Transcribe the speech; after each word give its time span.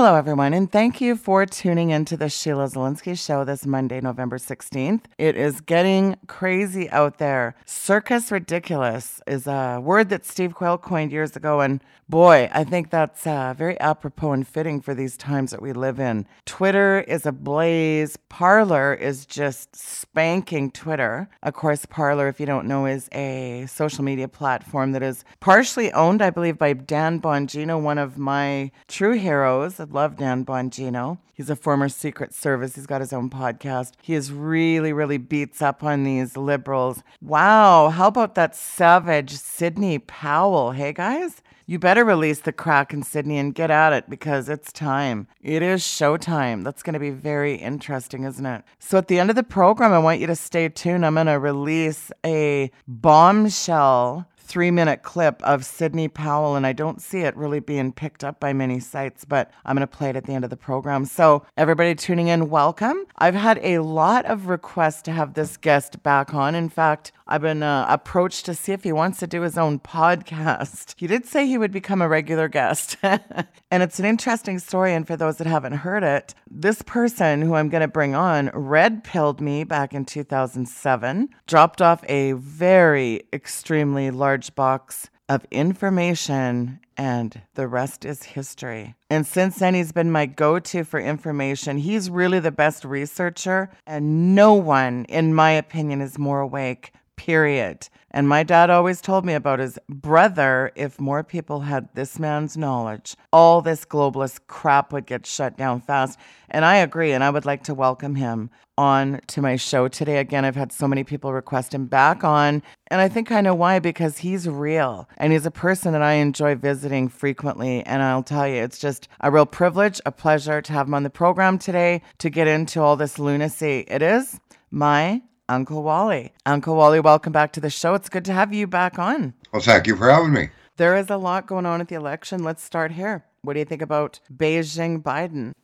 Hello, 0.00 0.14
everyone, 0.14 0.54
and 0.54 0.72
thank 0.72 1.02
you 1.02 1.14
for 1.14 1.44
tuning 1.44 1.90
into 1.90 2.16
the 2.16 2.30
Sheila 2.30 2.64
Zilinsky 2.64 3.22
Show 3.22 3.44
this 3.44 3.66
Monday, 3.66 4.00
November 4.00 4.38
16th. 4.38 5.02
It 5.18 5.36
is 5.36 5.60
getting 5.60 6.16
crazy 6.26 6.88
out 6.88 7.18
there. 7.18 7.54
Circus 7.66 8.32
ridiculous 8.32 9.20
is 9.26 9.46
a 9.46 9.78
word 9.78 10.08
that 10.08 10.24
Steve 10.24 10.54
Quayle 10.54 10.78
coined 10.78 11.12
years 11.12 11.36
ago, 11.36 11.60
and 11.60 11.84
boy, 12.08 12.50
I 12.52 12.64
think 12.64 12.90
that's 12.90 13.26
uh, 13.26 13.54
very 13.56 13.78
apropos 13.78 14.32
and 14.32 14.48
fitting 14.48 14.80
for 14.80 14.94
these 14.94 15.18
times 15.18 15.52
that 15.52 15.60
we 15.62 15.72
live 15.72 16.00
in. 16.00 16.26
Twitter 16.46 17.00
is 17.00 17.24
ablaze. 17.24 18.16
Parler 18.28 18.94
is 18.94 19.26
just 19.26 19.76
spanking 19.76 20.70
Twitter. 20.70 21.28
Of 21.42 21.54
course, 21.54 21.86
Parler, 21.86 22.26
if 22.26 22.40
you 22.40 22.46
don't 22.46 22.66
know, 22.66 22.86
is 22.86 23.08
a 23.12 23.66
social 23.68 24.02
media 24.02 24.28
platform 24.28 24.92
that 24.92 25.02
is 25.02 25.24
partially 25.38 25.92
owned, 25.92 26.20
I 26.20 26.30
believe, 26.30 26.58
by 26.58 26.72
Dan 26.72 27.20
Bongino, 27.20 27.80
one 27.80 27.98
of 27.98 28.18
my 28.18 28.72
true 28.88 29.12
heroes 29.12 29.78
I 29.90 29.92
love 29.92 30.16
Dan 30.16 30.44
Bongino. 30.44 31.18
He's 31.34 31.50
a 31.50 31.56
former 31.56 31.88
Secret 31.88 32.32
Service. 32.32 32.76
He's 32.76 32.86
got 32.86 33.00
his 33.00 33.12
own 33.12 33.28
podcast. 33.28 33.92
He 34.00 34.14
is 34.14 34.32
really, 34.32 34.92
really 34.92 35.18
beats 35.18 35.60
up 35.60 35.82
on 35.82 36.04
these 36.04 36.36
liberals. 36.36 37.02
Wow. 37.20 37.88
How 37.88 38.06
about 38.06 38.36
that 38.36 38.54
savage 38.54 39.32
Sidney 39.32 39.98
Powell? 39.98 40.72
Hey, 40.72 40.92
guys? 40.92 41.42
You 41.66 41.80
better 41.80 42.04
release 42.04 42.40
the 42.40 42.52
Kraken 42.52 43.02
Sidney 43.02 43.38
and 43.38 43.54
get 43.54 43.70
at 43.70 43.92
it 43.92 44.08
because 44.08 44.48
it's 44.48 44.72
time. 44.72 45.26
It 45.40 45.62
is 45.62 45.82
showtime. 45.82 46.62
That's 46.62 46.84
going 46.84 46.94
to 46.94 47.00
be 47.00 47.10
very 47.10 47.54
interesting, 47.56 48.24
isn't 48.24 48.46
it? 48.46 48.62
So, 48.78 48.98
at 48.98 49.08
the 49.08 49.18
end 49.18 49.30
of 49.30 49.36
the 49.36 49.42
program, 49.42 49.92
I 49.92 49.98
want 49.98 50.20
you 50.20 50.26
to 50.28 50.36
stay 50.36 50.68
tuned. 50.68 51.04
I'm 51.04 51.14
going 51.14 51.26
to 51.26 51.38
release 51.38 52.12
a 52.24 52.70
bombshell 52.86 54.26
three 54.50 54.72
minute 54.72 55.04
clip 55.04 55.40
of 55.44 55.64
Sidney 55.64 56.08
Powell, 56.08 56.56
and 56.56 56.66
I 56.66 56.72
don't 56.72 57.00
see 57.00 57.20
it 57.20 57.36
really 57.36 57.60
being 57.60 57.92
picked 57.92 58.24
up 58.24 58.40
by 58.40 58.52
many 58.52 58.80
sites, 58.80 59.24
but 59.24 59.48
I'm 59.64 59.76
going 59.76 59.86
to 59.86 59.96
play 59.96 60.10
it 60.10 60.16
at 60.16 60.24
the 60.24 60.32
end 60.32 60.42
of 60.42 60.50
the 60.50 60.56
program. 60.56 61.04
So, 61.04 61.46
everybody 61.56 61.94
tuning 61.94 62.26
in, 62.26 62.50
welcome. 62.50 63.04
I've 63.16 63.36
had 63.36 63.60
a 63.62 63.78
lot 63.78 64.24
of 64.26 64.48
requests 64.48 65.02
to 65.02 65.12
have 65.12 65.34
this 65.34 65.56
guest 65.56 66.02
back 66.02 66.34
on. 66.34 66.56
In 66.56 66.68
fact, 66.68 67.12
I've 67.32 67.42
been 67.42 67.62
uh, 67.62 67.86
approached 67.88 68.44
to 68.46 68.54
see 68.54 68.72
if 68.72 68.82
he 68.82 68.90
wants 68.90 69.20
to 69.20 69.26
do 69.28 69.42
his 69.42 69.56
own 69.56 69.78
podcast. 69.78 70.94
He 70.96 71.06
did 71.06 71.26
say 71.26 71.46
he 71.46 71.58
would 71.58 71.70
become 71.70 72.02
a 72.02 72.08
regular 72.08 72.48
guest. 72.48 72.96
and 73.02 73.46
it's 73.70 74.00
an 74.00 74.04
interesting 74.04 74.58
story. 74.58 74.92
And 74.92 75.06
for 75.06 75.16
those 75.16 75.36
that 75.36 75.46
haven't 75.46 75.74
heard 75.74 76.02
it, 76.02 76.34
this 76.50 76.82
person 76.82 77.42
who 77.42 77.54
I'm 77.54 77.68
going 77.68 77.82
to 77.82 77.88
bring 77.88 78.16
on 78.16 78.50
red 78.52 79.04
pilled 79.04 79.40
me 79.40 79.62
back 79.62 79.94
in 79.94 80.04
2007, 80.04 81.28
dropped 81.46 81.80
off 81.80 82.02
a 82.08 82.32
very 82.32 83.22
extremely 83.32 84.10
large 84.10 84.52
box 84.56 85.08
of 85.28 85.46
information, 85.52 86.80
and 86.96 87.42
the 87.54 87.68
rest 87.68 88.04
is 88.04 88.24
history. 88.24 88.96
And 89.08 89.24
since 89.24 89.60
then, 89.60 89.74
he's 89.74 89.92
been 89.92 90.10
my 90.10 90.26
go 90.26 90.58
to 90.58 90.82
for 90.82 90.98
information. 90.98 91.78
He's 91.78 92.10
really 92.10 92.40
the 92.40 92.50
best 92.50 92.84
researcher, 92.84 93.70
and 93.86 94.34
no 94.34 94.54
one, 94.54 95.04
in 95.04 95.32
my 95.32 95.52
opinion, 95.52 96.00
is 96.00 96.18
more 96.18 96.40
awake 96.40 96.92
period. 97.20 97.86
And 98.12 98.26
my 98.26 98.42
dad 98.42 98.70
always 98.70 99.02
told 99.02 99.26
me 99.26 99.34
about 99.34 99.58
his 99.58 99.78
brother. 99.90 100.72
If 100.74 100.98
more 100.98 101.22
people 101.22 101.60
had 101.60 101.90
this 101.94 102.18
man's 102.18 102.56
knowledge, 102.56 103.14
all 103.30 103.60
this 103.60 103.84
globalist 103.84 104.40
crap 104.46 104.90
would 104.92 105.04
get 105.04 105.26
shut 105.26 105.58
down 105.58 105.82
fast. 105.82 106.18
And 106.48 106.64
I 106.64 106.76
agree. 106.76 107.12
And 107.12 107.22
I 107.22 107.28
would 107.28 107.44
like 107.44 107.62
to 107.64 107.74
welcome 107.74 108.14
him 108.14 108.48
on 108.78 109.20
to 109.26 109.42
my 109.42 109.56
show 109.56 109.86
today. 109.86 110.16
Again, 110.16 110.46
I've 110.46 110.56
had 110.56 110.72
so 110.72 110.88
many 110.88 111.04
people 111.04 111.34
request 111.34 111.74
him 111.74 111.86
back 111.86 112.24
on. 112.24 112.62
And 112.90 113.02
I 113.02 113.08
think 113.10 113.30
I 113.30 113.42
know 113.42 113.54
why 113.54 113.80
because 113.80 114.16
he's 114.18 114.48
real 114.48 115.06
and 115.18 115.30
he's 115.30 115.44
a 115.44 115.50
person 115.50 115.92
that 115.92 116.02
I 116.02 116.14
enjoy 116.14 116.54
visiting 116.54 117.10
frequently. 117.10 117.84
And 117.84 118.02
I'll 118.02 118.22
tell 118.22 118.48
you, 118.48 118.62
it's 118.62 118.78
just 118.78 119.08
a 119.20 119.30
real 119.30 119.46
privilege, 119.46 120.00
a 120.06 120.10
pleasure 120.10 120.62
to 120.62 120.72
have 120.72 120.86
him 120.86 120.94
on 120.94 121.02
the 121.02 121.10
program 121.10 121.58
today 121.58 122.00
to 122.16 122.30
get 122.30 122.48
into 122.48 122.80
all 122.80 122.96
this 122.96 123.18
lunacy. 123.18 123.84
It 123.88 124.00
is 124.00 124.40
my 124.70 125.20
Uncle 125.50 125.82
Wally. 125.82 126.32
Uncle 126.46 126.76
Wally, 126.76 127.00
welcome 127.00 127.32
back 127.32 127.52
to 127.54 127.60
the 127.60 127.70
show. 127.70 127.94
It's 127.94 128.08
good 128.08 128.24
to 128.26 128.32
have 128.32 128.54
you 128.54 128.68
back 128.68 129.00
on. 129.00 129.34
Well, 129.52 129.60
thank 129.60 129.88
you 129.88 129.96
for 129.96 130.08
having 130.08 130.32
me. 130.32 130.50
There 130.76 130.96
is 130.96 131.10
a 131.10 131.16
lot 131.16 131.48
going 131.48 131.66
on 131.66 131.80
at 131.80 131.88
the 131.88 131.96
election. 131.96 132.44
Let's 132.44 132.62
start 132.62 132.92
here. 132.92 133.24
What 133.42 133.54
do 133.54 133.58
you 133.58 133.64
think 133.64 133.82
about 133.82 134.20
Beijing 134.32 135.02
Biden? 135.02 135.54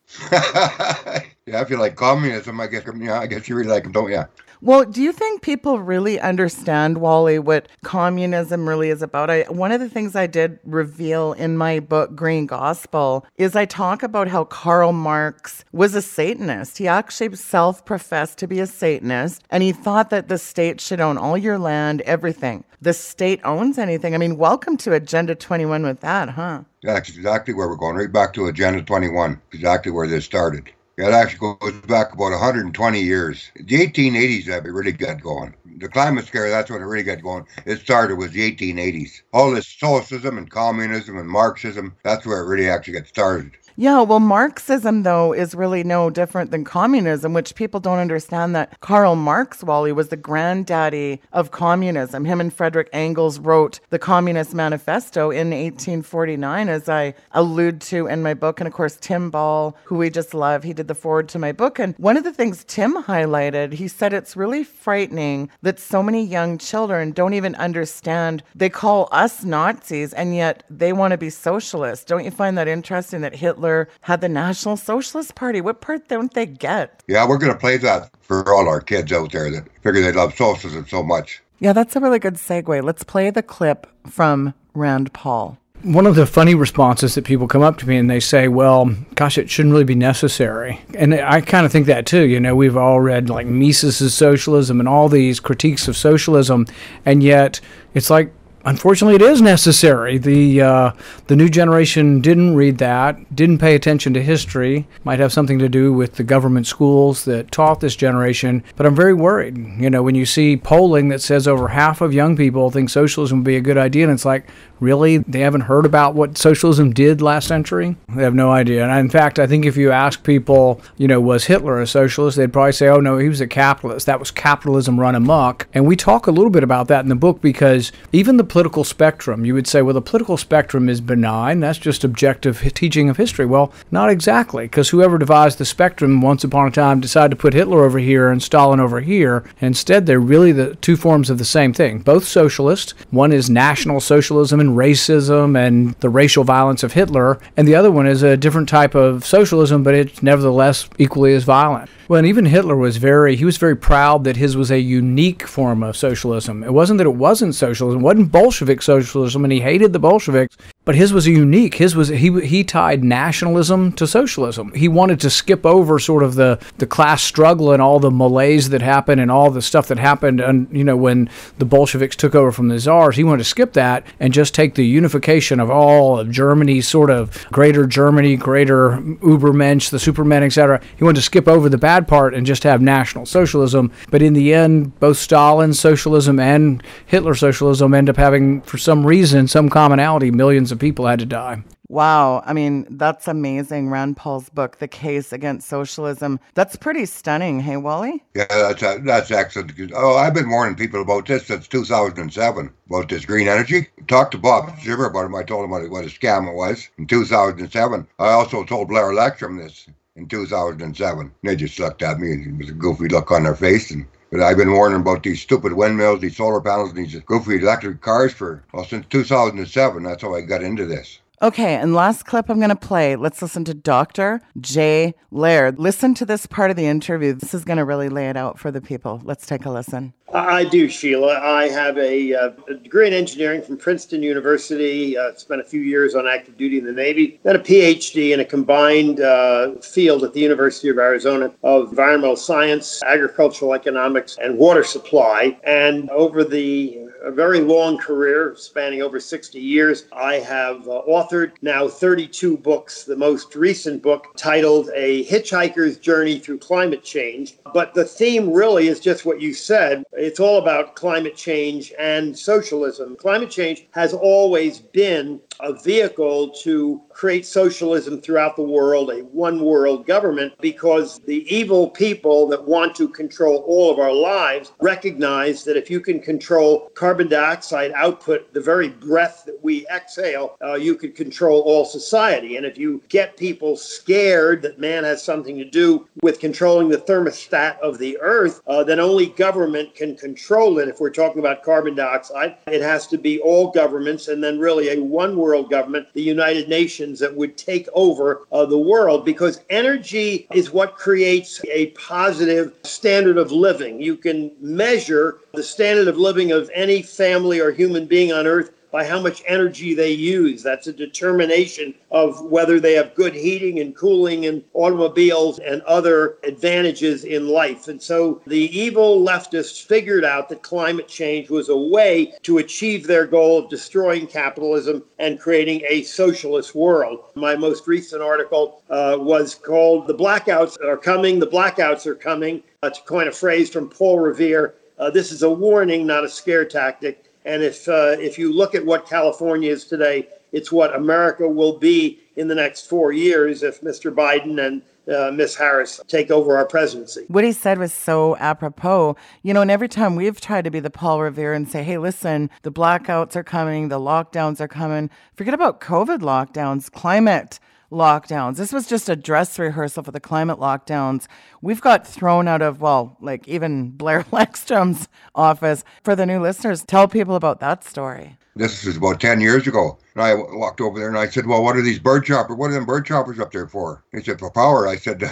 yeah, 1.47 1.61
if 1.61 1.71
you 1.71 1.77
like 1.77 1.95
communism, 1.95 2.61
I 2.61 2.67
guess 2.67 2.83
yeah, 2.99 3.21
I 3.21 3.27
guess 3.29 3.49
you 3.49 3.55
really 3.55 3.69
like 3.69 3.85
him, 3.85 3.93
don't 3.93 4.11
you? 4.11 4.25
Well, 4.63 4.85
do 4.85 5.01
you 5.01 5.13
think 5.13 5.43
people 5.43 5.79
really 5.79 6.19
understand, 6.19 6.99
Wally, 6.99 7.39
what 7.39 7.69
communism 7.85 8.69
really 8.69 8.89
is 8.89 9.01
about? 9.01 9.31
I, 9.31 9.43
one 9.43 9.71
of 9.71 9.81
the 9.81 9.89
things 9.89 10.17
I 10.17 10.27
did 10.27 10.59
reveal 10.65 11.35
in 11.35 11.57
my 11.57 11.79
book, 11.79 12.17
Green 12.17 12.47
Gospel, 12.47 13.25
is 13.37 13.55
I 13.55 13.65
talk 13.65 14.03
about 14.03 14.27
how 14.27 14.45
Karl 14.45 14.93
Marx 14.93 15.65
was 15.73 15.95
a 15.95 16.03
Satanist. 16.03 16.79
He 16.79 16.89
actually 16.89 17.37
self 17.37 17.85
professed 17.85 18.39
to 18.39 18.49
be 18.49 18.59
a 18.59 18.67
Satanist, 18.67 19.45
and 19.49 19.63
he 19.63 19.71
thought 19.71 20.11
that 20.11 20.29
the 20.29 20.39
state 20.39 20.81
should 20.81 21.01
own 21.01 21.17
all 21.17 21.39
your 21.39 21.59
land, 21.59 22.01
everything. 22.03 22.65
The 22.81 22.93
state 22.93 23.41
owns 23.45 23.79
anything. 23.79 24.17
I 24.17 24.19
mean, 24.19 24.37
welcome 24.37 24.77
to 24.79 24.95
Agenda 24.95 25.37
21 25.37 25.85
with 25.85 26.01
that, 26.01 26.31
huh? 26.31 26.63
That's 26.83 27.09
exactly 27.09 27.55
where 27.55 27.69
we're 27.69 27.77
going, 27.77 27.95
right 27.95 28.13
back 28.13 28.33
to 28.35 28.47
Agenda 28.47 28.83
21, 28.83 29.41
exactly 29.53 29.93
where 29.93 30.09
this 30.09 30.25
started. 30.25 30.73
It 30.99 31.13
actually 31.13 31.57
goes 31.61 31.81
back 31.83 32.15
about 32.15 32.31
120 32.31 33.01
years. 33.01 33.51
The 33.55 33.87
1880s 33.87 34.47
that 34.47 34.65
it 34.65 34.71
really 34.71 34.93
got 34.93 35.23
going. 35.23 35.55
The 35.77 35.89
climate 35.89 36.27
scare, 36.27 36.49
that's 36.49 36.71
when 36.71 36.81
it 36.81 36.87
really 36.87 37.05
got 37.05 37.23
going. 37.23 37.47
It 37.67 37.81
started 37.81 38.17
with 38.17 38.33
the 38.33 38.51
1880s. 38.51 39.21
All 39.35 39.51
this 39.51 39.69
socialism 39.69 40.39
and 40.39 40.51
communism 40.51 41.19
and 41.19 41.29
Marxism, 41.29 41.95
that's 42.03 42.25
where 42.25 42.41
it 42.43 42.49
really 42.49 42.71
actually 42.71 42.95
got 42.95 43.09
started. 43.09 43.53
Yeah, 43.79 44.01
well, 44.01 44.21
Marxism, 44.21 45.03
though, 45.03 45.35
is 45.35 45.55
really 45.55 45.85
no 45.85 46.09
different 46.09 46.51
than 46.51 46.65
communism, 46.65 47.35
which 47.35 47.55
people 47.55 47.79
don't 47.79 47.99
understand 47.99 48.57
that 48.57 48.81
Karl 48.81 49.17
Marx, 49.17 49.63
Wally, 49.63 49.93
was 49.93 50.09
the 50.09 50.17
granddaddy 50.17 51.21
of 51.31 51.51
communism. 51.51 52.25
Him 52.25 52.41
and 52.41 52.51
Frederick 52.51 52.89
Engels 52.95 53.39
wrote 53.39 53.81
the 53.91 53.99
Communist 53.99 54.55
Manifesto 54.55 55.31
in 55.31 55.51
1849, 55.51 56.71
as 56.71 56.89
I 56.89 57.13
allude 57.33 57.83
to 57.83 58.07
in 58.07 58.23
my 58.23 58.33
book. 58.33 58.63
And 58.63 58.67
of 58.67 58.73
course, 58.73 58.97
Tim 58.99 59.31
Ball, 59.31 59.77
who 59.85 59.97
we 59.97 60.09
just 60.09 60.33
love, 60.33 60.63
he 60.63 60.73
did 60.73 60.89
the 60.89 60.95
forward 60.95 61.29
to 61.29 61.39
my 61.39 61.53
book. 61.53 61.79
And 61.79 61.95
one 61.99 62.17
of 62.17 62.25
the 62.25 62.33
things 62.33 62.65
Tim 62.65 62.95
highlighted, 62.95 63.75
he 63.75 63.89
said 63.89 64.15
it's 64.15 64.39
really 64.39 64.65
frightening 64.65 65.51
that 65.61 65.79
so 65.79 66.03
many 66.03 66.25
young 66.25 66.57
children 66.57 67.11
don't 67.13 67.35
even 67.35 67.55
understand. 67.57 68.43
They 68.55 68.71
call 68.71 69.11
us 69.13 69.45
Nazis, 69.45 70.15
and 70.15 70.35
yet 70.35 70.63
they 70.71 70.95
want 70.95 71.11
to 71.11 71.19
be 71.19 71.29
socialists. 71.29 72.07
Don't 72.07 72.25
you 72.25 72.31
find 72.31 72.57
that 72.57 72.69
interesting 72.69 73.21
that 73.21 73.37
Hitler? 73.37 73.66
Hitler 73.67 73.89
had 74.03 74.21
the 74.21 74.29
National 74.29 74.77
Socialist 74.77 75.35
Party. 75.35 75.61
What 75.61 75.81
part 75.81 76.09
don't 76.09 76.33
they 76.33 76.47
get? 76.47 77.03
Yeah, 77.09 77.29
we're 77.29 77.39
going 77.39 77.53
to 77.53 77.59
play 77.59 77.77
that 77.79 78.11
for 78.21 78.55
all 78.55 78.69
our 78.69 78.81
kids 78.81 79.13
out 79.13 79.33
there 79.33 79.51
that 79.51 79.65
figure 79.83 80.03
they 80.03 80.13
love 80.13 80.37
socialism 80.37 80.87
so 80.87 81.03
much. 81.03 81.43
Yeah, 81.59 81.73
that's 81.73 81.97
a 81.97 82.01
really 82.01 82.21
good 82.21 82.35
segue. 82.35 82.83
Let's 82.85 83.03
play 83.03 83.31
the 83.31 83.43
clip 83.43 83.89
from 84.09 84.55
Rand 84.75 85.13
Paul. 85.13 85.59
One 85.83 86.07
of 86.07 86.15
the 86.15 86.27
funny 86.27 86.55
responses 86.55 87.17
that 87.17 87.25
people 87.25 87.49
come 87.49 87.63
up 87.63 87.77
to 87.79 87.89
me 87.89 87.97
and 87.97 88.09
they 88.09 88.21
say, 88.21 88.49
well, 88.49 88.95
gosh, 89.15 89.37
it 89.37 89.51
shouldn't 89.51 89.73
really 89.73 89.85
be 89.85 89.95
necessary. 89.95 90.81
And 90.95 91.15
I 91.15 91.41
kind 91.41 91.67
of 91.67 91.73
think 91.73 91.87
that 91.87 92.07
too. 92.07 92.27
You 92.27 92.39
know, 92.39 92.55
we've 92.55 92.77
all 92.77 93.01
read 93.01 93.29
like 93.29 93.47
Mises's 93.47 94.15
socialism 94.15 94.79
and 94.81 94.89
all 94.89 95.09
these 95.09 95.41
critiques 95.41 95.89
of 95.89 95.97
socialism. 95.97 96.67
And 97.05 97.23
yet 97.23 97.61
it's 97.95 98.11
like 98.11 98.33
unfortunately, 98.67 99.15
it 99.15 99.23
is 99.23 99.41
necessary. 99.41 100.19
The 100.19 100.61
uh, 100.61 100.93
the 101.29 101.37
new 101.37 101.49
generation 101.49 102.21
didn't 102.21 102.55
read 102.55 102.79
that, 102.79 103.35
didn't 103.35 103.59
pay 103.59 103.75
attention 103.75 104.13
to 104.15 104.23
history. 104.23 104.87
Might 105.05 105.21
have 105.21 105.33
something 105.33 105.59
to 105.61 105.69
do 105.69 105.93
with 105.93 106.17
the 106.17 106.25
government 106.25 106.67
schools 106.67 107.25
that 107.25 107.51
taught 107.51 107.81
this 107.81 107.97
generation. 107.97 108.63
But 108.77 108.87
I'm 108.87 108.97
very 108.97 109.15
worried. 109.15 109.57
You 109.57 109.89
know, 109.89 110.03
when 110.03 110.15
you 110.15 110.27
see 110.27 110.57
polling 110.57 111.09
that 111.09 111.23
says 111.23 111.49
over 111.49 111.69
half 111.69 112.01
of 112.01 112.13
young 112.13 112.37
people 112.37 112.71
think 112.71 112.91
socialism 112.91 113.39
would 113.39 113.45
be 113.45 113.57
a 113.57 113.61
good 113.61 113.79
idea, 113.79 114.05
and 114.05 114.13
it's 114.13 114.25
like, 114.25 114.49
really, 114.81 115.19
they 115.19 115.41
haven't 115.41 115.63
heard 115.63 115.87
about 115.87 116.15
what 116.15 116.37
socialism 116.37 116.93
did 116.93 117.23
last 117.23 117.49
century. 117.49 117.97
They 118.15 118.23
have 118.23 118.35
no 118.35 118.51
idea. 118.51 118.87
And 118.87 118.99
in 118.99 119.11
fact, 119.11 119.39
I 119.39 119.47
think 119.47 119.65
if 119.65 119.77
you 119.77 119.91
ask 119.91 120.23
people, 120.23 120.81
you 120.97 121.09
know, 121.09 121.21
was 121.21 121.45
Hitler 121.45 121.81
a 121.81 121.87
socialist, 121.87 122.37
they'd 122.37 122.53
probably 122.53 122.73
say, 122.73 122.89
oh 122.89 123.01
no, 123.01 123.19
he 123.19 123.29
was 123.29 123.41
a 123.41 123.47
capitalist. 123.47 124.07
That 124.07 124.19
was 124.19 124.31
capitalism 124.31 125.01
run 125.01 125.15
amok. 125.15 125.67
And 125.73 125.87
we 125.87 125.97
talk 125.97 126.27
a 126.27 126.31
little 126.31 126.51
bit 126.51 126.63
about 126.63 126.89
that 126.89 127.05
in 127.05 127.09
the 127.09 127.15
book 127.15 127.41
because 127.41 127.93
even 128.13 128.37
the 128.37 128.45
political 128.57 128.85
spectrum, 128.85 129.45
you 129.45 129.53
would 129.53 129.67
say, 129.67 129.83
well, 129.83 129.93
the 129.93 130.01
political 130.01 130.39
spectrum 130.39 130.89
is 130.89 131.03
benign. 131.03 131.61
That's 131.61 131.77
just 131.77 132.05
objective 132.05 132.59
teaching 132.73 133.11
of 133.11 133.19
history. 133.19 133.45
Well, 133.45 133.71
not 133.91 134.09
exactly, 134.09 134.65
because 134.65 134.89
whoever 134.89 135.19
devised 135.19 135.59
the 135.59 135.67
spectrum 135.67 136.23
once 136.23 136.43
upon 136.43 136.69
a 136.69 136.71
time 136.71 136.99
decided 136.99 137.33
to 137.33 137.37
put 137.37 137.53
Hitler 137.53 137.85
over 137.85 137.99
here 137.99 138.31
and 138.31 138.43
Stalin 138.43 138.81
over 138.81 139.01
here. 139.01 139.45
Instead, 139.61 140.07
they're 140.07 140.19
really 140.19 140.53
the 140.53 140.75
two 140.77 140.97
forms 140.97 141.29
of 141.29 141.37
the 141.37 141.45
same 141.45 141.75
thing, 141.75 141.99
both 141.99 142.27
socialist. 142.27 142.95
One 143.11 143.31
is 143.31 143.51
National 143.51 144.01
Socialism 144.01 144.59
and 144.59 144.71
racism 144.71 145.55
and 145.55 145.95
the 145.97 146.09
racial 146.09 146.43
violence 146.43 146.83
of 146.83 146.95
Hitler, 146.95 147.39
and 147.59 147.69
the 147.69 147.75
other 147.75 147.91
one 147.91 148.07
is 148.07 148.23
a 148.23 148.39
different 148.39 148.71
type 148.71 148.95
of 148.95 149.27
socialism, 149.27 149.83
but 149.83 149.93
it's 149.93 150.23
nevertheless 150.23 150.89
equally 150.97 151.35
as 151.35 151.45
violent. 151.45 151.91
Well, 152.09 152.19
and 152.19 152.27
even 152.29 152.45
Hitler 152.45 152.77
was 152.77 152.99
very, 152.99 153.35
he 153.35 153.45
was 153.45 153.57
very 153.57 153.75
proud 153.75 154.23
that 154.25 154.37
his 154.37 154.57
was 154.57 154.71
a 154.71 154.79
unique 154.79 155.45
form 155.45 155.83
of 155.83 155.97
socialism. 155.97 156.63
It 156.63 156.73
wasn't 156.73 156.99
that 156.99 157.07
it 157.07 157.17
wasn't 157.17 157.57
socialism, 157.57 158.01
it 158.01 158.05
wasn't 158.05 158.31
Bolshevik 158.37 158.83
socialism, 158.83 159.45
and 159.45 159.53
he 159.53 159.61
hated 159.61 159.95
the 159.95 159.99
Bolsheviks. 159.99 160.59
But 160.87 160.95
his 160.95 161.13
was 161.13 161.27
unique. 161.27 161.75
His 161.75 161.97
was 161.97 162.09
he 162.09 162.41
he 162.47 162.63
tied 162.63 163.03
nationalism 163.03 163.91
to 163.95 164.07
socialism. 164.07 164.73
He 164.73 164.87
wanted 164.87 165.19
to 165.21 165.31
skip 165.31 165.67
over 165.67 165.99
sort 165.99 166.23
of 166.23 166.37
the 166.37 166.61
the 166.79 166.87
class 166.87 167.25
struggle 167.25 167.73
and 167.73 167.83
all 167.83 167.99
the 167.99 168.11
malaise 168.11 168.69
that 168.69 168.83
happened 168.83 169.21
and 169.21 169.29
all 169.29 169.51
the 169.51 169.61
stuff 169.61 169.89
that 169.89 169.99
happened 169.99 170.41
and 170.41 170.69
you 170.71 170.85
know 170.85 170.97
when 170.97 171.29
the 171.59 171.65
Bolsheviks 171.65 172.15
took 172.15 172.37
over 172.37 172.53
from 172.53 172.69
the 172.69 172.79
czars. 172.79 173.17
He 173.17 173.25
wanted 173.25 173.39
to 173.39 173.45
skip 173.49 173.73
that 173.73 174.07
and 174.21 174.33
just 174.33 174.55
take 174.55 174.77
the 174.77 174.87
unification 174.87 175.59
of 175.59 175.71
all 175.71 176.21
of 176.21 176.31
Germany, 176.31 176.81
sort 176.83 177.11
of 177.11 177.47
greater 177.51 177.85
Germany, 177.85 178.37
greater 178.37 178.99
Ubermensch, 179.23 179.91
the 179.91 179.99
Superman, 179.99 180.45
etc. 180.45 180.81
He 180.97 181.03
wanted 181.03 181.17
to 181.17 181.23
skip 181.23 181.49
over 181.49 181.69
the 181.69 181.79
bad 181.79 182.07
part 182.07 182.33
and 182.33 182.47
just 182.47 182.63
have 182.63 182.81
national 182.81 183.27
socialism. 183.27 183.91
But 184.13 184.23
in 184.23 184.35
the 184.35 184.55
end, 184.55 185.01
both 185.01 185.17
Stalin's 185.17 185.81
socialism 185.81 186.39
and 186.39 186.81
Hitler 187.07 187.35
socialism 187.35 187.93
end 187.93 188.09
up 188.09 188.17
having, 188.17 188.61
for 188.63 188.79
some 188.79 189.05
reason, 189.05 189.49
some 189.49 189.69
commonality. 189.69 190.31
Millions 190.31 190.71
of 190.71 190.76
people 190.77 191.07
had 191.07 191.19
to 191.21 191.27
die. 191.27 191.63
Wow. 191.89 192.43
I 192.45 192.53
mean, 192.53 192.87
that's 192.91 193.29
amazing. 193.29 193.91
Rand 193.91 194.17
Paul's 194.17 194.49
book, 194.49 194.79
The 194.79 194.89
Case 194.89 195.33
Against 195.33 195.69
Socialism. 195.69 196.41
That's 196.55 196.77
pretty 196.77 197.07
stunning. 197.07 197.61
Hey, 197.61 197.77
Wally? 197.77 198.25
Yeah, 198.35 198.47
that's 198.49 198.83
uh, 198.83 198.99
that's 199.05 199.31
excellent. 199.31 199.73
Oh, 199.95 200.17
I've 200.17 200.35
been 200.35 200.51
warning 200.51 200.75
people 200.75 201.01
about 201.01 201.27
this 201.27 201.47
since 201.47 201.69
2007 201.69 202.71
about 202.87 203.09
this 203.09 203.25
green 203.25 203.49
energy. 203.49 203.89
Talked 204.09 204.33
to 204.33 204.39
Bob 204.39 204.79
Zimmer 204.81 205.07
about 205.07 205.27
him. 205.27 205.35
I 205.35 205.43
told 205.43 205.65
him 205.65 205.71
what, 205.71 205.89
what 205.91 206.05
a 206.05 206.09
scam 206.09 206.49
it 206.49 206.55
was 206.55 206.89
in 206.99 207.07
2007. 207.07 208.07
I 208.19 208.29
also 208.29 208.65
told 208.65 208.89
Blair 208.89 209.13
Lekstrom 209.13 209.59
this 209.59 209.87
in 210.17 210.27
2007. 210.29 211.33
They 211.43 211.57
just 211.57 211.79
looked 211.79 212.03
at 212.03 212.19
me 212.19 212.33
and 212.33 212.47
it 212.47 212.59
was 212.59 212.71
a 212.71 212.75
goofy 212.75 213.09
look 213.09 213.31
on 213.31 213.45
their 213.45 213.55
face 213.55 213.91
and 213.91 214.07
but 214.31 214.41
I've 214.41 214.57
been 214.57 214.73
warning 214.73 215.01
about 215.01 215.23
these 215.23 215.41
stupid 215.41 215.73
windmills, 215.73 216.21
these 216.21 216.37
solar 216.37 216.61
panels, 216.61 216.91
and 216.91 216.99
these 216.99 217.19
goofy 217.21 217.57
electric 217.57 218.01
cars 218.01 218.33
for, 218.33 218.65
well, 218.73 218.85
since 218.85 219.07
2007. 219.09 220.03
That's 220.03 220.23
how 220.23 220.35
I 220.35 220.43
got 220.43 220.63
into 220.63 220.87
this. 220.87 221.21
Okay, 221.43 221.75
and 221.75 221.93
last 221.93 222.25
clip 222.25 222.49
I'm 222.49 222.59
going 222.59 222.71
to 222.71 222.77
play. 222.77 223.15
Let's 223.15 223.43
listen 223.43 223.63
to 223.65 223.75
Dr. 223.75 224.41
Jay 224.59 225.15
Lehr. 225.31 225.77
Listen 225.77 226.15
to 226.15 226.25
this 226.25 226.47
part 226.47 226.71
of 226.71 226.79
the 226.79 226.87
interview. 226.87 227.35
This 227.35 227.53
is 227.53 227.63
going 227.63 227.77
to 227.77 227.85
really 227.85 228.09
lay 228.09 228.31
it 228.31 228.39
out 228.39 228.59
for 228.59 228.71
the 228.71 228.81
people. 228.81 229.21
Let's 229.23 229.45
take 229.45 229.67
a 229.67 229.71
listen. 229.71 230.15
I 230.33 230.65
do, 230.65 230.89
Sheila. 230.89 231.39
I 231.39 231.69
have 231.69 231.99
a, 231.99 232.35
uh, 232.35 232.51
a 232.69 232.75
degree 232.75 233.07
in 233.07 233.13
engineering 233.13 233.61
from 233.61 233.77
Princeton 233.77 234.23
University. 234.23 235.17
Uh, 235.17 235.35
spent 235.35 235.61
a 235.61 235.65
few 235.65 235.83
years 235.83 236.15
on 236.15 236.27
active 236.27 236.57
duty 236.57 236.79
in 236.79 236.87
the 236.87 236.93
Navy. 236.93 237.39
Then 237.43 237.57
a 237.57 237.61
PhD 237.61 238.33
in 238.33 238.41
a 238.41 238.45
combined 238.45 239.21
uh, 239.21 239.75
field 239.83 240.25
at 240.25 240.33
the 240.33 240.41
University 240.41 240.89
of 240.89 240.99
Arizona 240.99 241.53
of 241.63 241.91
environmental 241.91 242.37
science, 242.37 243.03
agricultural 243.05 243.75
economics, 243.75 244.39
and 244.43 244.59
water 244.59 244.83
supply. 244.83 245.59
And 245.65 246.09
over 246.11 246.45
the 246.45 247.06
a 247.27 247.31
very 247.33 247.61
long 247.61 247.99
career 247.99 248.55
spanning 248.57 249.03
over 249.03 249.19
60 249.19 249.59
years. 249.59 250.05
I 250.13 250.35
have 250.37 250.89
uh, 250.89 251.03
authored 251.09 251.53
now 251.61 251.89
32 251.89 252.57
books. 252.57 253.03
The 253.03 253.17
most 253.17 253.57
recent 253.57 254.01
book 254.01 254.29
titled 254.37 254.91
A 254.95 255.25
Hitchhiker's 255.25 255.99
Journey 255.99 256.39
Through 256.39 256.59
Climate 256.59 257.03
Change. 257.03 257.57
But 257.75 257.95
the 257.95 258.05
theme 258.05 258.53
really 258.53 258.87
is 258.87 259.01
just 259.01 259.27
what 259.27 259.41
you 259.41 259.55
said. 259.55 260.05
It's 260.13 260.39
all 260.39 260.59
about 260.59 260.95
climate 260.95 261.37
change 261.37 261.93
and 261.99 262.39
socialism. 262.39 263.17
Climate 263.17 263.51
change 263.51 263.89
has 263.91 264.15
always 264.15 264.79
been 264.79 265.41
a 265.61 265.73
vehicle 265.73 266.51
to 266.51 267.01
create 267.09 267.47
socialism 267.47 268.21
throughout 268.21 268.57
the 268.57 268.63
world, 268.63 269.11
a 269.11 269.21
one 269.25 269.63
world 269.63 270.07
government, 270.07 270.53
because 270.61 271.19
the 271.21 271.47
evil 271.55 271.89
people 271.89 272.47
that 272.49 272.63
want 272.63 272.95
to 272.95 273.09
control 273.09 273.65
all 273.67 273.91
of 273.91 273.99
our 273.99 274.13
lives 274.13 274.73
recognize 274.81 275.65
that 275.65 275.77
if 275.77 275.91
you 275.91 276.01
can 276.01 276.21
control 276.21 276.91
carbon 276.95 277.29
dioxide 277.29 277.93
output, 277.95 278.53
the 278.53 278.61
very 278.61 278.89
breath 278.89 279.45
that 279.47 279.59
we 279.63 279.87
exhale, 279.89 280.57
uh, 280.63 280.75
you 280.75 280.95
could 280.95 281.15
control 281.15 281.61
all 281.63 281.85
society. 281.85 282.57
And 282.57 282.67
if 282.67 282.77
you 282.77 283.03
get 283.09 283.37
people 283.37 283.77
scared 283.77 284.63
that 284.63 284.79
man 284.79 285.05
has 285.05 285.23
something 285.23 285.57
to 285.57 285.65
do 285.65 286.07
with 286.23 286.39
controlling 286.39 286.89
the 286.89 286.99
thermostat 286.99 287.79
of 287.81 287.99
the 287.99 288.19
earth, 288.21 288.61
uh, 288.67 288.85
then 288.85 289.01
only 289.01 289.27
government 289.27 289.95
can 289.95 290.17
control 290.17 290.79
it. 290.79 290.89
If 290.89 291.01
we're 291.01 291.11
talking 291.11 291.39
about 291.39 291.63
carbon 291.63 291.95
dioxide, 291.95 292.57
it 292.67 292.83
has 292.83 293.07
to 293.09 293.19
be 293.19 293.41
all 293.41 293.71
governments 293.71 294.29
and 294.29 294.43
then 294.43 294.59
really 294.59 294.91
a 294.91 295.03
one 295.03 295.37
world 295.37 295.46
government, 295.63 296.09
the 296.13 296.23
United 296.23 296.69
Nations, 296.69 297.19
that 297.21 297.35
would 297.35 297.57
take 297.57 297.89
over 297.95 298.47
uh, 298.53 298.67
the 298.67 298.79
world 298.79 299.25
because 299.25 299.61
energy 299.71 300.47
is 300.53 300.73
what 300.73 300.97
creates 300.97 301.61
a 301.71 301.87
positive 301.89 302.75
standard 302.83 303.39
of 303.39 303.53
living. 303.53 304.01
You 304.01 304.17
can 304.17 304.51
measure 304.61 305.39
the 305.53 305.63
standard 305.63 306.09
of 306.09 306.19
living 306.19 306.53
of 306.53 306.71
any 306.75 307.03
family 307.03 307.61
or 307.61 307.71
human 307.71 308.07
being 308.07 308.33
on 308.33 308.47
earth 308.47 308.71
by 308.97 309.05
how 309.05 309.21
much 309.21 309.43
energy 309.47 309.93
they 309.93 310.11
use. 310.11 310.63
That's 310.63 310.87
a 310.87 310.93
determination 310.93 311.93
of 312.11 312.41
whether 312.47 312.81
they 312.81 312.95
have 312.95 313.15
good 313.15 313.35
heating 313.35 313.81
and 313.81 313.95
cooling 313.95 314.47
and 314.47 314.65
automobiles 314.73 315.59
and 315.59 315.83
other 315.83 316.39
advantages 316.45 317.25
in 317.25 317.47
life. 317.47 317.89
And 317.89 318.01
so 318.01 318.41
the 318.47 318.75
evil 318.75 319.21
leftists 319.21 319.85
figured 319.85 320.25
out 320.25 320.49
that 320.49 320.63
climate 320.63 321.09
change 321.09 321.51
was 321.51 321.69
a 321.69 321.77
way 321.77 322.33
to 322.45 322.57
achieve 322.57 323.07
their 323.07 323.27
goal 323.27 323.59
of 323.59 323.69
destroying 323.69 324.27
capitalism 324.27 325.05
and 325.19 325.39
creating 325.39 325.83
a 325.87 326.03
socialist 326.05 326.75
world. 326.75 327.23
My 327.35 327.55
most 327.55 327.87
recent 327.87 328.23
article 328.23 328.83
uh, 328.89 329.19
was 329.21 329.55
called 329.55 330.07
The 330.07 330.15
Blackouts 330.15 330.83
Are 330.83 330.97
Coming, 330.97 331.39
The 331.39 331.49
Blackouts 331.49 332.07
Are 332.07 332.15
Coming, 332.15 332.63
uh, 332.83 332.89
to 332.89 333.03
coin 333.03 333.29
a 333.29 333.33
phrase 333.33 333.69
from 333.69 333.91
Paul 333.91 334.21
Revere. 334.21 334.77
Uh, 334.99 335.11
this 335.11 335.33
is 335.33 335.43
a 335.43 335.51
warning, 335.51 336.07
not 336.07 336.25
a 336.25 336.29
scare 336.31 336.65
tactic. 336.65 337.26
And 337.47 337.63
if 337.63 337.89
uh, 337.89 338.17
if 338.19 338.39
you 338.39 338.53
look 338.53 338.75
at 338.75 338.85
what 338.85 339.09
California 339.09 339.71
is 339.71 339.85
today, 339.85 340.29
it's 340.53 340.73
what 340.73 340.95
America 340.95 341.49
will 341.49 341.79
be 341.79 342.21
in 342.37 342.49
the 342.49 342.55
next 342.55 342.89
four 342.89 343.13
years 343.13 343.63
if 343.63 343.81
Mr. 343.81 344.13
Biden 344.13 344.65
and 344.67 344.83
uh, 345.15 345.31
Miss 345.31 345.55
Harris 345.55 346.01
take 346.09 346.33
over 346.33 346.57
our 346.57 346.65
presidency. 346.65 347.25
What 347.29 347.45
he 347.45 347.53
said 347.53 347.79
was 347.79 347.93
so 347.93 348.37
apropos. 348.39 349.17
You 349.43 349.55
know, 349.55 349.63
and 349.63 349.71
every 349.71 349.89
time 349.89 350.17
we've 350.17 350.41
tried 350.41 350.65
to 350.65 350.71
be 350.71 350.81
the 350.81 350.91
Paul 350.91 351.23
Revere 351.23 351.53
and 351.53 351.69
say, 351.69 351.85
hey, 351.85 351.99
listen, 351.99 352.51
the 352.63 352.73
blackouts 352.73 353.37
are 353.37 353.45
coming, 353.45 353.89
the 353.89 354.01
lockdowns 354.01 354.61
are 354.61 354.69
coming. 354.69 355.09
Forget 355.35 355.55
about 355.55 355.81
COVID 355.81 356.19
lockdowns, 356.19 356.91
climate 356.91 357.61
lockdowns. 357.91 358.57
This 358.57 358.73
was 358.73 358.87
just 358.87 359.09
a 359.09 359.17
dress 359.17 359.59
rehearsal 359.59 360.03
for 360.03 360.11
the 360.11 360.21
climate 360.21 360.59
lockdowns. 360.59 361.27
We've 361.63 361.81
got 361.81 362.07
thrown 362.07 362.49
out 362.49 362.63
of, 362.63 362.81
well, 362.81 363.17
like 363.21 363.47
even 363.49 363.91
Blair 363.91 364.23
Lekstrom's 364.33 365.09
office. 365.35 365.85
For 366.05 366.17
the 366.17 366.27
new 366.27 366.41
listeners, 366.41 366.83
tell 366.83 367.09
people 367.09 367.35
about 367.35 367.61
that 367.61 367.85
story. 367.85 368.37
This 368.57 368.87
is 368.87 368.97
about 368.97 369.21
10 369.21 369.41
years 369.41 369.67
ago. 369.67 369.99
And 370.15 370.23
I 370.23 370.35
walked 370.35 370.81
over 370.81 370.99
there 370.99 371.09
and 371.09 371.19
I 371.19 371.29
said, 371.29 371.47
Well, 371.47 371.63
what 371.63 371.77
are 371.77 371.83
these 371.83 371.99
bird 371.99 372.25
choppers? 372.25 372.57
What 372.57 372.71
are 372.71 372.75
them 372.75 372.87
bird 372.87 373.05
choppers 373.05 373.39
up 373.39 373.53
there 373.53 373.69
for? 373.69 374.03
He 374.13 374.23
said, 374.23 374.39
For 374.39 374.51
power. 374.51 374.89
I 374.89 374.97
said, 374.97 375.23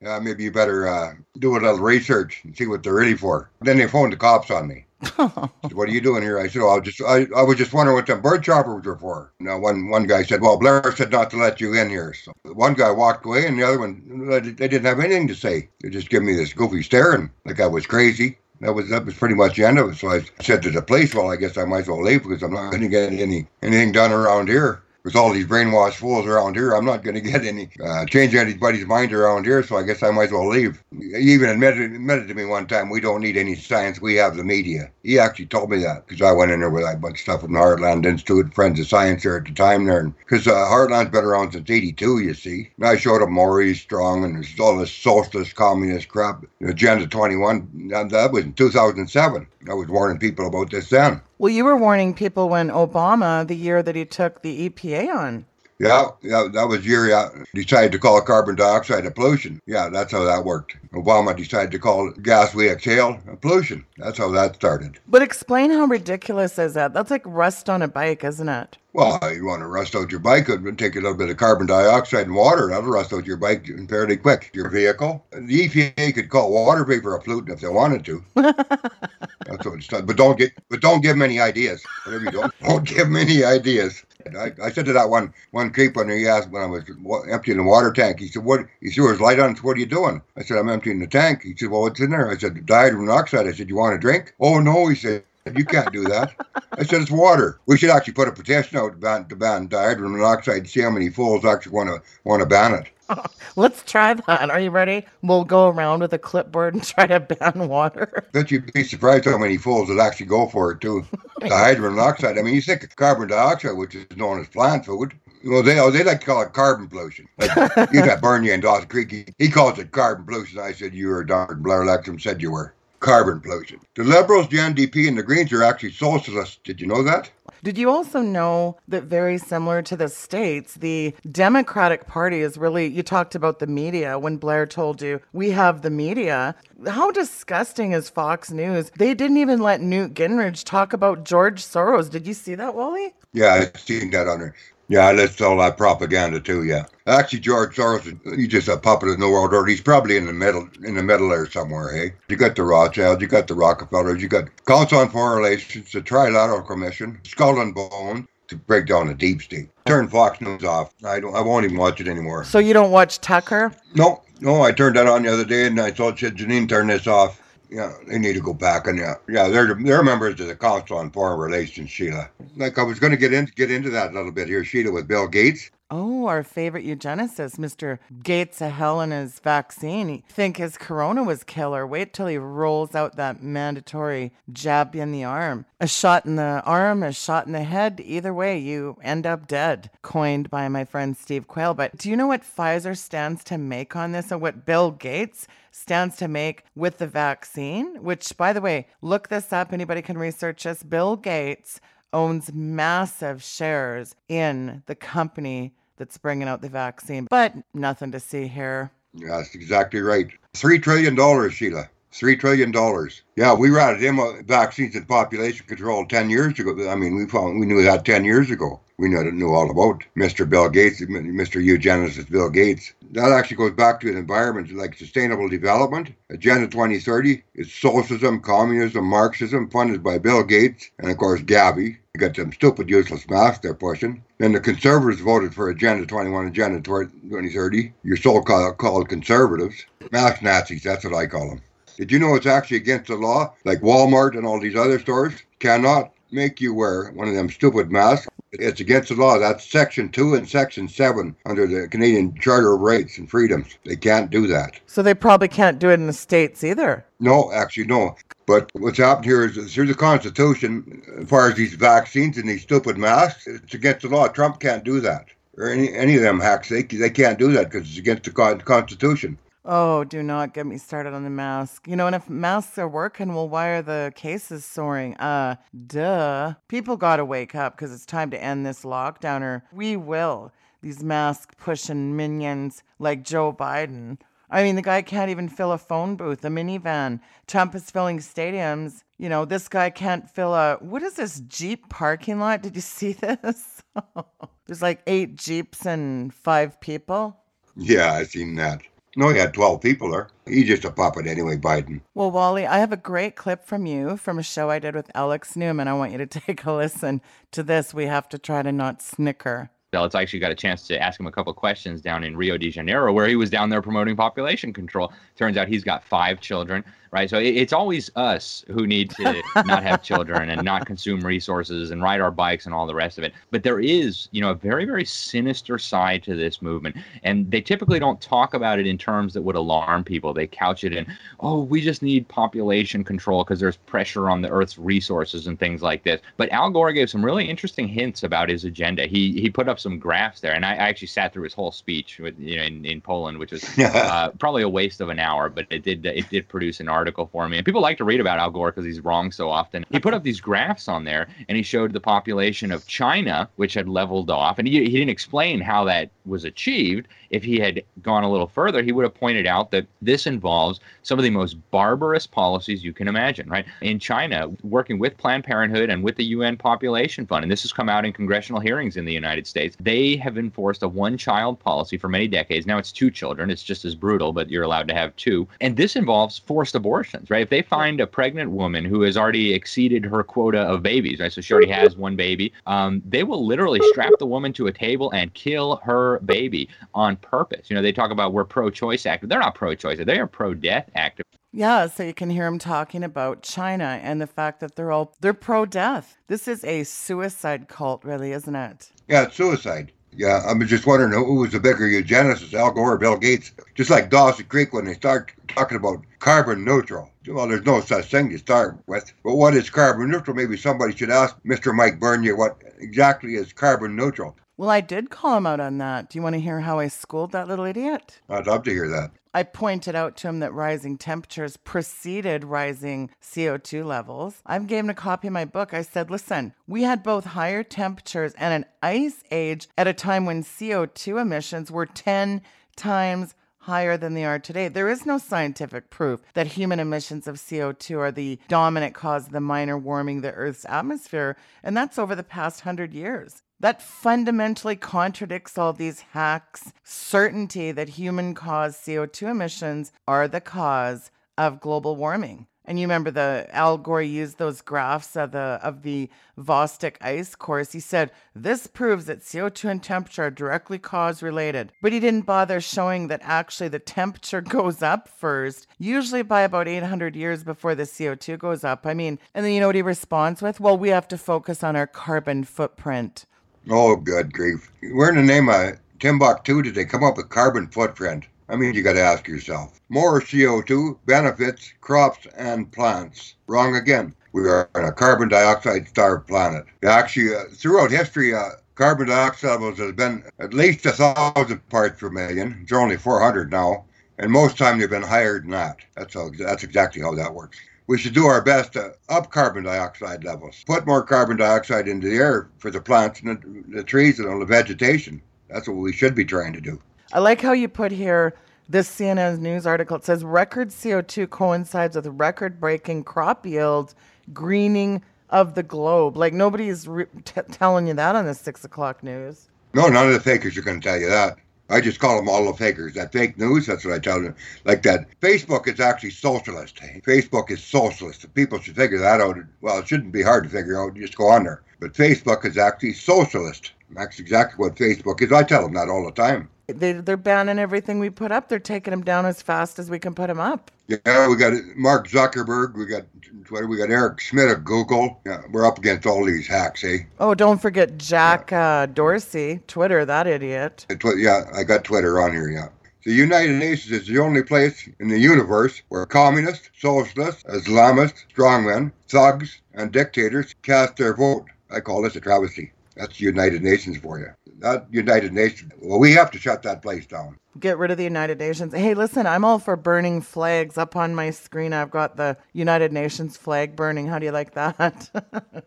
Maybe 0.22 0.44
you 0.44 0.52
better 0.52 0.86
uh, 0.86 1.14
do 1.38 1.52
a 1.52 1.54
little 1.54 1.78
research 1.78 2.42
and 2.44 2.54
see 2.54 2.66
what 2.66 2.82
they're 2.82 2.94
really 2.94 3.16
for. 3.16 3.50
Then 3.62 3.78
they 3.78 3.88
phoned 3.88 4.12
the 4.12 4.18
cops 4.18 4.50
on 4.50 4.68
me. 4.68 4.84
Said, 5.04 5.72
what 5.72 5.88
are 5.88 5.92
you 5.92 6.00
doing 6.00 6.22
here? 6.22 6.38
I 6.38 6.48
said, 6.48 6.62
oh, 6.62 6.68
I 6.68 6.78
was 6.78 6.84
just 6.84 7.02
I, 7.02 7.26
I 7.36 7.42
was 7.42 7.56
just 7.56 7.72
wondering 7.72 7.96
what 7.96 8.06
them 8.06 8.20
bird 8.20 8.42
choppers 8.42 8.84
were 8.84 8.96
for. 8.96 9.32
Now 9.40 9.58
one 9.58 9.88
one 9.88 10.06
guy 10.06 10.22
said, 10.22 10.40
well, 10.40 10.58
Blair 10.58 10.94
said 10.96 11.10
not 11.10 11.30
to 11.30 11.36
let 11.36 11.60
you 11.60 11.74
in 11.74 11.88
here. 11.88 12.14
So 12.14 12.32
one 12.44 12.74
guy 12.74 12.90
walked 12.90 13.26
away, 13.26 13.46
and 13.46 13.58
the 13.58 13.64
other 13.64 13.78
one 13.78 14.28
they 14.56 14.68
didn't 14.68 14.84
have 14.84 15.00
anything 15.00 15.28
to 15.28 15.34
say. 15.34 15.68
They 15.82 15.90
just 15.90 16.10
gave 16.10 16.22
me 16.22 16.34
this 16.34 16.52
goofy 16.52 16.82
stare, 16.82 17.12
and 17.12 17.30
like 17.44 17.60
I 17.60 17.66
was 17.66 17.86
crazy. 17.86 18.38
That 18.60 18.74
was 18.74 18.88
that 18.90 19.04
was 19.04 19.14
pretty 19.14 19.34
much 19.34 19.56
the 19.56 19.64
end 19.64 19.78
of 19.78 19.90
it. 19.90 19.96
So 19.96 20.10
I 20.10 20.24
said 20.40 20.62
to 20.62 20.70
the 20.70 20.82
police, 20.82 21.14
well, 21.14 21.30
I 21.30 21.36
guess 21.36 21.58
I 21.58 21.64
might 21.64 21.80
as 21.80 21.88
well 21.88 22.02
leave 22.02 22.22
because 22.22 22.42
I'm 22.42 22.52
not 22.52 22.70
going 22.70 22.82
to 22.82 22.88
get 22.88 23.12
any 23.12 23.46
anything 23.62 23.92
done 23.92 24.12
around 24.12 24.48
here 24.48 24.82
with 25.04 25.16
all 25.16 25.32
these 25.32 25.46
brainwashed 25.46 25.94
fools 25.94 26.26
around 26.26 26.56
here, 26.56 26.72
I'm 26.72 26.84
not 26.84 27.02
going 27.02 27.14
to 27.20 27.20
get 27.20 27.44
any 27.44 27.68
uh, 27.84 28.04
change 28.06 28.34
anybody's 28.34 28.86
mind 28.86 29.12
around 29.12 29.44
here. 29.44 29.62
So 29.62 29.76
I 29.76 29.82
guess 29.82 30.02
I 30.02 30.10
might 30.10 30.24
as 30.24 30.32
well 30.32 30.48
leave. 30.48 30.82
He 30.98 31.32
even 31.32 31.50
admitted 31.50 31.92
admitted 31.92 32.28
to 32.28 32.34
me 32.34 32.44
one 32.44 32.66
time, 32.66 32.90
we 32.90 33.00
don't 33.00 33.20
need 33.20 33.36
any 33.36 33.54
science. 33.54 34.00
We 34.00 34.14
have 34.16 34.36
the 34.36 34.44
media. 34.44 34.90
He 35.02 35.18
actually 35.18 35.46
told 35.46 35.70
me 35.70 35.78
that 35.78 36.06
because 36.06 36.22
I 36.22 36.32
went 36.32 36.52
in 36.52 36.60
there 36.60 36.70
with 36.70 36.84
a 36.84 36.96
bunch 36.96 37.16
of 37.16 37.20
stuff 37.20 37.40
from 37.42 37.54
the 37.54 37.58
Heartland 37.58 38.06
Institute, 38.06 38.54
Friends 38.54 38.78
of 38.80 38.88
Science 38.88 39.22
there 39.22 39.38
at 39.38 39.44
the 39.44 39.52
time 39.52 39.84
there, 39.86 40.04
because 40.04 40.46
uh, 40.46 40.52
Heartland's 40.52 41.10
been 41.10 41.24
around 41.24 41.52
since 41.52 41.68
'82. 41.68 42.20
You 42.20 42.34
see, 42.34 42.70
and 42.76 42.86
I 42.86 42.96
showed 42.96 43.22
him 43.22 43.32
Maurice 43.32 43.80
Strong 43.80 44.24
and 44.24 44.46
all 44.60 44.78
this 44.78 44.92
socialist 44.92 45.54
communist 45.54 46.08
crap. 46.08 46.44
Agenda 46.62 47.06
21. 47.06 47.88
That, 47.88 48.10
that 48.10 48.32
was 48.32 48.44
in 48.44 48.52
2007. 48.52 49.46
I 49.68 49.74
was 49.74 49.88
warning 49.88 50.18
people 50.18 50.46
about 50.46 50.70
this 50.70 50.88
then. 50.88 51.20
Well, 51.42 51.50
you 51.50 51.64
were 51.64 51.76
warning 51.76 52.14
people 52.14 52.48
when 52.48 52.68
Obama, 52.68 53.44
the 53.44 53.56
year 53.56 53.82
that 53.82 53.96
he 53.96 54.04
took 54.04 54.42
the 54.42 54.70
EPA 54.70 55.12
on. 55.12 55.44
Yeah, 55.80 56.10
yeah, 56.22 56.46
that 56.52 56.68
was 56.68 56.86
year 56.86 57.12
I 57.12 57.30
decided 57.52 57.90
to 57.90 57.98
call 57.98 58.20
carbon 58.20 58.54
dioxide 58.54 59.06
a 59.06 59.10
pollution. 59.10 59.60
Yeah, 59.66 59.88
that's 59.88 60.12
how 60.12 60.22
that 60.22 60.44
worked. 60.44 60.76
Obama 60.92 61.36
decided 61.36 61.72
to 61.72 61.80
call 61.80 62.12
gas 62.22 62.54
we 62.54 62.70
exhale 62.70 63.20
a 63.28 63.34
pollution. 63.34 63.84
That's 63.96 64.18
how 64.18 64.30
that 64.30 64.54
started. 64.54 65.00
But 65.08 65.22
explain 65.22 65.72
how 65.72 65.86
ridiculous 65.86 66.60
is 66.60 66.74
that? 66.74 66.94
That's 66.94 67.10
like 67.10 67.24
rust 67.26 67.68
on 67.68 67.82
a 67.82 67.88
bike, 67.88 68.22
isn't 68.22 68.48
it? 68.48 68.78
Well, 68.92 69.18
you 69.34 69.46
want 69.46 69.62
to 69.62 69.66
rust 69.66 69.96
out 69.96 70.12
your 70.12 70.20
bike, 70.20 70.48
and 70.48 70.78
take 70.78 70.94
a 70.94 71.00
little 71.00 71.16
bit 71.16 71.30
of 71.30 71.38
carbon 71.38 71.66
dioxide 71.66 72.26
and 72.26 72.36
water. 72.36 72.68
That'll 72.68 72.90
rust 72.90 73.12
out 73.12 73.26
your 73.26 73.38
bike 73.38 73.66
fairly 73.88 74.16
quick. 74.16 74.52
Your 74.54 74.68
vehicle. 74.68 75.26
The 75.32 75.68
EPA 75.68 76.14
could 76.14 76.28
call 76.28 76.52
water 76.52 76.84
vapor 76.84 77.16
a 77.16 77.20
pollutant 77.20 77.54
if 77.54 77.60
they 77.62 77.68
wanted 77.68 78.04
to. 78.04 78.24
But 79.62 80.16
don't 80.16 80.38
get, 80.38 80.52
but 80.68 80.80
don't 80.80 81.00
give 81.02 81.12
them 81.12 81.22
any 81.22 81.40
ideas. 81.40 81.82
Whatever 82.04 82.24
you 82.24 82.30
do, 82.30 82.50
don't 82.66 82.84
give 82.84 82.98
them 82.98 83.16
any 83.16 83.44
ideas. 83.44 84.04
I, 84.38 84.52
I 84.62 84.70
said 84.70 84.86
to 84.86 84.92
that 84.92 85.10
one 85.10 85.32
one 85.50 85.72
creep 85.72 85.96
when 85.96 86.08
he 86.08 86.26
asked 86.26 86.50
when 86.50 86.62
I 86.62 86.66
was 86.66 86.84
emptying 87.30 87.58
the 87.58 87.64
water 87.64 87.92
tank. 87.92 88.20
He 88.20 88.28
said, 88.28 88.44
"What?" 88.44 88.66
He 88.80 88.90
threw 88.90 89.10
his 89.10 89.20
light 89.20 89.38
on. 89.40 89.56
Said, 89.56 89.64
what 89.64 89.76
are 89.76 89.80
you 89.80 89.86
doing? 89.86 90.22
I 90.36 90.42
said, 90.42 90.58
"I'm 90.58 90.68
emptying 90.68 91.00
the 91.00 91.06
tank." 91.06 91.42
He 91.42 91.56
said, 91.56 91.70
"Well, 91.70 91.82
what's 91.82 92.00
in 92.00 92.10
there?" 92.10 92.30
I 92.30 92.36
said, 92.36 92.54
"Dihydrogen 92.54 93.00
monoxide." 93.06 93.46
I 93.46 93.52
said, 93.52 93.68
"You 93.68 93.76
want 93.76 93.94
a 93.94 93.98
drink?" 93.98 94.34
Oh 94.40 94.60
no, 94.60 94.88
he 94.88 94.96
said. 94.96 95.24
You 95.54 95.64
can't 95.64 95.92
do 95.92 96.04
that. 96.04 96.34
I 96.72 96.84
said 96.84 97.02
it's 97.02 97.10
water. 97.10 97.58
We 97.66 97.76
should 97.76 97.90
actually 97.90 98.12
put 98.12 98.28
a 98.28 98.32
petition 98.32 98.78
out 98.78 98.92
to 98.92 98.96
ban, 98.98 99.24
to 99.26 99.36
ban 99.36 99.68
dihydrogen 99.68 100.12
monoxide. 100.12 100.58
And 100.58 100.70
see 100.70 100.80
how 100.80 100.90
many 100.90 101.08
fools 101.08 101.44
actually 101.44 101.72
want 101.72 101.88
to 101.88 102.02
want 102.24 102.40
to 102.40 102.46
ban 102.46 102.74
it. 102.74 102.88
Let's 103.56 103.82
try 103.82 104.14
that. 104.14 104.50
Are 104.50 104.60
you 104.60 104.70
ready? 104.70 105.04
We'll 105.22 105.44
go 105.44 105.68
around 105.68 106.00
with 106.00 106.12
a 106.12 106.18
clipboard 106.18 106.74
and 106.74 106.84
try 106.84 107.06
to 107.08 107.20
ban 107.20 107.68
water. 107.68 108.24
Bet 108.32 108.50
you'd 108.50 108.72
be 108.72 108.84
surprised 108.84 109.24
how 109.24 109.36
many 109.36 109.56
fools 109.56 109.88
would 109.88 109.98
actually 109.98 110.26
go 110.26 110.46
for 110.46 110.70
it 110.72 110.80
too. 110.80 111.04
Dihydrogen 111.40 111.96
monoxide. 111.96 112.38
I 112.38 112.42
mean, 112.42 112.54
you 112.54 112.62
think 112.62 112.84
of 112.84 112.94
carbon 112.94 113.28
dioxide, 113.28 113.76
which 113.76 113.96
is 113.96 114.06
known 114.16 114.40
as 114.40 114.48
plant 114.48 114.86
food. 114.86 115.12
Well, 115.44 115.64
they 115.64 115.80
oh, 115.80 115.90
they 115.90 116.04
like 116.04 116.20
to 116.20 116.26
call 116.26 116.42
it 116.42 116.52
carbon 116.52 116.86
pollution. 116.86 117.28
Like 117.38 117.50
you 117.92 118.00
got 118.06 118.20
Bernie 118.20 118.50
in 118.50 118.60
Dawson 118.60 118.88
Creek. 118.88 119.10
He, 119.10 119.26
he 119.38 119.48
calls 119.48 119.78
it 119.80 119.90
carbon 119.90 120.24
pollution. 120.24 120.60
I 120.60 120.72
said 120.72 120.94
you 120.94 121.08
were 121.08 121.24
Dr. 121.24 121.56
Blair 121.56 121.80
Lekstrom 121.80 122.20
said 122.20 122.40
you 122.40 122.52
were 122.52 122.74
carbon 123.02 123.40
pollution. 123.40 123.80
The 123.94 124.04
Liberals, 124.04 124.48
the 124.48 124.56
NDP, 124.56 125.06
and 125.06 125.18
the 125.18 125.22
Greens 125.22 125.52
are 125.52 125.62
actually 125.62 125.92
socialists. 125.92 126.58
Did 126.64 126.80
you 126.80 126.86
know 126.86 127.02
that? 127.02 127.30
Did 127.62 127.76
you 127.76 127.90
also 127.90 128.22
know 128.22 128.78
that 128.88 129.04
very 129.04 129.38
similar 129.38 129.82
to 129.82 129.96
the 129.96 130.08
states, 130.08 130.74
the 130.74 131.14
Democratic 131.30 132.06
Party 132.06 132.40
is 132.40 132.56
really, 132.56 132.86
you 132.86 133.02
talked 133.02 133.34
about 133.34 133.58
the 133.58 133.66
media 133.66 134.18
when 134.18 134.36
Blair 134.36 134.66
told 134.66 135.02
you, 135.02 135.20
we 135.32 135.50
have 135.50 135.82
the 135.82 135.90
media. 135.90 136.54
How 136.88 137.10
disgusting 137.10 137.92
is 137.92 138.08
Fox 138.08 138.50
News? 138.50 138.90
They 138.98 139.14
didn't 139.14 139.36
even 139.36 139.60
let 139.60 139.80
Newt 139.80 140.14
Gingrich 140.14 140.64
talk 140.64 140.92
about 140.92 141.24
George 141.24 141.62
Soros. 141.62 142.10
Did 142.10 142.26
you 142.26 142.34
see 142.34 142.54
that, 142.56 142.74
Wally? 142.74 143.14
Yeah, 143.32 143.54
I've 143.54 143.80
seen 143.80 144.10
that 144.10 144.26
on 144.26 144.40
there. 144.40 144.54
Yeah, 144.92 145.10
that's 145.14 145.40
all 145.40 145.56
that 145.56 145.78
propaganda 145.78 146.38
too. 146.38 146.64
Yeah, 146.64 146.84
actually, 147.06 147.40
George 147.40 147.76
Soros, 147.76 148.36
he's 148.36 148.48
just 148.48 148.68
a 148.68 148.76
puppet 148.76 149.08
of 149.08 149.18
the 149.18 149.26
world 149.26 149.54
order. 149.54 149.64
He's 149.64 149.80
probably 149.80 150.18
in 150.18 150.26
the 150.26 150.34
middle, 150.34 150.68
in 150.84 150.96
the 150.96 151.02
middle 151.02 151.30
there 151.30 151.50
somewhere. 151.50 151.94
Hey, 151.94 152.12
you 152.28 152.36
got 152.36 152.56
the 152.56 152.62
Rothschilds, 152.62 153.22
you 153.22 153.26
got 153.26 153.48
the 153.48 153.54
Rockefellers, 153.54 154.20
you 154.20 154.28
got 154.28 154.50
Council 154.66 154.98
on 154.98 155.08
Foreign 155.08 155.42
Relations, 155.42 155.90
the 155.92 156.02
Trilateral 156.02 156.66
Commission, 156.66 157.18
Skull 157.24 157.62
and 157.62 157.74
Bone 157.74 158.28
to 158.48 158.56
break 158.56 158.84
down 158.84 159.06
the 159.06 159.14
deep 159.14 159.40
state. 159.40 159.70
Turn 159.86 160.08
Fox 160.08 160.42
News 160.42 160.62
off. 160.62 160.92
I 161.02 161.20
don't. 161.20 161.34
I 161.34 161.40
won't 161.40 161.64
even 161.64 161.78
watch 161.78 161.98
it 162.02 162.06
anymore. 162.06 162.44
So 162.44 162.58
you 162.58 162.74
don't 162.74 162.90
watch 162.90 163.18
Tucker? 163.22 163.72
No, 163.94 164.22
no. 164.40 164.60
I 164.60 164.72
turned 164.72 164.96
that 164.96 165.06
on 165.06 165.22
the 165.22 165.32
other 165.32 165.46
day, 165.46 165.68
and 165.68 165.80
I 165.80 165.90
told 165.90 166.16
Janine 166.16 166.68
turn 166.68 166.88
this 166.88 167.06
off 167.06 167.41
yeah, 167.72 167.94
they 168.06 168.18
need 168.18 168.34
to 168.34 168.40
go 168.40 168.52
back 168.52 168.86
and 168.86 168.98
yeah, 168.98 169.14
yeah, 169.28 169.48
they're 169.48 169.74
they're 169.74 170.02
members 170.02 170.38
of 170.40 170.46
the 170.46 170.56
Council 170.56 170.98
on 170.98 171.10
Foreign 171.10 171.40
Relations, 171.40 171.90
Sheila. 171.90 172.28
Like 172.56 172.78
I 172.78 172.82
was 172.82 172.98
going 172.98 173.12
to 173.12 173.16
get 173.16 173.32
into 173.32 173.52
get 173.52 173.70
into 173.70 173.90
that 173.90 174.10
a 174.10 174.14
little 174.14 174.32
bit 174.32 174.48
here, 174.48 174.64
Sheila, 174.64 174.92
with 174.92 175.08
Bill 175.08 175.26
Gates. 175.26 175.70
Oh, 175.94 176.24
our 176.24 176.42
favorite 176.42 176.86
eugenicist, 176.86 177.58
Mr. 177.58 177.98
Gates, 178.22 178.62
in 178.62 179.10
his 179.10 179.38
vaccine. 179.40 180.22
Think 180.26 180.56
his 180.56 180.78
corona 180.78 181.22
was 181.22 181.44
killer. 181.44 181.86
Wait 181.86 182.14
till 182.14 182.28
he 182.28 182.38
rolls 182.38 182.94
out 182.94 183.16
that 183.16 183.42
mandatory 183.42 184.32
jab 184.50 184.96
in 184.96 185.12
the 185.12 185.24
arm. 185.24 185.66
A 185.80 185.86
shot 185.86 186.24
in 186.24 186.36
the 186.36 186.62
arm, 186.64 187.02
a 187.02 187.12
shot 187.12 187.44
in 187.44 187.52
the 187.52 187.64
head. 187.64 188.00
Either 188.02 188.32
way, 188.32 188.56
you 188.58 188.96
end 189.02 189.26
up 189.26 189.46
dead. 189.46 189.90
Coined 190.00 190.48
by 190.48 190.66
my 190.68 190.86
friend 190.86 191.14
Steve 191.14 191.46
Quayle. 191.46 191.74
But 191.74 191.98
do 191.98 192.08
you 192.08 192.16
know 192.16 192.28
what 192.28 192.42
Pfizer 192.42 192.96
stands 192.96 193.44
to 193.44 193.58
make 193.58 193.94
on 193.94 194.12
this 194.12 194.32
and 194.32 194.40
what 194.40 194.64
Bill 194.64 194.92
Gates 194.92 195.46
stands 195.72 196.16
to 196.16 196.26
make 196.26 196.64
with 196.74 196.96
the 196.96 197.06
vaccine? 197.06 198.02
Which, 198.02 198.34
by 198.38 198.54
the 198.54 198.62
way, 198.62 198.86
look 199.02 199.28
this 199.28 199.52
up. 199.52 199.74
Anybody 199.74 200.00
can 200.00 200.16
research 200.16 200.62
this. 200.62 200.82
Bill 200.82 201.16
Gates 201.16 201.80
owns 202.14 202.50
massive 202.52 203.42
shares 203.42 204.14
in 204.28 204.82
the 204.86 204.94
company 204.94 205.74
that's 205.96 206.18
bringing 206.18 206.48
out 206.48 206.62
the 206.62 206.68
vaccine. 206.68 207.26
But 207.30 207.54
nothing 207.74 208.12
to 208.12 208.20
see 208.20 208.46
here. 208.46 208.90
Yeah, 209.14 209.38
that's 209.38 209.54
exactly 209.54 210.00
right. 210.00 210.28
Three 210.54 210.78
trillion 210.78 211.14
dollars, 211.14 211.54
Sheila. 211.54 211.88
Three 212.14 212.36
trillion 212.36 212.70
dollars. 212.70 213.22
Yeah, 213.36 213.54
we 213.54 213.70
routed 213.70 214.02
him 214.02 214.20
vaccines 214.44 214.94
and 214.94 215.08
population 215.08 215.66
control 215.66 216.04
ten 216.04 216.28
years 216.28 216.58
ago. 216.58 216.88
I 216.90 216.94
mean, 216.94 217.16
we 217.16 217.26
found 217.26 217.58
we 217.58 217.64
knew 217.64 217.82
that 217.82 218.04
ten 218.04 218.24
years 218.24 218.50
ago. 218.50 218.80
We 218.98 219.08
knew, 219.08 219.32
knew 219.32 219.54
all 219.54 219.70
about 219.70 220.04
Mr. 220.14 220.48
Bill 220.48 220.68
Gates, 220.68 221.00
Mr. 221.00 221.64
Eugenicist 221.64 222.30
Bill 222.30 222.50
Gates. 222.50 222.92
That 223.12 223.32
actually 223.32 223.56
goes 223.56 223.72
back 223.72 223.98
to 224.00 224.10
an 224.10 224.18
environment 224.18 224.70
like 224.72 224.94
sustainable 224.94 225.48
development. 225.48 226.12
Agenda 226.28 226.68
2030 226.68 227.42
is 227.54 227.72
socialism, 227.72 228.40
communism, 228.40 229.06
Marxism, 229.06 229.70
funded 229.70 230.02
by 230.02 230.18
Bill 230.18 230.44
Gates 230.44 230.90
and 230.98 231.10
of 231.10 231.16
course 231.16 231.40
Gavi. 231.40 231.96
You 232.14 232.20
got 232.20 232.36
some 232.36 232.52
stupid, 232.52 232.90
useless 232.90 233.28
masks 233.28 233.60
they're 233.60 233.72
pushing. 233.72 234.22
Then 234.38 234.52
the 234.52 234.60
conservatives 234.60 235.22
voted 235.22 235.54
for 235.54 235.70
Agenda 235.70 236.04
21, 236.04 236.48
Agenda 236.48 236.82
2030. 236.82 237.92
Your 238.04 238.18
so-called 238.18 238.76
called 238.76 239.08
conservatives, 239.08 239.86
mask 240.12 240.42
Nazis. 240.42 240.82
That's 240.82 241.04
what 241.04 241.14
I 241.14 241.26
call 241.26 241.48
them. 241.48 241.62
Did 241.96 242.10
you 242.10 242.18
know 242.18 242.34
it's 242.34 242.46
actually 242.46 242.78
against 242.78 243.08
the 243.08 243.16
law? 243.16 243.54
Like 243.64 243.80
Walmart 243.80 244.36
and 244.36 244.46
all 244.46 244.60
these 244.60 244.76
other 244.76 244.98
stores 244.98 245.34
cannot 245.58 246.12
make 246.30 246.60
you 246.60 246.72
wear 246.74 247.10
one 247.12 247.28
of 247.28 247.34
them 247.34 247.50
stupid 247.50 247.90
masks. 247.90 248.28
It's 248.52 248.80
against 248.80 249.08
the 249.08 249.14
law. 249.14 249.38
That's 249.38 249.70
Section 249.70 250.10
2 250.10 250.34
and 250.34 250.48
Section 250.48 250.88
7 250.88 251.34
under 251.46 251.66
the 251.66 251.88
Canadian 251.88 252.34
Charter 252.38 252.74
of 252.74 252.80
Rights 252.80 253.16
and 253.18 253.30
Freedoms. 253.30 253.78
They 253.84 253.96
can't 253.96 254.30
do 254.30 254.46
that. 254.46 254.78
So 254.86 255.02
they 255.02 255.14
probably 255.14 255.48
can't 255.48 255.78
do 255.78 255.90
it 255.90 255.94
in 255.94 256.06
the 256.06 256.12
States 256.12 256.62
either. 256.62 257.04
No, 257.20 257.50
actually, 257.52 257.86
no. 257.86 258.16
But 258.46 258.70
what's 258.74 258.98
happened 258.98 259.24
here 259.24 259.44
is 259.44 259.74
through 259.74 259.86
the 259.86 259.94
Constitution, 259.94 261.02
as 261.18 261.28
far 261.28 261.48
as 261.48 261.56
these 261.56 261.74
vaccines 261.74 262.36
and 262.36 262.48
these 262.48 262.62
stupid 262.62 262.98
masks, 262.98 263.46
it's 263.46 263.74
against 263.74 264.02
the 264.02 264.08
law. 264.08 264.28
Trump 264.28 264.60
can't 264.60 264.84
do 264.84 265.00
that. 265.00 265.26
Or 265.56 265.68
any, 265.68 265.94
any 265.94 266.16
of 266.16 266.22
them 266.22 266.40
hacks, 266.40 266.68
they, 266.68 266.82
they 266.82 267.10
can't 267.10 267.38
do 267.38 267.52
that 267.52 267.70
because 267.70 267.88
it's 267.88 267.98
against 267.98 268.24
the 268.24 268.62
Constitution. 268.64 269.38
Oh, 269.64 270.02
do 270.04 270.22
not 270.22 270.54
get 270.54 270.66
me 270.66 270.76
started 270.76 271.14
on 271.14 271.22
the 271.22 271.30
mask. 271.30 271.86
You 271.86 271.94
know, 271.94 272.06
and 272.06 272.16
if 272.16 272.28
masks 272.28 272.78
are 272.78 272.88
working, 272.88 273.34
well, 273.34 273.48
why 273.48 273.68
are 273.68 273.82
the 273.82 274.12
cases 274.16 274.64
soaring? 274.64 275.14
Uh, 275.16 275.56
duh. 275.86 276.54
People 276.68 276.96
got 276.96 277.16
to 277.16 277.24
wake 277.24 277.54
up 277.54 277.76
because 277.76 277.92
it's 277.92 278.06
time 278.06 278.30
to 278.30 278.42
end 278.42 278.66
this 278.66 278.82
lockdown, 278.82 279.42
or 279.42 279.64
we 279.72 279.96
will. 279.96 280.52
These 280.80 281.04
mask 281.04 281.56
pushing 281.58 282.16
minions 282.16 282.82
like 282.98 283.22
Joe 283.22 283.52
Biden 283.52 284.18
I 284.52 284.62
mean, 284.62 284.76
the 284.76 284.82
guy 284.82 285.00
can't 285.00 285.30
even 285.30 285.48
fill 285.48 285.72
a 285.72 285.78
phone 285.78 286.14
booth, 286.14 286.44
a 286.44 286.48
minivan. 286.48 287.20
Trump 287.46 287.74
is 287.74 287.90
filling 287.90 288.18
stadiums. 288.18 289.02
You 289.16 289.30
know, 289.30 289.46
this 289.46 289.66
guy 289.66 289.88
can't 289.88 290.28
fill 290.28 290.54
a 290.54 290.76
what 290.80 291.02
is 291.02 291.14
this 291.14 291.40
Jeep 291.48 291.88
parking 291.88 292.38
lot? 292.38 292.62
Did 292.62 292.76
you 292.76 292.82
see 292.82 293.14
this? 293.14 293.82
There's 294.66 294.82
like 294.82 295.00
eight 295.06 295.36
Jeeps 295.36 295.86
and 295.86 296.32
five 296.34 296.78
people. 296.82 297.38
Yeah, 297.76 298.12
I've 298.12 298.28
seen 298.28 298.54
that. 298.56 298.82
No, 299.14 299.28
he 299.28 299.38
had 299.38 299.52
12 299.52 299.80
people 299.82 300.10
there. 300.10 300.28
He's 300.46 300.66
just 300.66 300.84
a 300.84 300.90
puppet 300.90 301.26
anyway, 301.26 301.56
Biden. 301.56 302.00
Well, 302.14 302.30
Wally, 302.30 302.66
I 302.66 302.78
have 302.78 302.92
a 302.92 302.96
great 302.96 303.36
clip 303.36 303.64
from 303.64 303.84
you 303.84 304.16
from 304.16 304.38
a 304.38 304.42
show 304.42 304.70
I 304.70 304.78
did 304.78 304.94
with 304.94 305.10
Alex 305.14 305.54
Newman. 305.54 305.86
I 305.86 305.92
want 305.92 306.12
you 306.12 306.18
to 306.18 306.26
take 306.40 306.64
a 306.64 306.72
listen 306.72 307.20
to 307.50 307.62
this. 307.62 307.92
We 307.92 308.06
have 308.06 308.28
to 308.30 308.38
try 308.38 308.62
to 308.62 308.72
not 308.72 309.02
snicker. 309.02 309.70
Well, 309.92 310.06
it's 310.06 310.14
actually 310.14 310.38
got 310.38 310.50
a 310.50 310.54
chance 310.54 310.86
to 310.86 310.98
ask 310.98 311.20
him 311.20 311.26
a 311.26 311.30
couple 311.30 311.52
questions 311.52 312.00
down 312.00 312.24
in 312.24 312.34
Rio 312.34 312.56
de 312.56 312.70
Janeiro, 312.70 313.12
where 313.12 313.28
he 313.28 313.36
was 313.36 313.50
down 313.50 313.68
there 313.68 313.82
promoting 313.82 314.16
population 314.16 314.72
control. 314.72 315.12
Turns 315.36 315.58
out 315.58 315.68
he's 315.68 315.84
got 315.84 316.02
five 316.02 316.40
children 316.40 316.82
right? 317.12 317.28
So 317.28 317.38
it's 317.38 317.74
always 317.74 318.10
us 318.16 318.64
who 318.68 318.86
need 318.86 319.10
to 319.10 319.42
not 319.66 319.82
have 319.82 320.02
children 320.02 320.48
and 320.48 320.64
not 320.64 320.86
consume 320.86 321.20
resources 321.20 321.90
and 321.90 322.02
ride 322.02 322.22
our 322.22 322.30
bikes 322.30 322.64
and 322.64 322.74
all 322.74 322.86
the 322.86 322.94
rest 322.94 323.18
of 323.18 323.24
it. 323.24 323.34
But 323.50 323.62
there 323.62 323.80
is, 323.80 324.28
you 324.32 324.40
know, 324.40 324.50
a 324.50 324.54
very, 324.54 324.86
very 324.86 325.04
sinister 325.04 325.78
side 325.78 326.22
to 326.22 326.34
this 326.34 326.62
movement. 326.62 326.96
And 327.22 327.50
they 327.50 327.60
typically 327.60 327.98
don't 327.98 328.18
talk 328.22 328.54
about 328.54 328.78
it 328.78 328.86
in 328.86 328.96
terms 328.96 329.34
that 329.34 329.42
would 329.42 329.56
alarm 329.56 330.04
people. 330.04 330.32
They 330.32 330.46
couch 330.46 330.84
it 330.84 330.94
in, 330.94 331.06
oh, 331.40 331.62
we 331.62 331.82
just 331.82 332.00
need 332.00 332.26
population 332.28 333.04
control 333.04 333.44
because 333.44 333.60
there's 333.60 333.76
pressure 333.76 334.30
on 334.30 334.40
the 334.40 334.48
Earth's 334.48 334.78
resources 334.78 335.46
and 335.46 335.58
things 335.58 335.82
like 335.82 336.04
this. 336.04 336.22
But 336.38 336.50
Al 336.50 336.70
Gore 336.70 336.92
gave 336.92 337.10
some 337.10 337.22
really 337.22 337.46
interesting 337.46 337.86
hints 337.86 338.22
about 338.22 338.48
his 338.48 338.64
agenda. 338.64 339.06
He 339.06 339.38
he 339.38 339.50
put 339.50 339.68
up 339.68 339.78
some 339.78 339.98
graphs 339.98 340.40
there, 340.40 340.54
and 340.54 340.64
I, 340.64 340.72
I 340.72 340.88
actually 340.88 341.08
sat 341.08 341.34
through 341.34 341.44
his 341.44 341.54
whole 341.54 341.72
speech 341.72 342.18
with, 342.18 342.38
you 342.38 342.56
know, 342.56 342.62
in, 342.62 342.86
in 342.86 343.00
Poland, 343.02 343.38
which 343.38 343.52
was 343.52 343.64
uh, 343.78 344.30
probably 344.38 344.62
a 344.62 344.68
waste 344.68 345.02
of 345.02 345.10
an 345.10 345.18
hour, 345.18 345.50
but 345.50 345.66
it 345.68 345.82
did 345.82 346.06
it 346.06 346.30
did 346.30 346.48
produce 346.48 346.80
an 346.80 346.88
article 346.88 347.01
article 347.02 347.28
for 347.32 347.48
me. 347.48 347.56
And 347.56 347.66
people 347.66 347.80
like 347.80 347.98
to 347.98 348.04
read 348.04 348.20
about 348.20 348.38
Al 348.38 348.50
Gore 348.50 348.70
because 348.70 348.84
he's 348.84 349.00
wrong 349.00 349.32
so 349.32 349.50
often. 349.50 349.84
He 349.90 349.98
put 349.98 350.14
up 350.14 350.22
these 350.22 350.40
graphs 350.40 350.86
on 350.86 351.02
there 351.02 351.26
and 351.48 351.56
he 351.56 351.64
showed 351.64 351.92
the 351.92 352.00
population 352.00 352.70
of 352.70 352.86
China, 352.86 353.48
which 353.56 353.74
had 353.74 353.88
leveled 353.88 354.30
off. 354.30 354.60
And 354.60 354.68
he, 354.68 354.78
he 354.84 354.90
didn't 354.90 355.08
explain 355.08 355.60
how 355.60 355.82
that 355.84 356.10
was 356.24 356.44
achieved. 356.44 357.08
If 357.30 357.42
he 357.42 357.58
had 357.58 357.82
gone 358.02 358.22
a 358.22 358.30
little 358.30 358.46
further, 358.46 358.82
he 358.82 358.92
would 358.92 359.02
have 359.02 359.14
pointed 359.14 359.46
out 359.46 359.72
that 359.72 359.86
this 360.00 360.26
involves 360.26 360.78
some 361.02 361.18
of 361.18 361.24
the 361.24 361.30
most 361.30 361.54
barbarous 361.72 362.26
policies 362.26 362.84
you 362.84 362.92
can 362.92 363.08
imagine, 363.08 363.48
right? 363.48 363.64
In 363.80 363.98
China, 363.98 364.48
working 364.62 365.00
with 365.00 365.16
Planned 365.16 365.42
Parenthood 365.42 365.90
and 365.90 366.04
with 366.04 366.16
the 366.16 366.26
UN 366.26 366.56
Population 366.56 367.26
Fund, 367.26 367.42
and 367.42 367.50
this 367.50 367.62
has 367.62 367.72
come 367.72 367.88
out 367.88 368.04
in 368.04 368.12
congressional 368.12 368.60
hearings 368.60 368.96
in 368.96 369.06
the 369.06 369.12
United 369.12 369.46
States, 369.46 369.76
they 369.80 370.14
have 370.16 370.38
enforced 370.38 370.82
a 370.84 370.88
one 370.88 371.16
child 371.18 371.58
policy 371.58 371.96
for 371.96 372.08
many 372.08 372.28
decades. 372.28 372.66
Now 372.66 372.78
it's 372.78 372.92
two 372.92 373.10
children. 373.10 373.50
It's 373.50 373.64
just 373.64 373.84
as 373.84 373.96
brutal, 373.96 374.32
but 374.32 374.50
you're 374.50 374.62
allowed 374.62 374.88
to 374.88 374.94
have 374.94 375.16
two. 375.16 375.48
And 375.60 375.76
this 375.76 375.96
involves 375.96 376.38
forced 376.38 376.74
abortions, 376.92 377.30
right? 377.30 377.40
If 377.40 377.48
they 377.48 377.62
find 377.62 378.00
a 378.00 378.06
pregnant 378.06 378.50
woman 378.50 378.84
who 378.84 379.00
has 379.02 379.16
already 379.16 379.54
exceeded 379.54 380.04
her 380.04 380.22
quota 380.22 380.60
of 380.60 380.82
babies, 380.82 381.20
right? 381.20 381.32
So 381.32 381.40
she 381.40 381.54
already 381.54 381.70
has 381.70 381.96
one 381.96 382.16
baby, 382.16 382.52
um, 382.66 383.02
they 383.08 383.22
will 383.22 383.46
literally 383.46 383.80
strap 383.84 384.12
the 384.18 384.26
woman 384.26 384.52
to 384.54 384.66
a 384.66 384.72
table 384.72 385.10
and 385.12 385.32
kill 385.32 385.76
her 385.84 386.20
baby 386.20 386.68
on 386.92 387.16
purpose. 387.16 387.70
You 387.70 387.76
know, 387.76 387.82
they 387.82 387.92
talk 387.92 388.10
about 388.10 388.34
we're 388.34 388.44
pro 388.44 388.68
choice 388.68 389.06
active. 389.06 389.30
They're 389.30 389.40
not 389.40 389.54
pro 389.54 389.74
choice, 389.74 389.98
they 390.04 390.18
are 390.18 390.26
pro 390.26 390.52
death 390.52 390.90
active. 390.94 391.24
Yeah, 391.54 391.86
so 391.86 392.02
you 392.02 392.14
can 392.14 392.28
hear 392.28 392.44
them 392.44 392.58
talking 392.58 393.02
about 393.02 393.42
China 393.42 393.98
and 394.02 394.20
the 394.20 394.26
fact 394.26 394.60
that 394.60 394.76
they're 394.76 394.92
all 394.92 395.14
they're 395.20 395.32
pro 395.32 395.64
death. 395.64 396.18
This 396.26 396.46
is 396.46 396.62
a 396.64 396.84
suicide 396.84 397.68
cult, 397.68 398.04
really, 398.04 398.32
isn't 398.32 398.54
it? 398.54 398.90
Yeah, 399.08 399.22
it's 399.24 399.36
suicide. 399.36 399.92
Yeah, 400.14 400.42
I'm 400.46 400.66
just 400.66 400.86
wondering 400.86 401.12
who 401.12 401.36
was 401.36 401.52
the 401.52 401.60
bigger 401.60 401.88
eugenicist, 401.88 402.52
Al 402.52 402.70
Gore 402.70 402.92
or 402.92 402.98
Bill 402.98 403.16
Gates? 403.16 403.52
Just 403.74 403.88
like 403.88 404.10
Dawson 404.10 404.44
Creek 404.44 404.72
when 404.72 404.84
they 404.84 404.92
start 404.94 405.32
talking 405.48 405.76
about 405.78 406.04
carbon 406.18 406.64
neutral. 406.64 407.10
Well, 407.26 407.48
there's 407.48 407.64
no 407.64 407.80
such 407.80 408.10
thing 408.10 408.28
to 408.30 408.38
start 408.38 408.78
with. 408.86 409.10
But 409.24 409.36
what 409.36 409.54
is 409.54 409.70
carbon 409.70 410.10
neutral? 410.10 410.36
Maybe 410.36 410.56
somebody 410.56 410.94
should 410.94 411.10
ask 411.10 411.36
Mr. 411.44 411.74
Mike 411.74 411.98
Bernier 411.98 412.36
what 412.36 412.62
exactly 412.78 413.36
is 413.36 413.52
carbon 413.52 413.96
neutral. 413.96 414.36
Well, 414.62 414.70
I 414.70 414.80
did 414.80 415.10
call 415.10 415.38
him 415.38 415.46
out 415.48 415.58
on 415.58 415.78
that. 415.78 416.08
Do 416.08 416.16
you 416.16 416.22
want 416.22 416.34
to 416.34 416.40
hear 416.40 416.60
how 416.60 416.78
I 416.78 416.86
schooled 416.86 417.32
that 417.32 417.48
little 417.48 417.64
idiot? 417.64 418.20
I'd 418.28 418.46
love 418.46 418.62
to 418.62 418.70
hear 418.70 418.88
that. 418.90 419.10
I 419.34 419.42
pointed 419.42 419.96
out 419.96 420.16
to 420.18 420.28
him 420.28 420.38
that 420.38 420.52
rising 420.52 420.98
temperatures 420.98 421.56
preceded 421.56 422.44
rising 422.44 423.10
CO2 423.20 423.84
levels. 423.84 424.40
I 424.46 424.56
gave 424.60 424.84
him 424.84 424.90
a 424.90 424.94
copy 424.94 425.26
of 425.26 425.32
my 425.32 425.46
book. 425.46 425.74
I 425.74 425.82
said, 425.82 426.12
listen, 426.12 426.54
we 426.68 426.84
had 426.84 427.02
both 427.02 427.24
higher 427.24 427.64
temperatures 427.64 428.34
and 428.38 428.54
an 428.54 428.70
ice 428.84 429.24
age 429.32 429.66
at 429.76 429.88
a 429.88 429.92
time 429.92 430.26
when 430.26 430.44
CO2 430.44 431.20
emissions 431.20 431.68
were 431.68 431.84
10 431.84 432.40
times 432.76 433.34
higher 433.62 433.96
than 433.96 434.14
they 434.14 434.24
are 434.24 434.38
today. 434.38 434.68
There 434.68 434.88
is 434.88 435.04
no 435.04 435.18
scientific 435.18 435.90
proof 435.90 436.20
that 436.34 436.46
human 436.48 436.78
emissions 436.78 437.26
of 437.26 437.36
CO2 437.36 437.98
are 437.98 438.12
the 438.12 438.38
dominant 438.46 438.94
cause 438.94 439.26
of 439.26 439.32
the 439.32 439.40
minor 439.40 439.76
warming 439.76 440.18
of 440.18 440.22
the 440.22 440.32
Earth's 440.32 440.66
atmosphere, 440.68 441.36
and 441.64 441.76
that's 441.76 441.98
over 441.98 442.14
the 442.14 442.22
past 442.22 442.60
hundred 442.60 442.92
years. 442.94 443.42
That 443.62 443.80
fundamentally 443.80 444.74
contradicts 444.74 445.56
all 445.56 445.72
these 445.72 446.00
hacks' 446.00 446.72
certainty 446.82 447.70
that 447.70 447.90
human 447.90 448.34
caused 448.34 448.80
CO2 448.84 449.30
emissions 449.30 449.92
are 450.08 450.26
the 450.26 450.40
cause 450.40 451.12
of 451.38 451.60
global 451.60 451.94
warming. 451.94 452.48
And 452.64 452.80
you 452.80 452.86
remember 452.86 453.12
the 453.12 453.46
Al 453.52 453.78
Gore 453.78 454.02
used 454.02 454.38
those 454.38 454.62
graphs 454.62 455.16
of 455.16 455.30
the 455.30 455.60
of 455.62 455.82
the 455.82 456.10
Vostok 456.36 456.96
ice 457.00 457.36
cores. 457.36 457.70
He 457.70 457.78
said 457.78 458.10
this 458.34 458.66
proves 458.66 459.06
that 459.06 459.20
CO2 459.20 459.70
and 459.70 459.82
temperature 459.82 460.24
are 460.24 460.30
directly 460.30 460.78
cause 460.78 461.22
related, 461.22 461.70
but 461.82 461.92
he 461.92 462.00
didn't 462.00 462.26
bother 462.26 462.60
showing 462.60 463.06
that 463.08 463.20
actually 463.22 463.68
the 463.68 463.78
temperature 463.78 464.40
goes 464.58 464.82
up 464.82 465.08
first, 465.08 465.68
usually 465.78 466.22
by 466.22 466.40
about 466.40 466.66
800 466.66 467.14
years 467.14 467.44
before 467.44 467.76
the 467.76 467.84
CO2 467.84 468.38
goes 468.38 468.64
up. 468.64 468.86
I 468.86 468.94
mean, 468.94 469.20
and 469.34 469.44
then 469.44 469.52
you 469.52 469.60
know 469.60 469.68
what 469.68 469.76
he 469.76 469.82
responds 469.82 470.42
with? 470.42 470.58
Well, 470.58 470.76
we 470.76 470.88
have 470.88 471.06
to 471.08 471.18
focus 471.18 471.62
on 471.62 471.76
our 471.76 471.86
carbon 471.86 472.42
footprint. 472.42 473.24
Oh, 473.70 473.94
good 473.94 474.32
grief. 474.32 474.72
Where 474.92 475.08
in 475.08 475.14
the 475.14 475.22
name 475.22 475.48
of 475.48 475.78
Timbuktu 476.00 476.62
did 476.62 476.74
they 476.74 476.84
come 476.84 477.04
up 477.04 477.16
with 477.16 477.28
carbon 477.28 477.68
footprint? 477.68 478.24
I 478.48 478.56
mean, 478.56 478.74
you 478.74 478.82
got 478.82 478.94
to 478.94 479.00
ask 479.00 479.28
yourself. 479.28 479.80
More 479.88 480.20
CO2 480.20 480.98
benefits 481.06 481.72
crops 481.80 482.26
and 482.36 482.70
plants. 482.72 483.34
Wrong 483.46 483.76
again. 483.76 484.14
We 484.32 484.48
are 484.48 484.68
on 484.74 484.84
a 484.84 484.92
carbon 484.92 485.28
dioxide 485.28 485.86
starved 485.88 486.26
planet. 486.26 486.64
Actually, 486.82 487.36
uh, 487.36 487.44
throughout 487.52 487.90
history, 487.90 488.34
uh, 488.34 488.50
carbon 488.74 489.08
dioxide 489.08 489.60
levels 489.60 489.78
has 489.78 489.92
been 489.92 490.24
at 490.40 490.54
least 490.54 490.86
a 490.86 490.92
thousand 490.92 491.68
parts 491.68 492.00
per 492.00 492.10
million. 492.10 492.60
It's 492.62 492.72
only 492.72 492.96
400 492.96 493.50
now, 493.52 493.84
and 494.18 494.32
most 494.32 494.58
time 494.58 494.78
they've 494.78 494.90
been 494.90 495.02
higher 495.02 495.40
than 495.40 495.50
that. 495.50 495.76
That's 495.94 496.14
how, 496.14 496.30
that's 496.30 496.64
exactly 496.64 497.00
how 497.00 497.14
that 497.14 497.34
works 497.34 497.58
we 497.92 497.98
should 497.98 498.14
do 498.14 498.24
our 498.24 498.40
best 498.40 498.72
to 498.72 498.94
up 499.10 499.30
carbon 499.30 499.64
dioxide 499.64 500.24
levels, 500.24 500.64
put 500.66 500.86
more 500.86 501.02
carbon 501.02 501.36
dioxide 501.36 501.86
into 501.86 502.08
the 502.08 502.16
air 502.16 502.48
for 502.56 502.70
the 502.70 502.80
plants 502.80 503.20
and 503.20 503.38
the, 503.42 503.76
the 503.76 503.84
trees 503.84 504.18
and 504.18 504.26
all 504.26 504.38
the 504.38 504.46
vegetation. 504.46 505.20
That's 505.48 505.68
what 505.68 505.76
we 505.76 505.92
should 505.92 506.14
be 506.14 506.24
trying 506.24 506.54
to 506.54 506.60
do. 506.62 506.80
I 507.12 507.18
like 507.18 507.42
how 507.42 507.52
you 507.52 507.68
put 507.68 507.92
here 507.92 508.32
this 508.66 508.88
CNN 508.88 509.40
news 509.40 509.66
article. 509.66 509.98
It 509.98 510.06
says 510.06 510.24
record 510.24 510.70
CO2 510.70 511.28
coincides 511.28 511.94
with 511.94 512.06
record 512.06 512.58
breaking 512.58 513.04
crop 513.04 513.44
yields, 513.44 513.94
greening 514.32 515.02
of 515.28 515.54
the 515.54 515.62
globe. 515.62 516.16
Like 516.16 516.32
nobody's 516.32 516.88
re- 516.88 517.04
t- 517.26 517.42
telling 517.50 517.88
you 517.88 517.92
that 517.92 518.16
on 518.16 518.24
the 518.24 518.32
six 518.32 518.64
o'clock 518.64 519.02
news. 519.02 519.50
No, 519.74 519.88
none 519.88 520.06
of 520.06 520.14
the 520.14 520.20
fakers 520.20 520.56
are 520.56 520.62
going 520.62 520.80
to 520.80 520.88
tell 520.88 520.98
you 520.98 521.10
that. 521.10 521.36
I 521.72 521.80
just 521.80 522.00
call 522.00 522.16
them 522.16 522.28
all 522.28 522.44
the 522.44 522.52
fakers. 522.52 522.92
That 522.94 523.12
fake 523.12 523.38
news, 523.38 523.66
that's 523.66 523.86
what 523.86 523.94
I 523.94 523.98
tell 523.98 524.22
them. 524.22 524.36
Like 524.66 524.82
that, 524.82 525.06
Facebook 525.20 525.66
is 525.66 525.80
actually 525.80 526.10
socialist. 526.10 526.76
Facebook 527.06 527.50
is 527.50 527.64
socialist. 527.64 528.32
People 528.34 528.60
should 528.60 528.76
figure 528.76 528.98
that 528.98 529.22
out. 529.22 529.38
Well, 529.62 529.78
it 529.78 529.88
shouldn't 529.88 530.12
be 530.12 530.22
hard 530.22 530.44
to 530.44 530.50
figure 530.50 530.78
out. 530.78 530.94
You 530.94 531.02
Just 531.02 531.16
go 531.16 531.28
on 531.28 531.44
there. 531.44 531.62
But 531.80 531.94
Facebook 531.94 532.44
is 532.44 532.58
actually 532.58 532.92
socialist. 532.92 533.72
That's 533.90 534.18
exactly 534.18 534.56
what 534.58 534.76
Facebook 534.76 535.22
is. 535.22 535.32
I 535.32 535.44
tell 535.44 535.62
them 535.62 535.72
that 535.72 535.88
all 535.88 536.04
the 536.04 536.12
time. 536.12 536.50
They, 536.68 536.92
they're 536.92 537.16
banning 537.16 537.58
everything 537.58 537.98
we 537.98 538.10
put 538.10 538.32
up. 538.32 538.48
They're 538.48 538.58
taking 538.58 538.92
them 538.92 539.02
down 539.02 539.26
as 539.26 539.42
fast 539.42 539.78
as 539.78 539.90
we 539.90 539.98
can 539.98 540.14
put 540.14 540.28
them 540.28 540.40
up. 540.40 540.70
Yeah, 540.88 541.28
we 541.28 541.36
got 541.36 541.52
Mark 541.76 542.08
Zuckerberg. 542.08 542.74
We 542.74 542.86
got 542.86 543.04
Twitter. 543.44 543.66
We 543.66 543.76
got 543.76 543.90
Eric 543.90 544.20
Schmidt 544.20 544.50
of 544.50 544.64
Google. 544.64 545.20
Yeah, 545.26 545.42
we're 545.50 545.66
up 545.66 545.78
against 545.78 546.06
all 546.06 546.24
these 546.24 546.46
hacks, 546.46 546.84
eh? 546.84 546.98
Oh, 547.18 547.34
don't 547.34 547.60
forget 547.60 547.98
Jack 547.98 548.50
yeah. 548.50 548.82
uh, 548.82 548.86
Dorsey, 548.86 549.60
Twitter, 549.66 550.04
that 550.04 550.26
idiot. 550.26 550.86
Yeah, 551.16 551.44
I 551.54 551.64
got 551.64 551.84
Twitter 551.84 552.20
on 552.20 552.32
here, 552.32 552.50
yeah. 552.50 552.68
The 553.04 553.12
United 553.12 553.56
Nations 553.56 553.90
is 553.90 554.06
the 554.06 554.20
only 554.20 554.44
place 554.44 554.88
in 555.00 555.08
the 555.08 555.18
universe 555.18 555.82
where 555.88 556.06
communists, 556.06 556.70
socialists, 556.78 557.42
Islamists, 557.44 558.24
strongmen, 558.32 558.92
thugs, 559.08 559.60
and 559.74 559.90
dictators 559.90 560.54
cast 560.62 560.96
their 560.96 561.12
vote. 561.12 561.46
I 561.68 561.80
call 561.80 562.02
this 562.02 562.14
a 562.14 562.20
travesty. 562.20 562.72
That's 562.94 563.18
the 563.18 563.24
United 563.24 563.62
Nations 563.62 563.96
for 563.98 564.20
you. 564.20 564.28
That 564.58 564.86
United 564.90 565.32
Nations. 565.32 565.72
Well, 565.80 565.98
we 565.98 566.12
have 566.12 566.30
to 566.32 566.38
shut 566.38 566.62
that 566.62 566.82
place 566.82 567.06
down. 567.06 567.38
Get 567.58 567.78
rid 567.78 567.90
of 567.90 567.98
the 567.98 568.04
United 568.04 568.38
Nations. 568.38 568.72
Hey, 568.72 568.94
listen, 568.94 569.26
I'm 569.26 569.44
all 569.44 569.58
for 569.58 569.76
burning 569.76 570.20
flags. 570.22 570.78
Up 570.78 570.96
on 570.96 571.14
my 571.14 571.30
screen, 571.30 571.72
I've 571.72 571.90
got 571.90 572.16
the 572.16 572.36
United 572.52 572.92
Nations 572.92 573.36
flag 573.36 573.76
burning. 573.76 574.06
How 574.06 574.18
do 574.18 574.24
you 574.24 574.32
like 574.32 574.54
that? 574.54 575.10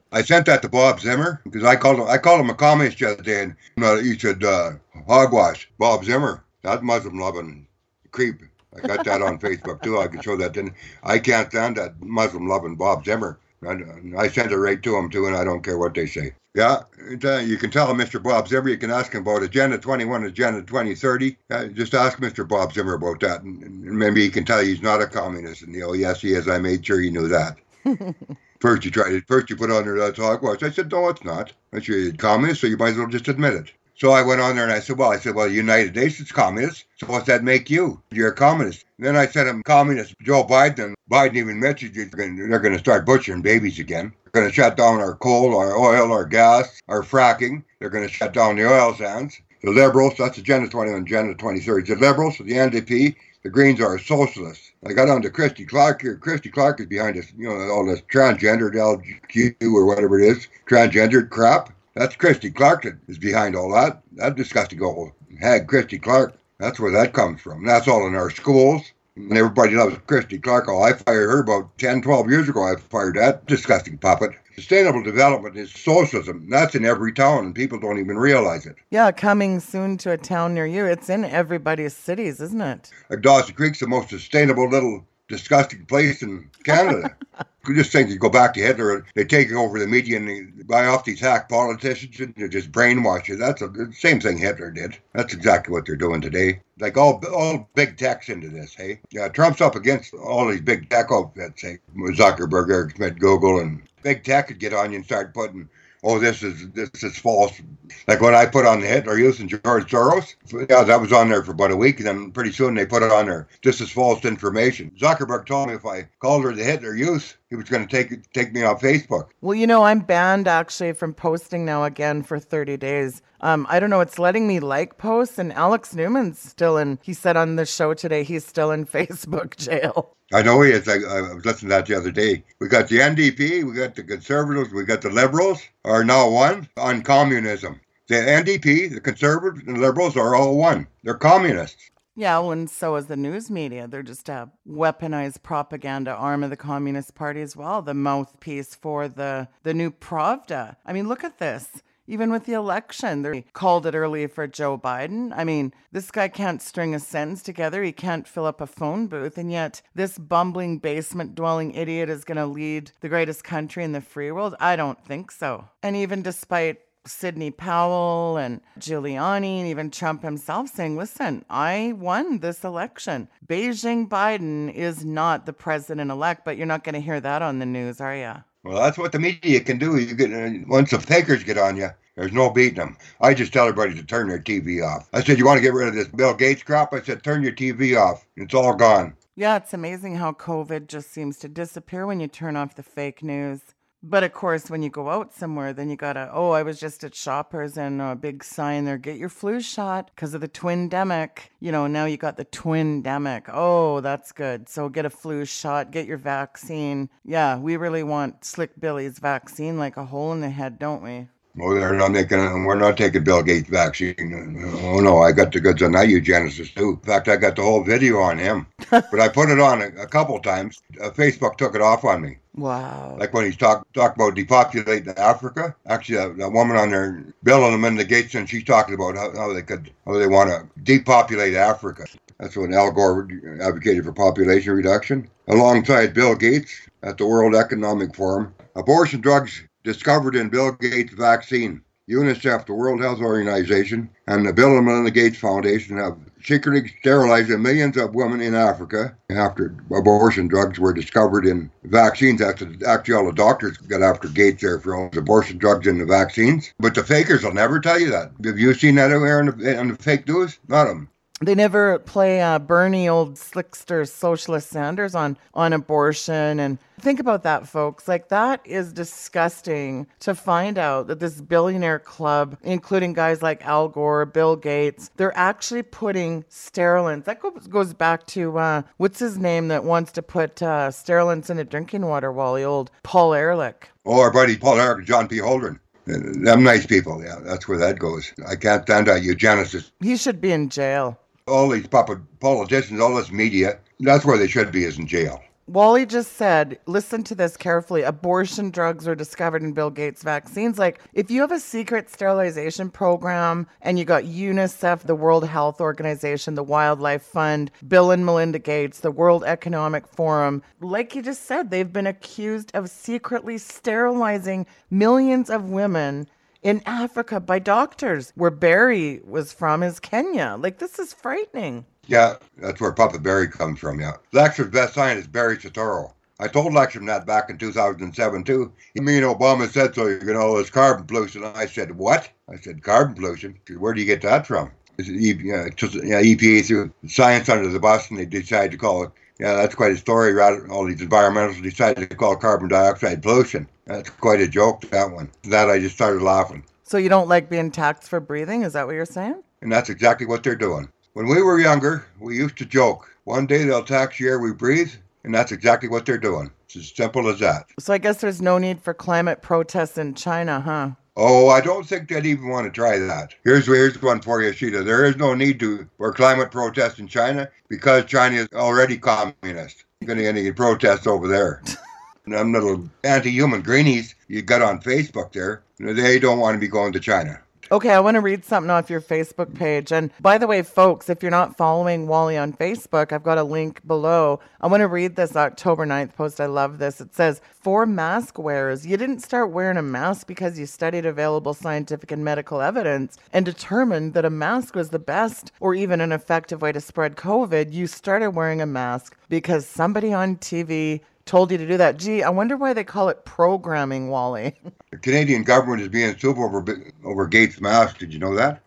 I 0.11 0.23
sent 0.23 0.47
that 0.47 0.61
to 0.63 0.69
Bob 0.69 0.99
Zimmer 0.99 1.41
because 1.43 1.63
I 1.63 1.75
called 1.75 1.99
him. 1.99 2.07
I 2.07 2.17
called 2.17 2.41
him 2.41 2.49
a 2.49 2.55
communist 2.55 2.99
the 2.99 3.11
other 3.11 3.23
day, 3.23 3.43
and 3.43 3.55
you 3.75 3.83
know, 3.83 3.97
he 3.97 4.17
said 4.17 4.43
uh, 4.43 4.71
hogwash. 5.07 5.69
Bob 5.77 6.05
Zimmer, 6.05 6.43
that 6.63 6.83
Muslim 6.83 7.19
loving 7.19 7.67
creep. 8.11 8.41
I 8.75 8.87
got 8.87 9.05
that 9.05 9.21
on 9.21 9.39
Facebook 9.39 9.81
too. 9.83 9.99
I 9.99 10.07
can 10.07 10.21
show 10.21 10.35
that. 10.37 10.53
Then 10.53 10.73
I 11.03 11.19
can't 11.19 11.49
stand 11.49 11.77
that 11.77 12.01
Muslim 12.01 12.47
loving 12.47 12.75
Bob 12.75 13.05
Zimmer. 13.05 13.39
And 13.61 14.17
I 14.17 14.27
sent 14.27 14.51
it 14.51 14.57
right 14.57 14.81
to 14.81 14.95
him 14.95 15.09
too, 15.09 15.27
and 15.27 15.35
I 15.35 15.43
don't 15.43 15.63
care 15.63 15.77
what 15.77 15.93
they 15.93 16.05
say. 16.07 16.33
Yeah, 16.55 16.83
uh, 17.21 17.39
you 17.39 17.57
can 17.57 17.69
tell 17.69 17.91
him 17.91 17.97
Mr. 17.97 18.23
Bob 18.23 18.47
Zimmer. 18.47 18.69
You 18.69 18.77
can 18.77 18.89
ask 18.89 19.11
him 19.11 19.23
about 19.23 19.43
Agenda 19.43 19.77
21, 19.77 20.23
Agenda 20.23 20.61
2030. 20.61 21.35
Uh, 21.51 21.65
just 21.65 21.93
ask 21.93 22.17
Mr. 22.19 22.47
Bob 22.47 22.71
Zimmer 22.71 22.93
about 22.93 23.19
that, 23.19 23.41
and, 23.41 23.61
and, 23.61 23.83
maybe 23.83 24.21
he 24.21 24.29
can 24.29 24.45
tell 24.45 24.63
you 24.63 24.69
he's 24.69 24.81
not 24.81 25.01
a 25.01 25.05
communist. 25.05 25.63
And 25.63 25.73
you 25.73 25.81
know, 25.81 25.91
yes, 25.91 26.21
he 26.21 26.31
is. 26.31 26.47
I 26.47 26.57
made 26.59 26.85
sure 26.85 27.01
he 27.01 27.09
knew 27.09 27.27
that. 27.27 27.57
first, 28.61 28.85
you 28.85 28.91
tried. 28.91 29.11
it. 29.11 29.27
First, 29.27 29.49
you 29.49 29.57
put 29.57 29.69
on 29.69 29.83
there 29.83 29.97
that's 29.97 30.17
hogwash. 30.17 30.63
I 30.63 30.69
said, 30.69 30.89
no, 30.89 31.09
it's 31.09 31.25
not. 31.25 31.51
I 31.73 31.79
said, 31.79 31.87
you're 31.89 32.09
a 32.09 32.13
communist, 32.13 32.61
so 32.61 32.67
you 32.67 32.77
might 32.77 32.91
as 32.91 32.97
well 32.97 33.07
just 33.07 33.27
admit 33.27 33.53
it. 33.55 33.73
So 33.97 34.11
I 34.11 34.23
went 34.23 34.41
on 34.41 34.55
there 34.55 34.65
and 34.65 34.73
I 34.73 34.81
said, 34.81 34.97
well, 34.97 35.11
I 35.11 35.17
said, 35.17 35.35
well, 35.35 35.47
United 35.47 35.95
Nations 35.95 36.27
is 36.27 36.31
communist. 36.33 36.83
So 36.97 37.07
what's 37.07 37.27
that 37.27 37.43
make 37.43 37.69
you? 37.69 38.01
You're 38.11 38.31
a 38.31 38.35
communist. 38.35 38.85
And 38.97 39.07
then 39.07 39.15
I 39.15 39.25
said, 39.25 39.47
I'm 39.47 39.63
communist. 39.63 40.15
Joe 40.21 40.43
Biden, 40.43 40.93
Biden 41.09 41.37
even 41.37 41.59
mentioned 41.59 41.95
they're 41.95 42.59
going 42.59 42.73
to 42.73 42.79
start 42.79 43.05
butchering 43.05 43.41
babies 43.41 43.79
again. 43.79 44.11
They're 44.23 44.41
going 44.41 44.51
to 44.51 44.53
shut 44.53 44.75
down 44.75 44.99
our 44.99 45.15
coal, 45.15 45.55
our 45.57 45.77
oil, 45.77 46.11
our 46.11 46.25
gas, 46.25 46.81
our 46.89 47.03
fracking. 47.03 47.63
They're 47.79 47.89
going 47.89 48.07
to 48.07 48.13
shut 48.13 48.33
down 48.33 48.57
the 48.57 48.67
oil 48.69 48.93
sands. 48.95 49.39
The 49.63 49.71
liberals, 49.71 50.15
that's 50.17 50.37
Agenda 50.37 50.69
21, 50.69 51.03
Agenda 51.03 51.33
23. 51.33 51.83
The 51.83 51.95
liberals, 51.95 52.37
the 52.37 52.43
NDP, 52.43 53.15
the 53.43 53.49
Greens 53.49 53.79
are 53.79 53.97
socialists. 53.97 54.71
I 54.85 54.93
got 54.93 55.09
on 55.09 55.21
to 55.21 55.29
Christy 55.29 55.65
Clark 55.65 56.01
here. 56.01 56.17
Christy 56.17 56.49
Clark 56.49 56.81
is 56.81 56.85
behind 56.87 57.15
this, 57.15 57.31
you 57.37 57.47
know, 57.47 57.55
all 57.71 57.85
this 57.85 58.01
transgendered 58.01 58.75
LGQ 58.75 59.55
or 59.73 59.85
whatever 59.85 60.19
it 60.19 60.27
is, 60.27 60.47
transgendered 60.69 61.29
crap. 61.29 61.71
That's 61.95 62.15
Christy 62.17 62.51
Clark 62.51 62.83
that 62.83 62.97
is 63.07 63.17
behind 63.17 63.55
all 63.55 63.71
that. 63.71 64.01
That 64.13 64.35
disgusting 64.35 64.81
old 64.81 65.11
hag 65.39 65.67
Christy 65.67 65.97
Clark. 65.97 66.37
That's 66.59 66.79
where 66.79 66.91
that 66.91 67.13
comes 67.13 67.41
from. 67.41 67.65
That's 67.65 67.87
all 67.87 68.05
in 68.05 68.15
our 68.15 68.29
schools. 68.29 68.81
And 69.15 69.37
everybody 69.37 69.75
loves 69.75 69.97
Christy 70.05 70.37
Clark. 70.37 70.65
Oh, 70.67 70.81
I 70.81 70.91
fired 70.91 71.29
her 71.29 71.39
about 71.39 71.77
10, 71.77 72.01
12 72.01 72.29
years 72.29 72.49
ago. 72.49 72.63
I 72.63 72.75
fired 72.75 73.15
that 73.15 73.45
disgusting 73.45 73.97
puppet. 73.97 74.31
Sustainable 74.55 75.03
development 75.03 75.55
is 75.55 75.71
socialism. 75.71 76.49
That's 76.49 76.75
in 76.75 76.85
every 76.85 77.13
town, 77.13 77.45
and 77.45 77.55
people 77.55 77.79
don't 77.79 77.99
even 77.99 78.17
realize 78.17 78.65
it. 78.65 78.75
Yeah, 78.89 79.11
coming 79.11 79.61
soon 79.61 79.97
to 79.99 80.11
a 80.11 80.17
town 80.17 80.53
near 80.53 80.65
you. 80.65 80.85
It's 80.85 81.09
in 81.09 81.23
everybody's 81.23 81.95
cities, 81.95 82.41
isn't 82.41 82.61
it? 82.61 82.91
Dawson 83.21 83.55
Creek's 83.55 83.79
the 83.79 83.87
most 83.87 84.09
sustainable 84.09 84.69
little 84.69 85.05
disgusting 85.27 85.85
place 85.85 86.21
in 86.21 86.49
Canada. 86.63 87.15
you 87.67 87.75
just 87.75 87.91
think 87.91 88.09
you 88.09 88.17
go 88.17 88.29
back 88.29 88.53
to 88.53 88.61
Hitler, 88.61 89.05
they 89.15 89.25
take 89.25 89.51
over 89.51 89.79
the 89.79 89.87
media 89.87 90.17
and 90.17 90.27
they 90.27 90.63
buy 90.63 90.85
off 90.85 91.05
these 91.05 91.19
hack 91.19 91.49
politicians 91.49 92.19
and 92.19 92.33
they 92.35 92.47
just 92.47 92.71
brainwash 92.71 93.27
you. 93.27 93.35
That's 93.35 93.61
the 93.61 93.91
same 93.97 94.19
thing 94.19 94.37
Hitler 94.37 94.71
did. 94.71 94.97
That's 95.13 95.33
exactly 95.33 95.71
what 95.71 95.85
they're 95.85 95.95
doing 95.95 96.21
today. 96.21 96.61
Like 96.79 96.97
all 96.97 97.21
all 97.33 97.69
big 97.75 97.97
tech's 97.97 98.29
into 98.29 98.49
this, 98.49 98.73
hey? 98.75 98.99
Yeah, 99.11 99.29
Trump's 99.29 99.61
up 99.61 99.75
against 99.75 100.13
all 100.13 100.47
these 100.49 100.61
big 100.61 100.89
tech 100.89 101.07
outfits, 101.11 101.61
hey? 101.61 101.79
Zuckerberg, 101.95 102.69
Eric 102.69 102.95
Schmidt, 102.95 103.19
Google, 103.19 103.59
and 103.59 103.81
big 104.03 104.23
tech 104.23 104.47
could 104.47 104.59
get 104.59 104.73
on 104.73 104.91
you 104.91 104.97
and 104.97 105.05
start 105.05 105.33
putting 105.33 105.69
oh, 106.05 106.19
this 106.19 106.43
is 106.43 106.69
this 106.71 107.03
is 107.03 107.17
false. 107.17 107.59
Like 108.07 108.21
when 108.21 108.35
I 108.35 108.45
put 108.45 108.65
on 108.65 108.79
the 108.79 108.87
Hitler 108.87 109.17
Youth 109.17 109.39
and 109.39 109.49
George 109.49 109.91
Soros, 109.91 110.35
yeah, 110.69 110.83
that 110.83 111.01
was 111.01 111.11
on 111.11 111.29
there 111.29 111.43
for 111.43 111.51
about 111.51 111.71
a 111.71 111.75
week, 111.75 111.97
and 111.97 112.07
then 112.07 112.31
pretty 112.31 112.51
soon 112.51 112.75
they 112.75 112.85
put 112.85 113.03
it 113.03 113.11
on 113.11 113.25
there. 113.25 113.47
This 113.63 113.81
is 113.81 113.91
false 113.91 114.23
information. 114.23 114.91
Zuckerberg 114.97 115.45
told 115.47 115.69
me 115.69 115.73
if 115.73 115.85
I 115.85 116.07
called 116.19 116.43
her 116.43 116.53
the 116.53 116.63
Hitler 116.63 116.95
Youth, 116.95 117.37
he 117.49 117.55
was 117.55 117.65
going 117.65 117.85
to 117.85 117.91
take 117.91 118.31
take 118.31 118.53
me 118.53 118.63
off 118.63 118.81
Facebook. 118.81 119.29
Well, 119.41 119.55
you 119.55 119.67
know, 119.67 119.83
I'm 119.83 119.99
banned 119.99 120.47
actually 120.47 120.93
from 120.93 121.13
posting 121.13 121.65
now 121.65 121.83
again 121.83 122.21
for 122.21 122.39
30 122.39 122.77
days. 122.77 123.21
Um, 123.41 123.65
I 123.69 123.79
don't 123.79 123.89
know. 123.89 124.01
It's 124.01 124.19
letting 124.19 124.47
me 124.47 124.59
like 124.59 124.97
posts, 124.97 125.37
and 125.39 125.51
Alex 125.53 125.93
Newman's 125.93 126.39
still 126.39 126.77
in. 126.77 126.99
He 127.01 127.13
said 127.13 127.35
on 127.35 127.55
the 127.55 127.65
show 127.65 127.93
today 127.93 128.23
he's 128.23 128.45
still 128.45 128.71
in 128.71 128.85
Facebook 128.85 129.57
jail. 129.57 130.15
I 130.33 130.41
know 130.41 130.61
he 130.61 130.71
is. 130.71 130.87
I, 130.87 130.95
I 130.95 131.33
was 131.33 131.45
listening 131.45 131.69
to 131.69 131.75
that 131.75 131.85
the 131.85 131.95
other 131.95 132.11
day. 132.11 132.43
We 132.59 132.67
got 132.67 132.87
the 132.87 132.99
NDP, 132.99 133.63
we 133.63 133.73
got 133.73 133.95
the 133.95 134.03
Conservatives, 134.03 134.73
we 134.73 134.83
got 134.83 135.01
the 135.01 135.09
Liberals 135.09 135.61
are 135.83 136.03
now 136.03 136.29
one 136.29 136.67
on 136.77 137.03
communism. 137.03 137.79
The 138.07 138.15
NDP, 138.15 138.93
the 138.93 139.01
Conservatives, 139.01 139.63
and 139.67 139.75
the 139.75 139.81
Liberals 139.81 140.17
are 140.17 140.35
all 140.35 140.57
one. 140.57 140.87
They're 141.03 141.15
communists. 141.15 141.91
Yeah, 142.17 142.41
and 142.49 142.69
so 142.69 142.95
is 142.95 143.07
the 143.07 143.17
news 143.17 143.51
media. 143.51 143.87
They're 143.87 144.01
just 144.01 144.29
a 144.29 144.49
weaponized 144.67 145.43
propaganda 145.43 146.11
arm 146.11 146.43
of 146.43 146.49
the 146.49 146.55
Communist 146.55 147.13
Party 147.13 147.41
as 147.41 147.57
well, 147.57 147.81
the 147.81 147.93
mouthpiece 147.93 148.73
for 148.73 149.09
the 149.09 149.49
the 149.63 149.73
new 149.73 149.91
Pravda. 149.91 150.77
I 150.85 150.93
mean, 150.93 151.09
look 151.09 151.25
at 151.25 151.39
this. 151.39 151.83
Even 152.07 152.31
with 152.31 152.45
the 152.45 152.53
election, 152.53 153.23
they 153.23 153.41
called 153.53 153.85
it 153.85 153.95
early 153.95 154.27
for 154.27 154.47
Joe 154.47 154.77
Biden. 154.77 155.31
I 155.35 155.43
mean, 155.43 155.73
this 155.91 156.11
guy 156.11 156.27
can't 156.27 156.61
string 156.61 156.93
a 156.93 156.99
sentence 156.99 157.41
together. 157.41 157.83
He 157.83 157.91
can't 157.91 158.27
fill 158.27 158.45
up 158.45 158.61
a 158.61 158.67
phone 158.67 159.07
booth. 159.07 159.37
And 159.37 159.51
yet, 159.51 159.81
this 159.95 160.17
bumbling 160.17 160.77
basement 160.77 161.35
dwelling 161.35 161.73
idiot 161.73 162.09
is 162.09 162.23
going 162.23 162.37
to 162.37 162.45
lead 162.45 162.91
the 163.01 163.09
greatest 163.09 163.43
country 163.43 163.83
in 163.83 163.91
the 163.91 164.01
free 164.01 164.31
world? 164.31 164.55
I 164.59 164.75
don't 164.75 165.03
think 165.03 165.31
so. 165.31 165.67
And 165.81 165.95
even 165.95 166.21
despite 166.21 166.79
Sidney 167.07 167.51
Powell 167.51 168.37
and 168.37 168.61
Giuliani 168.79 169.59
and 169.59 169.67
even 169.67 169.91
Trump 169.91 170.23
himself 170.23 170.69
saying, 170.69 170.97
listen, 170.97 171.45
I 171.49 171.93
won 171.95 172.39
this 172.39 172.63
election. 172.63 173.29
Beijing 173.45 174.07
Biden 174.07 174.73
is 174.73 175.05
not 175.05 175.45
the 175.45 175.53
president 175.53 176.11
elect, 176.11 176.45
but 176.45 176.57
you're 176.57 176.65
not 176.65 176.83
going 176.83 176.95
to 176.95 177.01
hear 177.01 177.19
that 177.19 177.41
on 177.41 177.59
the 177.59 177.65
news, 177.65 178.01
are 178.01 178.15
you? 178.15 178.33
Well, 178.65 178.81
that's 178.81 178.97
what 178.97 179.11
the 179.11 179.19
media 179.19 179.59
can 179.59 179.77
do. 179.77 179.95
You 179.97 180.15
get 180.15 180.67
once 180.67 180.89
the 180.89 180.99
fakers 180.99 181.43
get 181.43 181.59
on 181.59 181.77
you, 181.77 181.89
there's 182.15 182.33
no 182.33 182.49
beating 182.49 182.79
them. 182.79 182.97
I 183.21 183.35
just 183.35 183.53
tell 183.53 183.67
everybody 183.67 183.93
to 183.93 184.03
turn 184.03 184.27
their 184.27 184.39
TV 184.39 184.83
off. 184.83 185.07
I 185.13 185.21
said, 185.21 185.37
"You 185.37 185.45
want 185.45 185.59
to 185.59 185.61
get 185.61 185.75
rid 185.75 185.87
of 185.87 185.93
this 185.93 186.07
Bill 186.07 186.33
Gates 186.33 186.63
crap?" 186.63 186.91
I 186.91 187.01
said, 187.01 187.23
"Turn 187.23 187.43
your 187.43 187.51
TV 187.51 187.95
off. 187.95 188.25
It's 188.35 188.55
all 188.55 188.73
gone." 188.73 189.15
Yeah, 189.35 189.57
it's 189.57 189.75
amazing 189.75 190.15
how 190.15 190.31
COVID 190.31 190.87
just 190.87 191.11
seems 191.11 191.37
to 191.39 191.47
disappear 191.47 192.07
when 192.07 192.19
you 192.19 192.27
turn 192.27 192.55
off 192.55 192.73
the 192.73 192.81
fake 192.81 193.21
news. 193.21 193.74
But 194.07 194.23
of 194.23 194.33
course, 194.33 194.69
when 194.69 194.83
you 194.83 194.91
go 194.91 195.09
out 195.09 195.33
somewhere, 195.33 195.73
then 195.73 195.89
you 195.89 195.95
gotta, 195.95 196.29
oh, 196.31 196.51
I 196.51 196.61
was 196.61 196.79
just 196.79 197.03
at 197.03 197.15
Shoppers 197.15 197.75
and 197.75 197.99
a 197.99 198.15
big 198.15 198.43
sign 198.43 198.85
there, 198.85 198.99
get 198.99 199.17
your 199.17 199.29
flu 199.29 199.59
shot 199.59 200.11
because 200.13 200.35
of 200.35 200.41
the 200.41 200.47
twin 200.47 200.91
demic. 200.91 201.49
You 201.59 201.71
know, 201.71 201.87
now 201.87 202.05
you 202.05 202.15
got 202.15 202.37
the 202.37 202.43
twin 202.43 203.01
demic. 203.01 203.45
Oh, 203.51 204.01
that's 204.01 204.31
good. 204.31 204.69
So 204.69 204.89
get 204.89 205.07
a 205.07 205.09
flu 205.09 205.43
shot, 205.43 205.89
get 205.89 206.05
your 206.05 206.19
vaccine. 206.19 207.09
Yeah, 207.23 207.57
we 207.57 207.77
really 207.77 208.03
want 208.03 208.45
Slick 208.45 208.79
Billy's 208.79 209.17
vaccine 209.17 209.79
like 209.79 209.97
a 209.97 210.05
hole 210.05 210.31
in 210.33 210.41
the 210.41 210.51
head, 210.51 210.77
don't 210.77 211.01
we? 211.01 211.27
Oh, 211.59 211.73
they're 211.73 211.93
not 211.93 212.11
making. 212.11 212.65
We're 212.65 212.75
not 212.75 212.97
taking 212.97 213.23
Bill 213.23 213.41
Gates 213.41 213.69
vaccine. 213.69 214.61
Oh 214.83 214.99
no, 214.99 215.19
I 215.19 215.31
got 215.31 215.53
the 215.53 215.61
goods 215.61 215.81
on 215.81 215.93
that 215.93 216.07
eugenicist 216.07 216.75
too. 216.75 216.89
In 216.91 216.97
fact, 216.97 217.29
I 217.29 217.37
got 217.37 217.55
the 217.55 217.61
whole 217.61 217.83
video 217.83 218.19
on 218.19 218.37
him, 218.37 218.67
but 218.89 219.19
I 219.19 219.29
put 219.29 219.49
it 219.49 219.59
on 219.59 219.81
a, 219.81 219.87
a 220.01 220.07
couple 220.07 220.37
times. 220.39 220.81
Uh, 221.01 221.11
Facebook 221.11 221.57
took 221.57 221.73
it 221.73 221.81
off 221.81 222.03
on 222.03 222.21
me. 222.21 222.37
Wow. 222.55 223.15
Like 223.17 223.33
when 223.33 223.45
he's 223.45 223.55
talk 223.55 223.87
talk 223.93 224.15
about 224.15 224.35
depopulating 224.35 225.17
Africa. 225.17 225.75
Actually, 225.87 226.17
that, 226.17 226.37
that 226.37 226.51
woman 226.51 226.75
on 226.75 226.89
there, 226.89 227.23
Bill 227.43 227.65
and 227.65 227.81
Melinda 227.81 228.03
Gates, 228.03 228.35
and 228.35 228.49
she's 228.49 228.65
talking 228.65 228.95
about 228.95 229.15
how, 229.15 229.35
how 229.35 229.53
they 229.53 229.61
could, 229.61 229.91
how 230.05 230.17
they 230.17 230.27
want 230.27 230.49
to 230.49 230.67
depopulate 230.83 231.53
Africa. 231.53 232.05
That's 232.37 232.57
when 232.57 232.73
Al 232.73 232.91
Gore 232.91 233.29
advocated 233.61 234.03
for 234.03 234.11
population 234.11 234.73
reduction, 234.73 235.29
alongside 235.47 236.13
Bill 236.13 236.35
Gates 236.35 236.81
at 237.01 237.17
the 237.17 237.25
World 237.25 237.55
Economic 237.55 238.13
Forum. 238.13 238.53
Abortion 238.75 239.21
drugs 239.21 239.63
discovered 239.85 240.35
in 240.35 240.49
Bill 240.49 240.73
Gates' 240.73 241.13
vaccine. 241.13 241.81
UNICEF, 242.07 242.67
the 242.67 242.73
World 242.73 243.01
Health 243.01 243.19
Organization, 243.19 244.09
and 244.27 244.45
the 244.45 244.53
Bill 244.53 244.77
and 244.77 244.85
Melinda 244.85 245.09
Gates 245.09 245.37
Foundation 245.37 245.97
have 245.97 246.17
secretly 246.43 246.93
sterilized 246.99 247.49
millions 247.49 247.97
of 247.97 248.13
women 248.13 248.41
in 248.41 248.53
Africa 248.53 249.15
after 249.31 249.75
abortion 249.91 250.47
drugs 250.47 250.77
were 250.77 250.93
discovered 250.93 251.47
in 251.47 251.71
vaccines. 251.85 252.41
Actually, 252.41 253.15
all 253.15 253.25
the 253.25 253.33
doctors 253.33 253.77
got 253.77 254.03
after 254.03 254.27
Gates 254.27 254.61
there 254.61 254.79
for 254.79 254.95
all 254.95 255.09
the 255.09 255.19
abortion 255.19 255.57
drugs 255.57 255.87
in 255.87 255.97
the 255.97 256.05
vaccines. 256.05 256.71
But 256.79 256.93
the 256.93 257.03
fakers 257.03 257.43
will 257.43 257.53
never 257.53 257.79
tell 257.79 257.99
you 257.99 258.11
that. 258.11 258.31
Have 258.45 258.59
you 258.59 258.75
seen 258.75 258.95
that 258.95 259.09
anywhere 259.09 259.39
in 259.39 259.45
the, 259.47 259.93
the 259.95 259.97
fake 260.03 260.27
news? 260.27 260.59
Not 260.67 260.85
them 260.85 261.09
they 261.45 261.55
never 261.55 261.99
play 261.99 262.41
uh, 262.41 262.59
Bernie, 262.59 263.07
old 263.07 263.35
slickster 263.35 264.07
socialist 264.07 264.69
Sanders 264.69 265.15
on 265.15 265.37
on 265.53 265.73
abortion. 265.73 266.59
And 266.59 266.77
think 266.99 267.19
about 267.19 267.43
that, 267.43 267.67
folks. 267.67 268.07
Like 268.07 268.29
that 268.29 268.61
is 268.65 268.93
disgusting 268.93 270.07
to 270.19 270.35
find 270.35 270.77
out 270.77 271.07
that 271.07 271.19
this 271.19 271.41
billionaire 271.41 271.99
club, 271.99 272.57
including 272.63 273.13
guys 273.13 273.41
like 273.41 273.65
Al 273.65 273.87
Gore, 273.87 274.25
Bill 274.25 274.55
Gates, 274.55 275.11
they're 275.17 275.37
actually 275.37 275.83
putting 275.83 276.45
sterilants. 276.49 277.25
That 277.25 277.39
goes 277.39 277.67
goes 277.67 277.93
back 277.93 278.25
to 278.27 278.57
uh, 278.57 278.81
what's 278.97 279.19
his 279.19 279.37
name 279.37 279.67
that 279.69 279.83
wants 279.83 280.11
to 280.13 280.21
put 280.21 280.61
uh, 280.61 280.91
sterilants 280.91 281.49
in 281.49 281.59
a 281.59 281.63
drinking 281.63 282.05
water, 282.05 282.31
Wally, 282.31 282.63
old 282.63 282.91
Paul 283.03 283.33
Ehrlich. 283.33 283.89
Oh, 284.05 284.19
our 284.19 284.31
buddy 284.31 284.57
Paul 284.57 284.79
Ehrlich, 284.79 285.05
John 285.05 285.27
P. 285.27 285.37
Holdren. 285.37 285.79
Them 286.05 286.61
nice 286.61 286.85
people, 286.85 287.23
yeah, 287.23 287.39
that's 287.41 287.67
where 287.67 287.79
that 287.79 287.97
goes. 287.97 288.31
I 288.47 288.55
can't 288.55 288.83
stand 288.83 289.07
that 289.07 289.23
eugenicist. 289.23 289.89
He 290.01 290.17
should 290.17 290.39
be 290.39 290.51
in 290.51 290.69
jail 290.69 291.19
all 291.47 291.69
these 291.69 291.87
politicians, 291.87 292.99
all 292.99 293.15
this 293.15 293.31
media, 293.31 293.79
that's 293.99 294.25
where 294.25 294.37
they 294.37 294.47
should 294.47 294.71
be 294.71 294.83
is 294.83 294.97
in 294.97 295.05
jail. 295.05 295.41
Wally 295.67 296.05
just 296.05 296.33
said, 296.33 296.79
listen 296.85 297.23
to 297.23 297.33
this 297.33 297.57
carefully. 297.57 298.03
Abortion 298.03 298.69
drugs 298.69 299.07
were 299.07 299.15
discovered 299.15 299.63
in 299.63 299.73
Bill 299.73 299.89
Gates' 299.89 300.21
vaccines. 300.21 300.77
Like, 300.77 301.01
if 301.13 301.31
you 301.31 301.41
have 301.41 301.51
a 301.51 301.59
secret 301.59 302.07
sterilization 302.09 302.91
program 302.91 303.65
and 303.81 303.97
you 303.97 304.05
got 304.05 304.25
UNICEF, 304.25 305.01
the 305.01 305.15
World 305.15 305.47
Health 305.47 305.81
Organization, 305.81 306.53
the 306.53 306.63
Wildlife 306.63 307.23
Fund, 307.23 307.71
Bill 307.87 308.11
and 308.11 308.25
Melinda 308.25 308.59
Gates, 308.59 308.99
the 308.99 309.09
World 309.09 309.43
Economic 309.43 310.07
Forum, 310.07 310.61
like 310.81 311.15
you 311.15 311.23
just 311.23 311.45
said, 311.45 311.71
they've 311.71 311.93
been 311.93 312.07
accused 312.07 312.71
of 312.75 312.89
secretly 312.89 313.57
sterilizing 313.57 314.67
millions 314.91 315.49
of 315.49 315.69
women 315.71 316.27
in 316.65 316.81
Africa 316.87 317.39
by 317.39 317.59
doctors. 317.59 318.33
Where 318.35 318.51
Barry 318.51 319.21
was 319.23 319.53
from 319.53 319.83
is 319.83 319.99
Kenya. 319.99 320.57
Like, 320.59 320.79
this 320.79 320.97
is 320.97 321.13
frightening. 321.13 321.85
Yeah, 322.07 322.35
that's 322.57 322.81
where 322.81 322.91
Papa 322.91 323.19
Barry 323.19 323.47
comes 323.47 323.79
from, 323.79 323.99
yeah. 324.01 324.13
Lex's 324.33 324.67
best 324.67 324.95
scientist, 324.95 325.31
Barry 325.31 325.57
Soetoro. 325.57 326.11
I 326.39 326.47
told 326.49 326.73
Lekstrom 326.73 327.05
that 327.05 327.25
back 327.25 327.49
in 327.49 327.57
2007, 327.57 328.43
too. 328.43 328.73
He 328.93 328.99
mean 328.99 329.21
Obama 329.21 329.69
said 329.69 329.95
so, 329.95 330.07
you 330.07 330.33
know, 330.33 330.57
it's 330.57 330.69
carbon 330.69 331.05
pollution. 331.05 331.45
I 331.45 331.67
said, 331.67 331.97
what? 331.97 332.29
I 332.49 332.57
said, 332.57 332.83
carbon 332.83 333.15
pollution? 333.15 333.57
Where 333.77 333.93
do 333.93 334.01
you 334.01 334.07
get 334.07 334.21
that 334.23 334.45
from? 334.45 334.71
It's, 334.97 335.07
EPA 335.07 336.65
threw 336.65 336.91
science 337.07 337.47
under 337.47 337.69
the 337.69 337.79
bus 337.79 338.09
and 338.09 338.19
they 338.19 338.25
decided 338.25 338.71
to 338.71 338.77
call 338.77 339.03
it 339.03 339.11
yeah, 339.39 339.53
that's 339.55 339.75
quite 339.75 339.91
a 339.91 339.97
story. 339.97 340.39
All 340.41 340.85
these 340.85 341.01
environmentalists 341.01 341.61
decided 341.61 342.09
to 342.09 342.15
call 342.15 342.37
carbon 342.37 342.69
dioxide 342.69 343.21
pollution. 343.21 343.67
That's 343.87 344.09
quite 344.09 344.41
a 344.41 344.47
joke, 344.47 344.81
that 344.89 345.11
one. 345.11 345.31
That 345.43 345.69
I 345.69 345.79
just 345.79 345.95
started 345.95 346.21
laughing. 346.21 346.63
So 346.83 346.97
you 346.97 347.09
don't 347.09 347.29
like 347.29 347.49
being 347.49 347.71
taxed 347.71 348.09
for 348.09 348.19
breathing? 348.19 348.63
Is 348.63 348.73
that 348.73 348.87
what 348.87 348.95
you're 348.95 349.05
saying? 349.05 349.41
And 349.61 349.71
that's 349.71 349.89
exactly 349.89 350.25
what 350.25 350.43
they're 350.43 350.55
doing. 350.55 350.89
When 351.13 351.27
we 351.27 351.41
were 351.41 351.59
younger, 351.59 352.05
we 352.19 352.35
used 352.35 352.57
to 352.57 352.65
joke. 352.65 353.09
One 353.23 353.45
day 353.45 353.63
they'll 353.63 353.83
tax 353.83 354.17
the 354.17 354.27
air 354.27 354.39
we 354.39 354.53
breathe, 354.53 354.91
and 355.23 355.33
that's 355.33 355.51
exactly 355.51 355.89
what 355.89 356.05
they're 356.05 356.17
doing. 356.17 356.51
It's 356.65 356.75
as 356.75 356.89
simple 356.95 357.29
as 357.29 357.39
that. 357.39 357.65
So 357.79 357.93
I 357.93 357.97
guess 357.97 358.17
there's 358.17 358.41
no 358.41 358.57
need 358.57 358.81
for 358.81 358.93
climate 358.93 359.41
protests 359.41 359.97
in 359.97 360.13
China, 360.13 360.59
huh? 360.59 360.91
Oh, 361.17 361.47
I 361.47 361.61
don't 361.61 361.87
think 361.87 362.09
they'd 362.09 362.25
even 362.25 362.49
want 362.49 362.65
to 362.65 362.71
try 362.71 362.99
that. 362.99 363.33
Here's 363.43 363.65
here's 363.65 364.01
one 364.01 364.21
for 364.21 364.41
you, 364.41 364.51
Sheila. 364.51 364.83
There 364.83 365.05
is 365.05 365.15
no 365.15 365.33
need 365.33 365.59
to 365.61 365.87
for 365.97 366.11
climate 366.11 366.51
protests 366.51 366.99
in 366.99 367.07
China 367.07 367.49
because 367.69 368.03
China 368.05 368.35
is 368.35 368.49
already 368.53 368.97
communist. 368.97 369.85
You're 370.01 370.07
going 370.07 370.17
to 370.17 370.23
get 370.23 370.35
any 370.35 370.51
protests 370.51 371.07
over 371.07 371.27
there. 371.27 371.63
Them 372.27 372.53
little 372.53 372.89
anti-human 373.03 373.61
greenies 373.61 374.15
you 374.27 374.41
got 374.41 374.61
on 374.61 374.81
Facebook 374.81 375.31
there, 375.31 375.63
they 375.79 376.19
don't 376.19 376.39
want 376.39 376.55
to 376.55 376.59
be 376.59 376.67
going 376.67 376.93
to 376.93 376.99
China. 376.99 377.39
Okay, 377.71 377.89
I 377.89 377.99
want 377.99 378.13
to 378.13 378.21
read 378.21 378.45
something 378.45 378.69
off 378.69 378.91
your 378.91 379.01
Facebook 379.01 379.55
page. 379.55 379.91
And 379.91 380.11
by 380.19 380.37
the 380.37 380.45
way, 380.45 380.61
folks, 380.61 381.09
if 381.09 381.23
you're 381.23 381.31
not 381.31 381.57
following 381.57 382.07
Wally 382.07 382.37
on 382.37 382.53
Facebook, 382.53 383.11
I've 383.11 383.23
got 383.23 383.39
a 383.39 383.43
link 383.43 383.85
below. 383.87 384.39
I 384.61 384.67
want 384.67 384.81
to 384.81 384.87
read 384.87 385.15
this 385.15 385.35
October 385.35 385.83
9th 385.83 386.13
post. 386.13 386.39
I 386.39 386.45
love 386.45 386.77
this. 386.77 387.01
It 387.01 387.15
says, 387.15 387.41
For 387.51 387.87
mask 387.87 388.37
wearers, 388.37 388.85
you 388.85 388.97
didn't 388.97 389.21
start 389.21 389.49
wearing 389.49 389.77
a 389.77 389.81
mask 389.81 390.27
because 390.27 390.59
you 390.59 390.67
studied 390.67 391.07
available 391.07 391.55
scientific 391.55 392.11
and 392.11 392.23
medical 392.23 392.61
evidence 392.61 393.17
and 393.33 393.43
determined 393.43 394.13
that 394.13 394.25
a 394.25 394.29
mask 394.29 394.75
was 394.75 394.91
the 394.91 394.99
best 394.99 395.51
or 395.59 395.73
even 395.73 396.01
an 396.01 396.11
effective 396.11 396.61
way 396.61 396.71
to 396.71 396.79
spread 396.79 397.15
COVID. 397.15 397.73
You 397.73 397.87
started 397.87 398.31
wearing 398.31 398.61
a 398.61 398.67
mask 398.67 399.17
because 399.27 399.65
somebody 399.65 400.13
on 400.13 400.35
TV 400.35 401.01
told 401.25 401.51
you 401.51 401.57
to 401.57 401.67
do 401.67 401.77
that. 401.77 401.97
Gee, 401.97 402.23
I 402.23 402.29
wonder 402.29 402.55
why 402.55 402.73
they 402.73 402.83
call 402.83 403.09
it 403.09 403.25
programming, 403.25 404.09
Wally. 404.09 404.55
The 404.91 405.01
Canadian 405.01 405.43
government 405.43 405.81
is 405.81 405.89
being 405.89 406.17
sued 406.17 406.37
over 406.37 406.63
over 407.03 407.27
Gates 407.27 407.59
mask. 407.59 407.97
Did 407.97 408.13
you 408.13 408.19
know 408.19 408.33
that? 408.35 408.61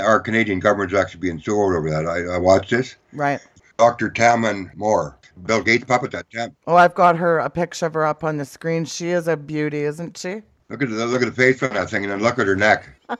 Our 0.00 0.18
Canadian 0.18 0.58
government 0.58 0.92
is 0.92 0.98
actually 0.98 1.20
being 1.20 1.38
sued 1.38 1.54
over 1.54 1.90
that. 1.90 2.06
I, 2.06 2.36
I 2.36 2.38
watched 2.38 2.70
this. 2.70 2.96
Right. 3.12 3.38
Dr. 3.76 4.08
Tammin 4.08 4.70
Moore, 4.76 5.18
Bill 5.44 5.62
Gates 5.62 5.84
puppet. 5.84 6.12
That 6.12 6.30
Tam. 6.30 6.56
Oh, 6.66 6.76
I've 6.76 6.94
got 6.94 7.18
her 7.18 7.38
a 7.38 7.50
picture 7.50 7.84
of 7.84 7.92
her 7.92 8.06
up 8.06 8.24
on 8.24 8.38
the 8.38 8.46
screen. 8.46 8.86
She 8.86 9.10
is 9.10 9.28
a 9.28 9.36
beauty, 9.36 9.80
isn't 9.80 10.16
she? 10.16 10.40
Look 10.74 10.82
at 10.82 10.90
the 10.90 11.06
look 11.06 11.22
at 11.22 11.26
the 11.26 11.30
face 11.30 11.62
on 11.62 11.72
that 11.74 11.88
thing, 11.88 12.02
and 12.02 12.10
then 12.10 12.20
look 12.20 12.36
at 12.40 12.48
her 12.48 12.56
neck. 12.56 12.88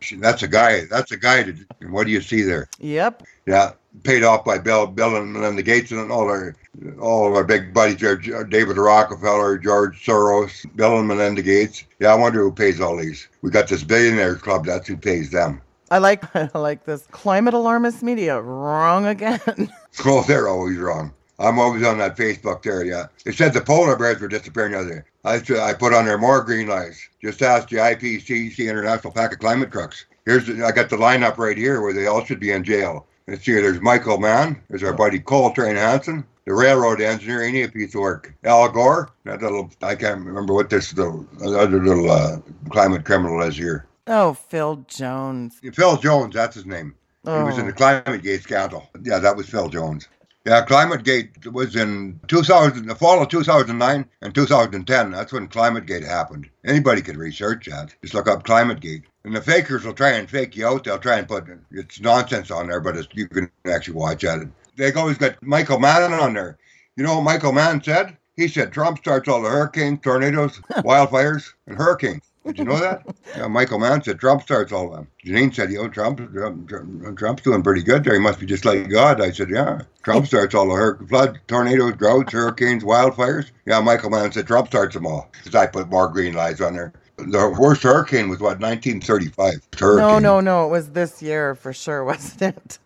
she, 0.00 0.16
that's 0.16 0.42
a 0.42 0.48
guy. 0.48 0.84
That's 0.90 1.10
a 1.10 1.16
guy. 1.16 1.44
To, 1.44 1.54
what 1.88 2.04
do 2.04 2.12
you 2.12 2.20
see 2.20 2.42
there? 2.42 2.68
Yep. 2.80 3.22
Yeah, 3.46 3.72
paid 4.02 4.24
off 4.24 4.44
by 4.44 4.58
Bill, 4.58 4.86
Bill 4.86 5.16
and 5.16 5.32
Melinda 5.32 5.62
Gates 5.62 5.90
and 5.90 6.12
all 6.12 6.28
our 6.28 6.54
all 7.00 7.26
of 7.26 7.34
our 7.34 7.44
big 7.44 7.72
buddies, 7.72 7.96
there, 7.96 8.16
David 8.44 8.76
Rockefeller, 8.76 9.56
George 9.56 10.04
Soros, 10.04 10.66
Bill 10.76 10.98
and 10.98 11.08
Melinda 11.08 11.40
Gates. 11.40 11.84
Yeah, 11.98 12.12
I 12.12 12.16
wonder 12.16 12.42
who 12.42 12.52
pays 12.52 12.78
all 12.78 12.98
these. 12.98 13.26
We 13.40 13.50
got 13.50 13.66
this 13.66 13.82
billionaire 13.82 14.36
club. 14.36 14.66
That's 14.66 14.86
who 14.86 14.98
pays 14.98 15.30
them. 15.30 15.62
I 15.90 15.96
like 15.96 16.36
I 16.36 16.50
like 16.58 16.84
this 16.84 17.06
climate 17.10 17.54
alarmist 17.54 18.02
media. 18.02 18.38
Wrong 18.38 19.06
again. 19.06 19.40
oh, 20.04 20.24
they're 20.28 20.48
always 20.48 20.76
wrong. 20.76 21.14
I'm 21.40 21.58
always 21.58 21.84
on 21.84 21.98
that 21.98 22.16
Facebook 22.16 22.62
there. 22.62 22.84
Yeah, 22.84 23.06
it 23.24 23.34
said 23.34 23.54
the 23.54 23.60
polar 23.60 23.96
bears 23.96 24.20
were 24.20 24.28
disappearing 24.28 24.72
the 24.72 24.78
other 24.78 25.04
day. 25.24 25.60
I 25.62 25.70
I 25.70 25.74
put 25.74 25.94
on 25.94 26.04
there 26.04 26.18
more 26.18 26.44
green 26.44 26.68
lights. 26.68 27.08
Just 27.22 27.42
ask 27.42 27.68
the 27.68 27.76
IPCC 27.76 28.68
International 28.68 29.12
Pack 29.12 29.32
of 29.32 29.38
Climate 29.38 29.72
Trucks. 29.72 30.06
Here's 30.26 30.46
the, 30.46 30.64
I 30.64 30.70
got 30.70 30.90
the 30.90 30.96
lineup 30.96 31.38
right 31.38 31.56
here 31.56 31.80
where 31.80 31.92
they 31.92 32.06
all 32.06 32.24
should 32.24 32.40
be 32.40 32.52
in 32.52 32.62
jail. 32.62 33.06
Let's 33.26 33.44
see. 33.44 33.54
There's 33.54 33.80
Michael 33.80 34.18
Mann. 34.18 34.62
There's 34.68 34.82
our 34.82 34.92
buddy 34.92 35.18
Coltrane 35.18 35.76
Hansen 35.76 36.24
the 36.50 36.56
railroad 36.56 37.00
engineer, 37.00 37.44
ain't 37.44 37.54
he 37.54 37.62
a 37.62 37.68
piece 37.68 37.94
of 37.94 38.00
work? 38.00 38.34
Al 38.42 38.68
Gore, 38.68 39.10
that 39.24 39.40
little, 39.40 39.70
I 39.82 39.94
can't 39.94 40.24
remember 40.24 40.52
what 40.52 40.68
this 40.68 40.92
little, 40.96 41.24
other 41.40 41.80
little 41.80 42.10
uh, 42.10 42.38
climate 42.70 43.04
criminal 43.04 43.40
is 43.42 43.56
here. 43.56 43.86
Oh, 44.08 44.34
Phil 44.34 44.84
Jones. 44.88 45.60
Phil 45.72 45.96
Jones, 45.98 46.34
that's 46.34 46.56
his 46.56 46.66
name. 46.66 46.94
Oh. 47.24 47.38
He 47.38 47.44
was 47.44 47.58
in 47.58 47.66
the 47.66 47.72
oh. 47.72 47.76
Climate 47.76 48.22
Gate 48.22 48.42
scandal. 48.42 48.90
Yeah, 49.02 49.20
that 49.20 49.36
was 49.36 49.48
Phil 49.48 49.68
Jones. 49.68 50.08
Yeah, 50.46 50.64
Climate 50.64 51.04
Gate 51.04 51.46
was 51.52 51.76
in 51.76 52.18
2000, 52.28 52.86
the 52.86 52.94
fall 52.94 53.22
of 53.22 53.28
2009 53.28 54.06
and 54.22 54.34
2010. 54.34 55.10
That's 55.10 55.32
when 55.32 55.48
Climate 55.48 55.86
Gate 55.86 56.02
happened. 56.02 56.48
Anybody 56.64 57.02
can 57.02 57.18
research 57.18 57.66
that. 57.66 57.94
Just 58.02 58.14
look 58.14 58.28
up 58.28 58.44
Climate 58.44 58.80
Gate. 58.80 59.02
And 59.24 59.36
the 59.36 59.42
fakers 59.42 59.84
will 59.84 59.92
try 59.92 60.12
and 60.12 60.30
fake 60.30 60.56
you 60.56 60.66
out. 60.66 60.84
They'll 60.84 60.98
try 60.98 61.18
and 61.18 61.28
put 61.28 61.46
it's 61.70 62.00
nonsense 62.00 62.50
on 62.50 62.68
there, 62.68 62.80
but 62.80 63.14
you 63.14 63.28
can 63.28 63.50
actually 63.66 63.96
watch 63.96 64.24
at 64.24 64.40
it 64.40 64.48
they 64.80 64.92
always 64.94 65.18
got 65.18 65.42
Michael 65.42 65.78
Mann 65.78 66.12
on 66.12 66.34
there. 66.34 66.58
You 66.96 67.04
know 67.04 67.16
what 67.16 67.24
Michael 67.24 67.52
Mann 67.52 67.82
said? 67.82 68.16
He 68.36 68.48
said 68.48 68.72
Trump 68.72 68.98
starts 68.98 69.28
all 69.28 69.42
the 69.42 69.50
hurricanes, 69.50 70.00
tornadoes, 70.02 70.58
wildfires, 70.70 71.52
and 71.66 71.76
hurricanes. 71.76 72.22
Did 72.46 72.58
you 72.58 72.64
know 72.64 72.78
that? 72.78 73.04
yeah, 73.36 73.46
Michael 73.46 73.78
Mann 73.78 74.02
said 74.02 74.18
Trump 74.18 74.42
starts 74.42 74.72
all 74.72 74.86
of 74.88 74.96
them. 74.96 75.08
Janine 75.24 75.54
said, 75.54 75.70
"Yo, 75.70 75.88
Trump, 75.88 76.18
Trump, 76.32 77.18
Trump's 77.18 77.42
doing 77.42 77.62
pretty 77.62 77.82
good 77.82 78.04
there. 78.04 78.14
He 78.14 78.20
must 78.20 78.40
be 78.40 78.46
just 78.46 78.64
like 78.64 78.88
God." 78.88 79.20
I 79.20 79.30
said, 79.30 79.50
"Yeah, 79.50 79.82
Trump 80.02 80.26
starts 80.28 80.54
all 80.54 80.68
the 80.68 80.74
hur- 80.74 80.98
flood, 81.06 81.40
tornadoes, 81.48 81.94
droughts, 81.94 82.32
hurricanes, 82.32 82.84
wildfires." 82.84 83.50
Yeah, 83.66 83.80
Michael 83.80 84.10
Mann 84.10 84.32
said 84.32 84.46
Trump 84.46 84.68
starts 84.68 84.94
them 84.94 85.06
all. 85.06 85.30
Because 85.32 85.54
I 85.54 85.66
put 85.66 85.88
more 85.90 86.08
green 86.08 86.34
lights 86.34 86.60
on 86.60 86.74
there 86.74 86.92
the 87.26 87.56
worst 87.58 87.82
hurricane 87.82 88.28
was 88.28 88.40
what 88.40 88.60
1935. 88.60 89.54
Hurricane. 89.78 90.06
No, 90.06 90.18
no, 90.18 90.40
no. 90.40 90.66
It 90.66 90.70
was 90.70 90.90
this 90.92 91.22
year 91.22 91.54
for 91.54 91.72
sure, 91.72 92.04
wasn't 92.10 92.42
it? 92.56 92.78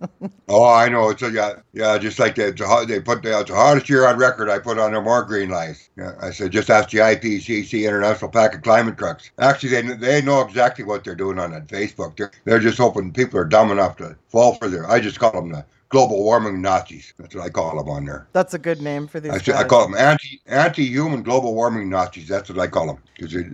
oh, 0.49 0.65
I 0.65 0.89
know. 0.89 1.11
It's 1.11 1.23
a, 1.23 1.31
yeah, 1.31 1.55
yeah. 1.73 1.99
Just 1.99 2.19
like 2.19 2.35
they, 2.35 2.51
they 2.51 3.01
put 3.01 3.23
the, 3.23 3.39
it's 3.41 3.51
the 3.51 3.57
hottest 3.57 3.89
year 3.89 4.07
on 4.07 4.17
record. 4.19 4.51
I 4.51 4.59
put 4.59 4.79
on 4.79 4.93
there 4.93 5.03
more 5.03 5.25
green 5.25 5.51
lights. 5.51 5.91
Yeah, 5.97 6.13
I 6.21 6.31
said 6.31 6.53
just 6.53 6.71
ask 6.71 6.91
the 6.91 6.99
IPCC 6.99 7.87
International 7.87 8.31
Pack 8.31 8.55
of 8.55 8.63
Climate 8.63 8.99
Trucks. 8.99 9.31
Actually, 9.39 9.83
they 9.83 9.95
they 9.95 10.23
know 10.23 10.41
exactly 10.43 10.85
what 10.85 11.05
they're 11.05 11.15
doing 11.15 11.39
on 11.39 11.53
that 11.53 11.67
Facebook. 11.69 12.17
They're 12.17 12.33
they're 12.45 12.61
just 12.61 12.79
hoping 12.79 13.13
people 13.13 13.39
are 13.39 13.45
dumb 13.45 13.71
enough 13.71 13.97
to 13.99 14.17
fall 14.35 14.55
for 14.57 14.69
their. 14.69 14.91
I 14.91 15.01
just 15.01 15.19
call 15.19 15.33
them 15.33 15.53
the 15.53 15.65
global 15.89 16.23
warming 16.23 16.61
Nazis. 16.61 17.15
That's 17.19 17.35
what 17.35 17.45
I 17.45 17.51
call 17.51 17.77
them 17.79 17.89
on 17.89 18.05
there. 18.05 18.27
That's 18.33 18.53
a 18.53 18.59
good 18.59 18.83
name 18.83 19.07
for 19.07 19.21
these. 19.21 19.33
I, 19.33 19.39
guys. 19.39 19.49
I 19.49 19.65
call 19.65 19.87
them 19.87 19.97
anti 19.97 20.41
anti 20.47 20.85
human 20.85 21.23
global 21.23 21.55
warming 21.55 21.89
Nazis. 21.89 22.29
That's 22.29 22.51
what 22.51 22.59
I 22.59 22.67
call 22.67 22.89
them 22.89 22.99
because 23.17 23.33
they, 23.33 23.45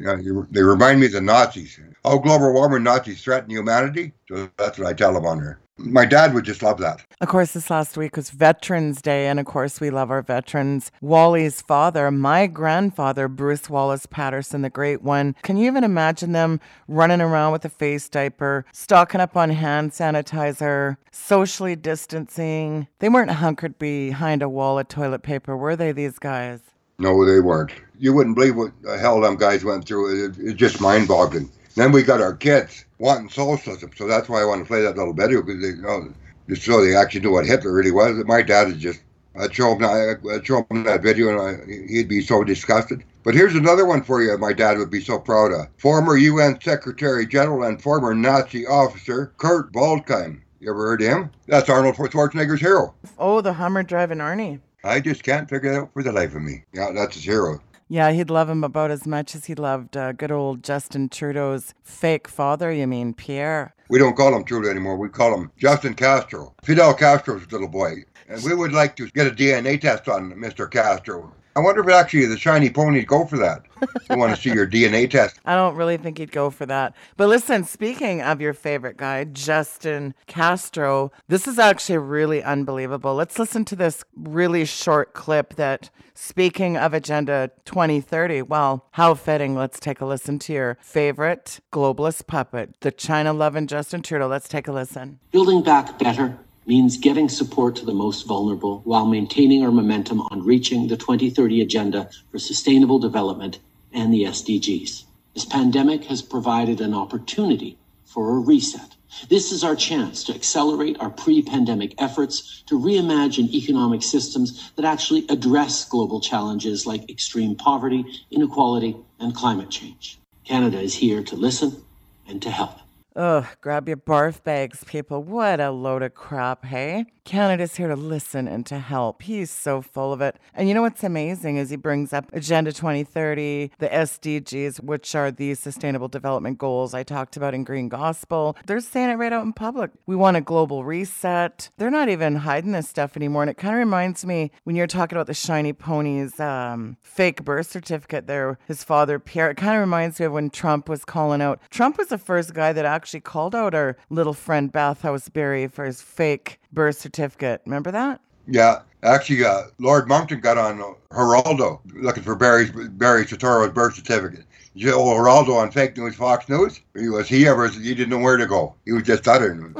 they 0.50 0.62
remind 0.62 1.00
me 1.00 1.06
of 1.06 1.12
the 1.12 1.20
Nazis. 1.20 1.78
How 2.04 2.18
global 2.18 2.52
warming 2.52 2.82
Nazis 2.82 3.22
threaten 3.22 3.50
humanity. 3.50 4.12
So 4.28 4.48
that's 4.56 4.78
what 4.78 4.88
I 4.88 4.94
tell 4.94 5.12
them 5.12 5.26
on 5.26 5.38
there 5.38 5.60
my 5.84 6.04
dad 6.04 6.34
would 6.34 6.44
just 6.44 6.62
love 6.62 6.78
that. 6.78 7.04
Of 7.20 7.28
course, 7.28 7.52
this 7.52 7.70
last 7.70 7.96
week 7.96 8.16
was 8.16 8.30
Veterans 8.30 9.02
Day, 9.02 9.26
and 9.26 9.40
of 9.40 9.46
course, 9.46 9.80
we 9.80 9.90
love 9.90 10.10
our 10.10 10.22
veterans. 10.22 10.90
Wally's 11.00 11.60
father, 11.60 12.10
my 12.10 12.46
grandfather, 12.46 13.28
Bruce 13.28 13.68
Wallace 13.68 14.06
Patterson, 14.06 14.62
the 14.62 14.70
great 14.70 15.02
one. 15.02 15.34
Can 15.42 15.56
you 15.56 15.66
even 15.66 15.84
imagine 15.84 16.32
them 16.32 16.60
running 16.88 17.20
around 17.20 17.52
with 17.52 17.64
a 17.64 17.68
face 17.68 18.08
diaper, 18.08 18.64
stocking 18.72 19.20
up 19.20 19.36
on 19.36 19.50
hand 19.50 19.92
sanitizer, 19.92 20.96
socially 21.10 21.76
distancing? 21.76 22.86
They 22.98 23.08
weren't 23.08 23.30
hunkered 23.30 23.78
behind 23.78 24.42
a 24.42 24.48
wall 24.48 24.78
of 24.78 24.88
toilet 24.88 25.22
paper, 25.22 25.56
were 25.56 25.76
they, 25.76 25.92
these 25.92 26.18
guys? 26.18 26.60
No, 26.98 27.24
they 27.24 27.40
weren't. 27.40 27.72
You 27.98 28.12
wouldn't 28.12 28.36
believe 28.36 28.56
what 28.56 28.72
the 28.82 28.98
hell 28.98 29.20
them 29.20 29.36
guys 29.36 29.64
went 29.64 29.86
through. 29.86 30.26
It, 30.26 30.38
it's 30.38 30.58
just 30.58 30.80
mind 30.80 31.08
boggling. 31.08 31.50
Then 31.74 31.92
we 31.92 32.02
got 32.02 32.20
our 32.20 32.34
kids 32.34 32.84
wanting 33.00 33.30
socialism. 33.30 33.90
So 33.96 34.06
that's 34.06 34.28
why 34.28 34.42
I 34.42 34.44
want 34.44 34.62
to 34.62 34.68
play 34.68 34.82
that 34.82 34.96
little 34.96 35.14
video 35.14 35.42
because 35.42 35.60
they 35.60 35.68
you 35.68 35.82
know 35.82 36.12
just 36.48 36.62
so 36.62 36.84
they 36.84 36.94
actually 36.94 37.22
knew 37.22 37.32
what 37.32 37.46
Hitler 37.46 37.72
really 37.72 37.90
was. 37.90 38.22
My 38.26 38.42
dad 38.42 38.68
is 38.68 38.76
just 38.76 39.00
I'd 39.36 39.52
show 39.52 39.74
him 39.74 39.84
I'd 39.84 40.46
show 40.46 40.64
him 40.70 40.84
that 40.84 41.02
video 41.02 41.30
and 41.30 41.40
I, 41.40 41.88
he'd 41.88 42.08
be 42.08 42.20
so 42.20 42.44
disgusted. 42.44 43.02
But 43.22 43.34
here's 43.34 43.54
another 43.54 43.84
one 43.84 44.02
for 44.02 44.22
you. 44.22 44.36
My 44.38 44.52
dad 44.52 44.78
would 44.78 44.90
be 44.90 45.00
so 45.00 45.18
proud 45.18 45.52
of. 45.52 45.66
Former 45.78 46.16
UN 46.16 46.60
Secretary 46.60 47.26
General 47.26 47.64
and 47.64 47.82
former 47.82 48.14
Nazi 48.14 48.66
officer 48.66 49.32
Kurt 49.38 49.72
Waldheim. 49.72 50.40
You 50.60 50.70
ever 50.70 50.88
heard 50.88 51.02
of 51.02 51.08
him? 51.08 51.30
That's 51.46 51.68
Arnold 51.70 51.96
Schwarzenegger's 51.96 52.60
hero. 52.60 52.94
Oh, 53.18 53.40
the 53.40 53.54
Hummer 53.54 53.82
driving 53.82 54.18
Arnie. 54.18 54.60
I 54.84 55.00
just 55.00 55.22
can't 55.22 55.48
figure 55.48 55.72
it 55.72 55.76
out 55.76 55.92
for 55.92 56.02
the 56.02 56.12
life 56.12 56.34
of 56.34 56.42
me. 56.42 56.64
Yeah, 56.72 56.92
that's 56.92 57.14
his 57.14 57.24
hero. 57.24 57.60
Yeah, 57.92 58.12
he'd 58.12 58.30
love 58.30 58.48
him 58.48 58.62
about 58.62 58.92
as 58.92 59.04
much 59.04 59.34
as 59.34 59.46
he 59.46 59.56
loved 59.56 59.96
uh, 59.96 60.12
good 60.12 60.30
old 60.30 60.62
Justin 60.62 61.08
Trudeau's 61.08 61.74
fake 61.82 62.28
father, 62.28 62.70
you 62.70 62.86
mean, 62.86 63.12
Pierre. 63.12 63.74
We 63.88 63.98
don't 63.98 64.16
call 64.16 64.32
him 64.32 64.44
Trudeau 64.44 64.70
anymore. 64.70 64.96
We 64.96 65.08
call 65.08 65.36
him 65.36 65.50
Justin 65.58 65.94
Castro, 65.94 66.54
Fidel 66.62 66.94
Castro's 66.94 67.50
little 67.50 67.66
boy. 67.66 68.04
And 68.28 68.40
we 68.44 68.54
would 68.54 68.70
like 68.70 68.94
to 68.94 69.10
get 69.10 69.26
a 69.26 69.32
DNA 69.32 69.80
test 69.80 70.08
on 70.08 70.30
Mr. 70.34 70.70
Castro. 70.70 71.32
I 71.56 71.60
wonder 71.60 71.80
if 71.80 71.88
actually 71.88 72.26
the 72.26 72.38
shiny 72.38 72.70
pony 72.70 73.04
go 73.04 73.24
for 73.24 73.36
that. 73.38 73.62
I 74.08 74.16
want 74.16 74.34
to 74.34 74.40
see 74.40 74.52
your 74.52 74.68
DNA 74.68 75.10
test. 75.10 75.40
I 75.44 75.56
don't 75.56 75.74
really 75.74 75.96
think 75.96 76.18
he'd 76.18 76.30
go 76.30 76.50
for 76.50 76.64
that. 76.66 76.94
But 77.16 77.28
listen, 77.28 77.64
speaking 77.64 78.22
of 78.22 78.40
your 78.40 78.52
favorite 78.52 78.96
guy, 78.96 79.24
Justin 79.24 80.14
Castro, 80.26 81.10
this 81.28 81.48
is 81.48 81.58
actually 81.58 81.98
really 81.98 82.42
unbelievable. 82.42 83.14
Let's 83.14 83.38
listen 83.38 83.64
to 83.66 83.76
this 83.76 84.04
really 84.14 84.64
short 84.64 85.12
clip 85.12 85.54
that, 85.56 85.90
speaking 86.14 86.76
of 86.76 86.94
Agenda 86.94 87.50
2030, 87.64 88.42
well, 88.42 88.86
how 88.92 89.14
fitting. 89.14 89.56
Let's 89.56 89.80
take 89.80 90.00
a 90.00 90.06
listen 90.06 90.38
to 90.40 90.52
your 90.52 90.78
favorite 90.80 91.60
globalist 91.72 92.28
puppet, 92.28 92.80
the 92.80 92.92
China 92.92 93.32
loving 93.32 93.66
Justin 93.66 94.02
Trudeau. 94.02 94.28
Let's 94.28 94.48
take 94.48 94.68
a 94.68 94.72
listen. 94.72 95.18
Building 95.32 95.62
back 95.62 95.98
better 95.98 96.38
means 96.70 96.96
getting 96.96 97.28
support 97.28 97.74
to 97.74 97.84
the 97.84 97.92
most 97.92 98.28
vulnerable 98.28 98.80
while 98.84 99.04
maintaining 99.04 99.64
our 99.64 99.72
momentum 99.72 100.20
on 100.30 100.40
reaching 100.44 100.86
the 100.86 100.96
2030 100.96 101.60
Agenda 101.60 102.08
for 102.30 102.38
Sustainable 102.38 103.00
Development 103.00 103.58
and 103.92 104.14
the 104.14 104.22
SDGs. 104.22 105.02
This 105.34 105.44
pandemic 105.44 106.04
has 106.04 106.22
provided 106.22 106.80
an 106.80 106.94
opportunity 106.94 107.76
for 108.04 108.36
a 108.36 108.38
reset. 108.38 108.94
This 109.28 109.50
is 109.50 109.64
our 109.64 109.74
chance 109.74 110.22
to 110.22 110.32
accelerate 110.32 110.96
our 111.00 111.10
pre 111.10 111.42
pandemic 111.42 112.00
efforts 112.00 112.62
to 112.66 112.78
reimagine 112.78 113.52
economic 113.52 114.04
systems 114.04 114.70
that 114.76 114.84
actually 114.84 115.26
address 115.28 115.84
global 115.84 116.20
challenges 116.20 116.86
like 116.86 117.10
extreme 117.10 117.56
poverty, 117.56 118.04
inequality, 118.30 118.94
and 119.18 119.34
climate 119.34 119.70
change. 119.70 120.20
Canada 120.44 120.78
is 120.78 120.94
here 120.94 121.24
to 121.24 121.34
listen 121.34 121.82
and 122.28 122.40
to 122.42 122.50
help. 122.50 122.78
Ugh, 123.16 123.44
grab 123.60 123.88
your 123.88 123.96
barf 123.96 124.42
bags, 124.44 124.84
people. 124.84 125.22
What 125.22 125.60
a 125.60 125.70
load 125.70 126.02
of 126.02 126.14
crap, 126.14 126.64
hey? 126.64 127.06
Canada's 127.30 127.76
here 127.76 127.86
to 127.86 127.94
listen 127.94 128.48
and 128.48 128.66
to 128.66 128.80
help. 128.80 129.22
He's 129.22 129.52
so 129.52 129.82
full 129.82 130.12
of 130.12 130.20
it. 130.20 130.34
And 130.52 130.66
you 130.66 130.74
know 130.74 130.82
what's 130.82 131.04
amazing 131.04 131.58
is 131.58 131.70
he 131.70 131.76
brings 131.76 132.12
up 132.12 132.28
Agenda 132.32 132.72
2030, 132.72 133.70
the 133.78 133.88
SDGs, 133.88 134.82
which 134.82 135.14
are 135.14 135.30
the 135.30 135.54
Sustainable 135.54 136.08
Development 136.08 136.58
Goals 136.58 136.92
I 136.92 137.04
talked 137.04 137.36
about 137.36 137.54
in 137.54 137.62
Green 137.62 137.88
Gospel. 137.88 138.56
They're 138.66 138.80
saying 138.80 139.10
it 139.10 139.14
right 139.14 139.32
out 139.32 139.44
in 139.44 139.52
public. 139.52 139.92
We 140.06 140.16
want 140.16 140.38
a 140.38 140.40
global 140.40 140.82
reset. 140.82 141.70
They're 141.76 141.88
not 141.88 142.08
even 142.08 142.34
hiding 142.34 142.72
this 142.72 142.88
stuff 142.88 143.16
anymore. 143.16 143.44
And 143.44 143.50
it 143.50 143.58
kind 143.58 143.74
of 143.74 143.78
reminds 143.78 144.26
me 144.26 144.50
when 144.64 144.74
you're 144.74 144.88
talking 144.88 145.16
about 145.16 145.28
the 145.28 145.34
shiny 145.34 145.72
ponies 145.72 146.40
um, 146.40 146.96
fake 147.00 147.44
birth 147.44 147.70
certificate 147.70 148.26
there, 148.26 148.58
his 148.66 148.82
father, 148.82 149.20
Pierre. 149.20 149.50
It 149.50 149.56
kind 149.56 149.76
of 149.76 149.80
reminds 149.82 150.18
me 150.18 150.26
of 150.26 150.32
when 150.32 150.50
Trump 150.50 150.88
was 150.88 151.04
calling 151.04 151.42
out. 151.42 151.60
Trump 151.70 151.96
was 151.96 152.08
the 152.08 152.18
first 152.18 152.54
guy 152.54 152.72
that 152.72 152.84
actually 152.84 153.20
called 153.20 153.54
out 153.54 153.72
our 153.72 153.96
little 154.08 154.34
friend 154.34 154.72
Bathhouse 154.72 155.28
Barry 155.28 155.68
for 155.68 155.84
his 155.84 156.02
fake 156.02 156.59
birth 156.72 156.98
certificate. 156.98 157.62
Remember 157.64 157.90
that? 157.90 158.20
Yeah, 158.46 158.80
actually, 159.02 159.44
uh, 159.44 159.64
Lord 159.78 160.08
Monckton 160.08 160.40
got 160.40 160.58
on 160.58 160.96
Geraldo 161.10 161.80
looking 161.94 162.22
for 162.22 162.34
Barry 162.34 162.70
Barry 162.70 163.24
Soetoro's 163.24 163.72
birth 163.72 163.94
certificate. 163.94 164.44
Know, 164.74 164.98
Geraldo 164.98 165.56
on 165.56 165.70
fake 165.72 165.96
news, 165.96 166.14
Fox 166.14 166.48
News. 166.48 166.80
He 166.96 167.08
was 167.08 167.28
he 167.28 167.46
ever 167.46 167.68
he 167.68 167.94
didn't 167.94 168.10
know 168.10 168.18
where 168.18 168.36
to 168.36 168.46
go. 168.46 168.74
He 168.84 168.92
was 168.92 169.02
just 169.02 169.26
uttering. 169.26 169.74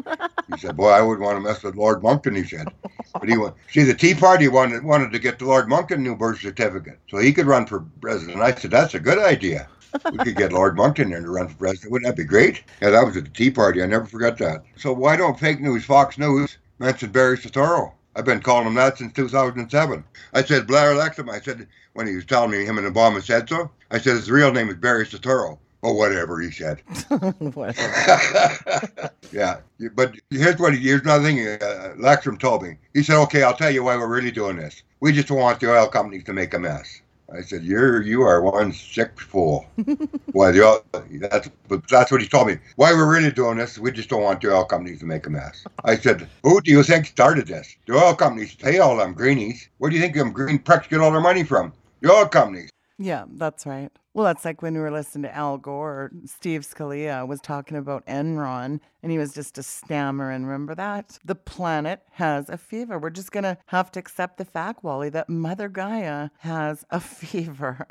he 0.53 0.59
said, 0.59 0.77
"Boy, 0.77 0.91
I 0.91 1.03
wouldn't 1.03 1.25
want 1.25 1.37
to 1.37 1.41
mess 1.41 1.63
with 1.63 1.77
Lord 1.77 2.03
Monckton." 2.03 2.35
He 2.35 2.45
said, 2.45 2.67
but 3.13 3.29
he 3.29 3.39
went. 3.39 3.55
See, 3.71 3.85
the 3.85 3.95
Tea 3.95 4.15
Party 4.15 4.49
wanted 4.49 4.83
wanted 4.83 5.13
to 5.13 5.19
get 5.19 5.39
the 5.39 5.47
Lord 5.47 5.69
Monckton 5.69 6.03
new 6.03 6.17
birth 6.17 6.41
certificate 6.41 6.99
so 7.09 7.19
he 7.19 7.33
could 7.33 7.47
run 7.47 7.67
for 7.67 7.85
president. 8.01 8.41
I 8.41 8.55
said, 8.55 8.73
"That's 8.73 8.95
a 8.95 9.01
good 9.01 9.19
idea." 9.19 9.69
we 10.13 10.19
could 10.19 10.37
get 10.37 10.53
Lord 10.53 10.77
Monckton 10.77 11.11
there 11.11 11.21
to 11.21 11.31
run 11.31 11.49
for 11.49 11.57
president. 11.57 11.93
Wouldn't 11.93 12.09
that 12.09 12.21
be 12.21 12.25
great? 12.25 12.63
Yeah, 12.81 12.91
that 12.91 13.05
was 13.05 13.17
at 13.17 13.25
the 13.25 13.31
Tea 13.31 13.51
Party. 13.51 13.83
I 13.83 13.87
never 13.87 14.07
forgot 14.07 14.39
that. 14.39 14.63
So 14.77 14.93
why 14.93 15.17
don't 15.17 15.39
fake 15.39 15.61
news, 15.61 15.85
Fox 15.85 16.17
News, 16.19 16.59
mention 16.81 17.13
Barry 17.13 17.39
Soetoro? 17.39 17.93
I've 18.17 18.25
been 18.25 18.41
calling 18.41 18.67
him 18.67 18.75
that 18.75 18.99
since 18.99 19.13
2007. 19.13 20.03
I 20.35 20.43
said, 20.43 20.67
Blair 20.67 20.95
Lekstrom, 20.95 21.31
I 21.31 21.41
said, 21.41 21.69
when 21.93 22.09
he 22.09 22.17
was 22.17 22.25
telling 22.25 22.51
me 22.51 22.65
him 22.65 22.79
and 22.79 22.93
Obama 22.93 23.23
said 23.23 23.49
so, 23.49 23.71
I 23.93 23.99
said, 23.99 24.17
his 24.17 24.29
real 24.31 24.53
name 24.53 24.69
is 24.69 24.77
Barry 24.77 25.07
Soetoro. 25.07 25.59
Or 25.83 25.97
whatever, 25.97 26.39
he 26.43 26.51
said. 26.51 26.83
yeah, 29.33 29.61
but 29.95 30.15
here's 30.29 30.59
what 30.59 30.75
he, 30.75 30.81
here's 30.81 31.01
another 31.01 31.25
thing 31.25 31.41
uh, 31.41 31.95
Lekstrom 31.99 32.39
told 32.39 32.63
me. 32.63 32.77
He 32.93 33.03
said, 33.03 33.17
okay, 33.23 33.43
I'll 33.43 33.57
tell 33.57 33.71
you 33.71 33.85
why 33.85 33.97
we're 33.97 34.07
really 34.07 34.31
doing 34.31 34.59
this. 34.59 34.83
We 35.01 35.13
just 35.13 35.31
want 35.31 35.59
the 35.59 35.73
oil 35.73 35.87
companies 35.87 36.25
to 36.25 36.35
make 36.35 36.53
a 36.53 36.59
mess. 36.59 37.01
I 37.37 37.43
said, 37.43 37.63
"You're 37.63 38.03
you 38.03 38.23
are 38.23 38.43
one 38.43 38.73
sick 38.73 39.21
fool." 39.21 39.67
well, 40.33 40.53
the, 40.53 40.83
that's 41.21 41.49
but 41.69 41.87
that's 41.89 42.11
what 42.11 42.21
he 42.21 42.27
told 42.27 42.49
me. 42.49 42.59
Why 42.77 42.93
we're 42.93 43.11
really 43.11 43.31
doing 43.31 43.59
this? 43.59 43.79
We 43.79 43.93
just 43.93 44.09
don't 44.09 44.23
want 44.23 44.41
the 44.41 44.53
oil 44.53 44.65
companies 44.65 45.01
to 45.01 45.07
make 45.07 45.27
a 45.27 45.31
mess. 45.31 45.65
I 45.85 45.97
said, 45.97 46.29
"Who 46.43 46.61
do 46.61 46.71
you 46.71 46.83
think 46.83 47.07
started 47.07 47.47
this? 47.47 47.77
The 47.87 47.95
oil 47.95 48.15
companies 48.15 48.55
pay 48.55 48.79
all 48.79 48.97
them 48.97 49.15
greenies. 49.15 49.69
Where 49.79 49.91
do 49.91 49.97
you 49.97 50.03
think 50.03 50.17
them 50.17 50.33
green 50.33 50.59
pricks 50.59 50.89
get 50.89 51.01
all 51.01 51.13
their 51.13 51.21
money 51.21 51.45
from? 51.45 51.73
The 52.01 52.13
oil 52.13 52.27
companies." 52.27 52.71
Yeah, 52.99 53.25
that's 53.37 53.65
right. 53.65 53.91
Well, 54.13 54.25
that's 54.25 54.45
like 54.45 54.61
when 54.61 54.75
we 54.75 54.81
were 54.81 54.91
listening 54.91 55.23
to 55.23 55.37
Al 55.37 55.57
Gore, 55.57 56.11
Steve 56.25 56.63
Scalia 56.63 57.27
was 57.27 57.41
talking 57.41 57.77
about 57.77 58.05
Enron, 58.07 58.81
and 59.05 59.13
he 59.13 59.19
was 59.19 59.33
just 59.33 59.57
a 59.57 59.63
stammer. 59.63 60.33
And 60.33 60.47
remember 60.47 60.75
that? 60.75 61.19
The 61.25 61.37
planet 61.37 62.03
has 62.11 62.49
a 62.49 62.59
fever. 62.59 62.99
We're 62.99 63.11
just 63.11 63.31
going 63.31 63.45
to 63.45 63.57
have 63.67 63.93
to 63.93 64.01
accept 64.01 64.39
the 64.39 64.45
fact, 64.45 64.83
Wally, 64.83 65.11
that 65.11 65.29
Mother 65.29 65.69
Gaia 65.69 66.31
has 66.39 66.85
a 66.91 66.99
fever. 67.01 67.87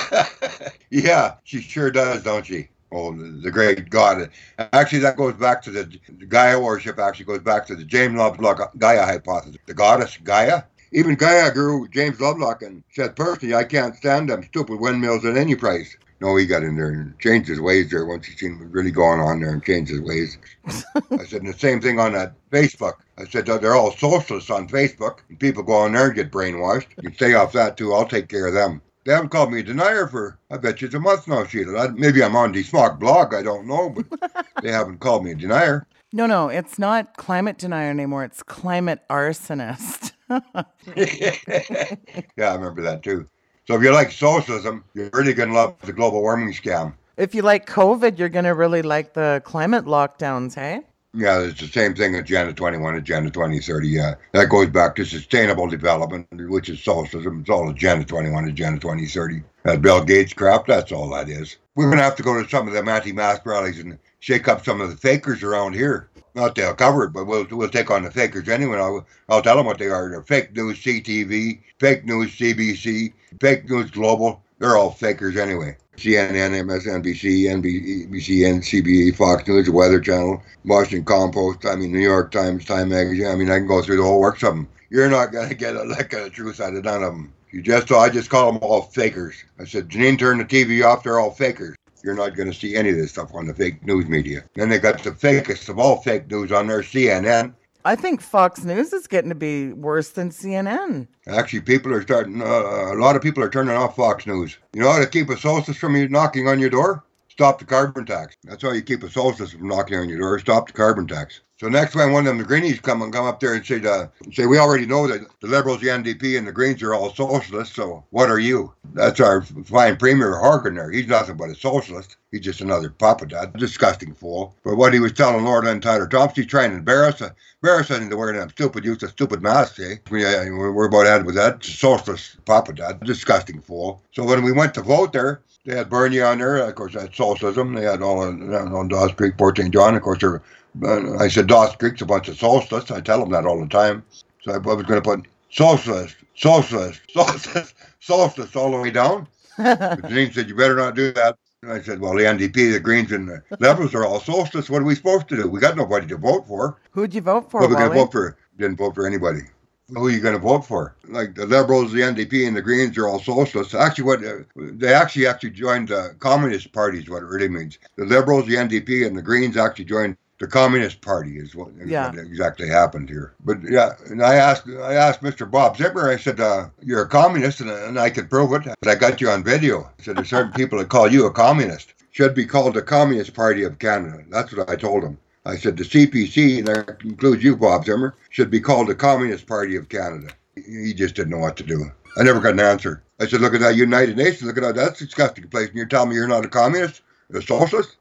yeah, 0.90 1.36
she 1.44 1.62
sure 1.62 1.90
does, 1.90 2.22
don't 2.22 2.44
she? 2.44 2.68
Oh, 2.92 3.14
the, 3.14 3.50
great 3.50 3.88
God. 3.90 4.30
Actually, 4.58 5.00
that 5.00 5.16
goes 5.16 5.34
back 5.34 5.62
to 5.62 5.70
the, 5.70 5.98
the 6.08 6.26
Gaia 6.26 6.58
worship, 6.58 6.98
actually 6.98 7.26
goes 7.26 7.40
back 7.40 7.66
to 7.66 7.74
the 7.74 7.84
James 7.84 8.16
Lovelock 8.16 8.72
Gaia 8.78 9.04
hypothesis. 9.04 9.58
The 9.66 9.74
goddess 9.74 10.18
Gaia 10.24 10.62
even 10.92 11.14
Gaia 11.14 11.52
grew 11.52 11.88
James 11.88 12.20
Lovelock 12.20 12.62
and 12.62 12.82
said 12.92 13.16
personally, 13.16 13.54
I 13.54 13.64
can't 13.64 13.96
stand 13.96 14.30
them 14.30 14.42
stupid 14.44 14.80
windmills 14.80 15.24
at 15.24 15.36
any 15.36 15.54
price. 15.54 15.96
No, 16.20 16.34
he 16.34 16.46
got 16.46 16.64
in 16.64 16.76
there 16.76 16.90
and 16.90 17.18
changed 17.20 17.48
his 17.48 17.60
ways 17.60 17.90
there 17.90 18.04
once 18.04 18.26
he 18.26 18.36
seen 18.36 18.58
what 18.58 18.72
really 18.72 18.90
going 18.90 19.20
on 19.20 19.40
there 19.40 19.50
and 19.50 19.62
changed 19.62 19.92
his 19.92 20.00
ways. 20.00 20.36
I 20.66 21.24
said, 21.24 21.42
and 21.42 21.52
the 21.52 21.58
same 21.58 21.80
thing 21.80 22.00
on 22.00 22.12
that 22.12 22.32
Facebook. 22.50 22.94
I 23.18 23.24
said, 23.24 23.46
they're 23.46 23.76
all 23.76 23.92
socialists 23.96 24.50
on 24.50 24.68
Facebook, 24.68 25.18
and 25.28 25.38
people 25.38 25.62
go 25.62 25.74
on 25.74 25.92
there 25.92 26.06
and 26.06 26.14
get 26.16 26.32
brainwashed. 26.32 26.88
You 27.02 27.12
stay 27.12 27.34
off 27.34 27.52
that 27.52 27.76
too. 27.76 27.94
I'll 27.94 28.06
take 28.06 28.28
care 28.28 28.48
of 28.48 28.54
them. 28.54 28.82
They 29.04 29.12
haven't 29.12 29.30
called 29.30 29.52
me 29.52 29.60
a 29.60 29.62
denier 29.62 30.06
for, 30.08 30.38
I 30.50 30.56
bet 30.58 30.80
you 30.82 30.86
it's 30.86 30.94
a 30.94 31.00
month 31.00 31.28
now, 31.28 31.44
Sheila. 31.44 31.92
maybe 31.92 32.22
I'm 32.22 32.36
on 32.36 32.52
the 32.52 32.62
Smog 32.62 32.98
blog. 32.98 33.32
I 33.32 33.42
don't 33.42 33.66
know, 33.66 33.90
but 33.90 34.46
they 34.62 34.72
haven't 34.72 34.98
called 34.98 35.24
me 35.24 35.30
a 35.32 35.34
denier. 35.34 35.86
No, 36.12 36.26
no, 36.26 36.48
it's 36.48 36.78
not 36.78 37.16
climate 37.16 37.58
denier 37.58 37.90
anymore. 37.90 38.24
It's 38.24 38.42
climate 38.42 39.00
arsonist. 39.08 40.07
yeah, 40.96 42.50
I 42.50 42.54
remember 42.54 42.82
that 42.82 43.02
too. 43.02 43.26
So 43.66 43.74
if 43.74 43.82
you 43.82 43.92
like 43.92 44.10
socialism, 44.10 44.84
you're 44.94 45.10
really 45.12 45.34
going 45.34 45.50
to 45.50 45.54
love 45.54 45.76
the 45.82 45.92
global 45.92 46.22
warming 46.22 46.52
scam. 46.52 46.94
If 47.16 47.34
you 47.34 47.42
like 47.42 47.66
COVID, 47.66 48.18
you're 48.18 48.28
going 48.28 48.44
to 48.44 48.54
really 48.54 48.82
like 48.82 49.14
the 49.14 49.42
climate 49.44 49.84
lockdowns, 49.84 50.54
hey? 50.54 50.82
Yeah, 51.14 51.40
it's 51.40 51.60
the 51.60 51.66
same 51.66 51.94
thing, 51.94 52.14
Agenda 52.14 52.52
21, 52.52 52.94
Agenda 52.94 53.30
2030. 53.30 53.88
Yeah, 53.88 54.02
uh, 54.02 54.14
that 54.32 54.50
goes 54.50 54.68
back 54.68 54.94
to 54.96 55.04
sustainable 55.04 55.66
development, 55.66 56.28
which 56.32 56.68
is 56.68 56.82
socialism. 56.82 57.40
It's 57.40 57.50
all 57.50 57.68
Agenda 57.70 58.04
21, 58.04 58.44
Agenda 58.44 58.78
2030. 58.78 59.42
That 59.64 59.74
uh, 59.74 59.80
Bill 59.80 60.04
Gates 60.04 60.32
crap, 60.32 60.66
that's 60.66 60.92
all 60.92 61.08
that 61.10 61.28
is. 61.28 61.56
We're 61.74 61.86
going 61.86 61.98
to 61.98 62.04
have 62.04 62.16
to 62.16 62.22
go 62.22 62.40
to 62.40 62.48
some 62.48 62.68
of 62.68 62.74
the 62.74 62.90
anti-mask 62.90 63.44
rallies 63.46 63.80
and 63.80 63.98
shake 64.20 64.48
up 64.48 64.64
some 64.64 64.80
of 64.80 64.90
the 64.90 64.96
fakers 64.96 65.42
around 65.42 65.74
here 65.74 66.08
not 66.38 66.54
they'll 66.54 66.74
cover 66.74 67.04
it, 67.04 67.12
but 67.12 67.26
we'll 67.26 67.46
we'll 67.50 67.68
take 67.68 67.90
on 67.90 68.04
the 68.04 68.10
fakers 68.10 68.48
anyway. 68.48 68.78
I'll, 68.78 69.06
I'll 69.28 69.42
tell 69.42 69.56
them 69.56 69.66
what 69.66 69.78
they 69.78 69.88
are. 69.88 70.08
They're 70.08 70.22
fake 70.22 70.54
news 70.54 70.82
CTV, 70.82 71.60
fake 71.78 72.04
news 72.04 72.36
CBC, 72.36 73.12
fake 73.40 73.68
news 73.68 73.90
global. 73.90 74.42
They're 74.58 74.76
all 74.76 74.90
fakers 74.90 75.36
anyway. 75.36 75.76
CNN, 75.96 76.50
MSNBC, 76.64 77.46
NBC, 77.46 78.40
NCBE, 78.40 79.16
Fox 79.16 79.46
News, 79.48 79.68
Weather 79.68 80.00
Channel, 80.00 80.40
Washington 80.64 81.04
Compost, 81.04 81.66
I 81.66 81.74
mean, 81.74 81.90
New 81.90 81.98
York 81.98 82.30
Times, 82.30 82.64
Time 82.64 82.90
Magazine. 82.90 83.26
I 83.26 83.34
mean, 83.34 83.50
I 83.50 83.58
can 83.58 83.66
go 83.66 83.82
through 83.82 83.96
the 83.96 84.04
whole 84.04 84.20
works 84.20 84.44
of 84.44 84.54
them. 84.54 84.68
You're 84.90 85.10
not 85.10 85.32
to 85.32 85.54
get 85.54 85.74
a 85.74 85.82
lick 85.82 86.12
of 86.12 86.22
the 86.22 86.30
truth 86.30 86.60
out 86.60 86.74
of 86.74 86.84
none 86.84 87.02
of 87.02 87.14
them. 87.14 87.32
You 87.50 87.62
just, 87.62 87.90
I 87.90 88.10
just 88.10 88.30
call 88.30 88.52
them 88.52 88.62
all 88.62 88.82
fakers. 88.82 89.42
I 89.58 89.64
said, 89.64 89.88
Janine, 89.88 90.18
turn 90.18 90.38
the 90.38 90.44
TV 90.44 90.84
off. 90.84 91.02
They're 91.02 91.18
all 91.18 91.32
fakers 91.32 91.76
you're 92.08 92.16
not 92.16 92.34
going 92.34 92.50
to 92.50 92.58
see 92.58 92.74
any 92.74 92.88
of 92.88 92.96
this 92.96 93.10
stuff 93.10 93.34
on 93.34 93.46
the 93.46 93.52
fake 93.52 93.84
news 93.84 94.08
media. 94.08 94.42
Then 94.54 94.70
they 94.70 94.78
got 94.78 95.02
the 95.04 95.10
fakest 95.10 95.68
of 95.68 95.78
all 95.78 95.98
fake 95.98 96.30
news 96.30 96.50
on 96.50 96.66
their 96.66 96.80
CNN. 96.80 97.52
I 97.84 97.96
think 97.96 98.22
Fox 98.22 98.64
News 98.64 98.94
is 98.94 99.06
getting 99.06 99.28
to 99.28 99.34
be 99.34 99.74
worse 99.74 100.08
than 100.10 100.30
CNN. 100.30 101.06
Actually, 101.26 101.60
people 101.60 101.92
are 101.92 102.00
starting, 102.00 102.40
uh, 102.40 102.94
a 102.94 102.98
lot 102.98 103.14
of 103.14 103.20
people 103.20 103.42
are 103.42 103.50
turning 103.50 103.76
off 103.76 103.96
Fox 103.96 104.26
News. 104.26 104.56
You 104.72 104.80
know 104.80 104.90
how 104.90 104.98
to 105.00 105.06
keep 105.06 105.28
a 105.28 105.36
solstice 105.36 105.76
from 105.76 105.96
you 105.96 106.08
knocking 106.08 106.48
on 106.48 106.58
your 106.58 106.70
door? 106.70 107.04
Stop 107.28 107.58
the 107.58 107.66
carbon 107.66 108.06
tax. 108.06 108.36
That's 108.42 108.62
how 108.62 108.72
you 108.72 108.80
keep 108.80 109.02
a 109.02 109.10
solstice 109.10 109.52
from 109.52 109.68
knocking 109.68 109.98
on 109.98 110.08
your 110.08 110.18
door. 110.18 110.38
Stop 110.38 110.68
the 110.68 110.72
carbon 110.72 111.06
tax. 111.06 111.42
So 111.58 111.68
next 111.68 111.94
time 111.94 112.12
one 112.12 112.20
of 112.20 112.26
them 112.26 112.38
the 112.38 112.44
Greenies 112.44 112.78
come 112.78 113.02
and 113.02 113.12
come 113.12 113.26
up 113.26 113.40
there 113.40 113.54
and 113.54 113.66
say, 113.66 113.84
uh, 113.84 114.06
say 114.32 114.46
we 114.46 114.58
already 114.58 114.86
know 114.86 115.08
that 115.08 115.26
the 115.40 115.48
Liberals, 115.48 115.80
the 115.80 115.88
NDP, 115.88 116.38
and 116.38 116.46
the 116.46 116.52
Greens 116.52 116.80
are 116.84 116.94
all 116.94 117.12
socialists. 117.12 117.74
So 117.74 118.04
what 118.10 118.30
are 118.30 118.38
you? 118.38 118.72
That's 118.94 119.18
our 119.18 119.42
fine 119.42 119.96
Premier 119.96 120.36
Horgan 120.36 120.76
there. 120.76 120.92
He's 120.92 121.08
nothing 121.08 121.36
but 121.36 121.50
a 121.50 121.56
socialist. 121.56 122.16
He's 122.30 122.42
just 122.42 122.60
another 122.60 122.90
puppet, 122.90 123.32
a 123.32 123.50
disgusting 123.56 124.14
fool. 124.14 124.54
But 124.62 124.76
what 124.76 124.94
he 124.94 125.00
was 125.00 125.12
telling 125.12 125.44
Lord 125.44 125.66
and 125.66 125.82
Tyler 125.82 126.06
Thompson, 126.06 126.44
he's 126.44 126.50
trying 126.50 126.70
to 126.70 126.76
embarrass. 126.76 127.20
Embarrass 127.60 127.90
us 127.90 128.00
into 128.00 128.16
wearing 128.16 128.38
them 128.38 128.50
stupid, 128.50 128.84
use 128.84 129.02
of 129.02 129.10
stupid 129.10 129.42
masks, 129.42 129.80
eh? 129.80 129.96
We, 130.12 130.24
uh, 130.24 130.44
we're 130.50 130.86
about 130.86 131.06
ahead 131.06 131.26
with 131.26 131.34
that. 131.34 131.64
Socialist 131.64 132.44
puppet, 132.44 132.76
that 132.76 133.02
disgusting 133.02 133.60
fool. 133.60 134.00
So 134.12 134.22
when 134.22 134.44
we 134.44 134.52
went 134.52 134.74
to 134.74 134.82
vote 134.82 135.12
there, 135.12 135.42
they 135.64 135.76
had 135.76 135.90
Bernier 135.90 136.26
on 136.26 136.38
there. 136.38 136.58
Of 136.58 136.76
course, 136.76 136.94
that's 136.94 137.16
socialism. 137.16 137.74
They 137.74 137.82
had 137.82 138.00
all 138.00 138.20
on 138.20 138.88
Dawson 138.88 139.16
Creek, 139.16 139.34
Fort 139.36 139.56
St. 139.56 139.72
John. 139.72 139.96
Of 139.96 140.02
course, 140.02 140.20
they're 140.20 140.40
I 140.84 141.28
said 141.28 141.46
Dawson 141.46 141.78
Creek's 141.78 142.02
a 142.02 142.06
bunch 142.06 142.28
of 142.28 142.38
socialists. 142.38 142.90
I 142.90 143.00
tell 143.00 143.20
them 143.20 143.30
that 143.30 143.46
all 143.46 143.60
the 143.60 143.68
time. 143.68 144.04
So 144.42 144.52
I 144.52 144.58
was 144.58 144.84
going 144.84 145.02
to 145.02 145.02
put 145.02 145.26
socialist, 145.50 146.16
socialist, 146.34 147.00
socialist, 147.10 147.74
socialist 148.00 148.56
all 148.56 148.70
the 148.72 148.78
way 148.78 148.90
down. 148.90 149.26
but 149.56 150.02
Janine 150.02 150.32
said, 150.32 150.48
you 150.48 150.54
better 150.54 150.76
not 150.76 150.94
do 150.94 151.12
that. 151.12 151.36
And 151.62 151.72
I 151.72 151.80
said, 151.80 152.00
well, 152.00 152.14
the 152.14 152.22
NDP, 152.22 152.72
the 152.72 152.80
Greens, 152.80 153.10
and 153.10 153.28
the 153.28 153.42
Liberals 153.58 153.94
are 153.94 154.06
all 154.06 154.20
socialists. 154.20 154.70
What 154.70 154.82
are 154.82 154.84
we 154.84 154.94
supposed 154.94 155.28
to 155.28 155.36
do? 155.36 155.48
We 155.48 155.58
got 155.58 155.76
nobody 155.76 156.06
to 156.06 156.16
vote 156.16 156.46
for. 156.46 156.78
Who'd 156.92 157.14
you 157.14 157.20
vote 157.20 157.50
for? 157.50 157.60
Well, 157.60 157.68
we 157.68 157.74
going 157.74 157.90
to 157.90 157.98
vote 157.98 158.12
for. 158.12 158.36
Didn't 158.56 158.76
vote 158.76 158.94
for 158.94 159.06
anybody. 159.06 159.40
Who 159.88 160.06
are 160.06 160.10
you 160.10 160.20
going 160.20 160.34
to 160.34 160.40
vote 160.40 160.66
for? 160.66 160.94
Like 161.08 161.34
the 161.34 161.46
Liberals, 161.46 161.92
the 161.92 162.00
NDP, 162.00 162.46
and 162.46 162.56
the 162.56 162.62
Greens 162.62 162.96
are 162.98 163.08
all 163.08 163.18
socialists. 163.18 163.74
Actually, 163.74 164.04
what 164.04 164.24
uh, 164.24 164.36
they 164.54 164.92
actually 164.92 165.26
actually 165.26 165.50
joined 165.50 165.88
the 165.88 166.14
Communist 166.18 166.72
Party 166.72 166.98
is 166.98 167.08
what 167.08 167.22
it 167.22 167.26
really 167.26 167.48
means. 167.48 167.78
The 167.96 168.04
Liberals, 168.04 168.46
the 168.46 168.56
NDP, 168.56 169.06
and 169.06 169.16
the 169.16 169.22
Greens 169.22 169.56
actually 169.56 169.86
joined 169.86 170.16
the 170.38 170.46
Communist 170.46 171.00
Party 171.00 171.38
is 171.38 171.54
what, 171.54 171.68
yeah. 171.84 172.10
what, 172.10 172.18
exactly 172.18 172.68
happened 172.68 173.08
here. 173.08 173.34
But 173.44 173.58
yeah, 173.62 173.92
and 174.06 174.22
I 174.22 174.36
asked 174.36 174.68
I 174.68 174.94
asked 174.94 175.22
Mr. 175.22 175.50
Bob 175.50 175.76
Zimmer. 175.76 176.08
I 176.08 176.16
said, 176.16 176.40
uh, 176.40 176.68
"You're 176.82 177.02
a 177.02 177.08
communist," 177.08 177.60
and, 177.60 177.70
and 177.70 177.98
I 177.98 178.10
could 178.10 178.30
prove 178.30 178.52
it. 178.52 178.74
But 178.80 178.90
I 178.90 178.94
got 178.94 179.20
you 179.20 179.30
on 179.30 179.42
video. 179.42 179.90
I 179.98 180.02
said, 180.02 180.16
"There's 180.16 180.30
certain 180.30 180.52
people 180.52 180.78
that 180.78 180.88
call 180.88 181.10
you 181.10 181.26
a 181.26 181.32
communist." 181.32 181.94
should 182.18 182.34
be 182.34 182.44
called 182.44 182.74
the 182.74 182.82
Communist 182.82 183.32
Party 183.32 183.62
of 183.62 183.78
Canada. 183.78 184.24
That's 184.28 184.52
what 184.52 184.68
I 184.68 184.74
told 184.74 185.04
him. 185.04 185.18
I 185.46 185.56
said 185.56 185.76
the 185.76 185.84
CPC, 185.84 186.58
and 186.58 186.66
that 186.66 186.98
includes 187.04 187.44
you, 187.44 187.56
Bob 187.56 187.84
Zimmer, 187.84 188.16
should 188.30 188.50
be 188.50 188.60
called 188.60 188.88
the 188.88 188.94
Communist 188.96 189.46
Party 189.46 189.76
of 189.76 189.88
Canada. 189.88 190.28
He 190.56 190.92
just 190.92 191.14
didn't 191.14 191.30
know 191.30 191.38
what 191.38 191.56
to 191.58 191.62
do. 191.62 191.92
I 192.16 192.24
never 192.24 192.40
got 192.40 192.54
an 192.54 192.60
answer. 192.60 193.04
I 193.20 193.26
said, 193.26 193.40
look 193.40 193.54
at 193.54 193.60
that 193.60 193.76
United 193.76 194.16
Nations. 194.16 194.42
Look 194.42 194.56
at 194.56 194.62
that. 194.62 194.74
That's 194.74 194.98
disgusting 194.98 195.46
place. 195.48 195.68
And 195.68 195.76
you're 195.76 195.86
telling 195.86 196.08
me 196.08 196.16
you're 196.16 196.26
not 196.26 196.44
a 196.44 196.48
communist, 196.48 197.02
a 197.34 197.42
socialist? 197.42 197.96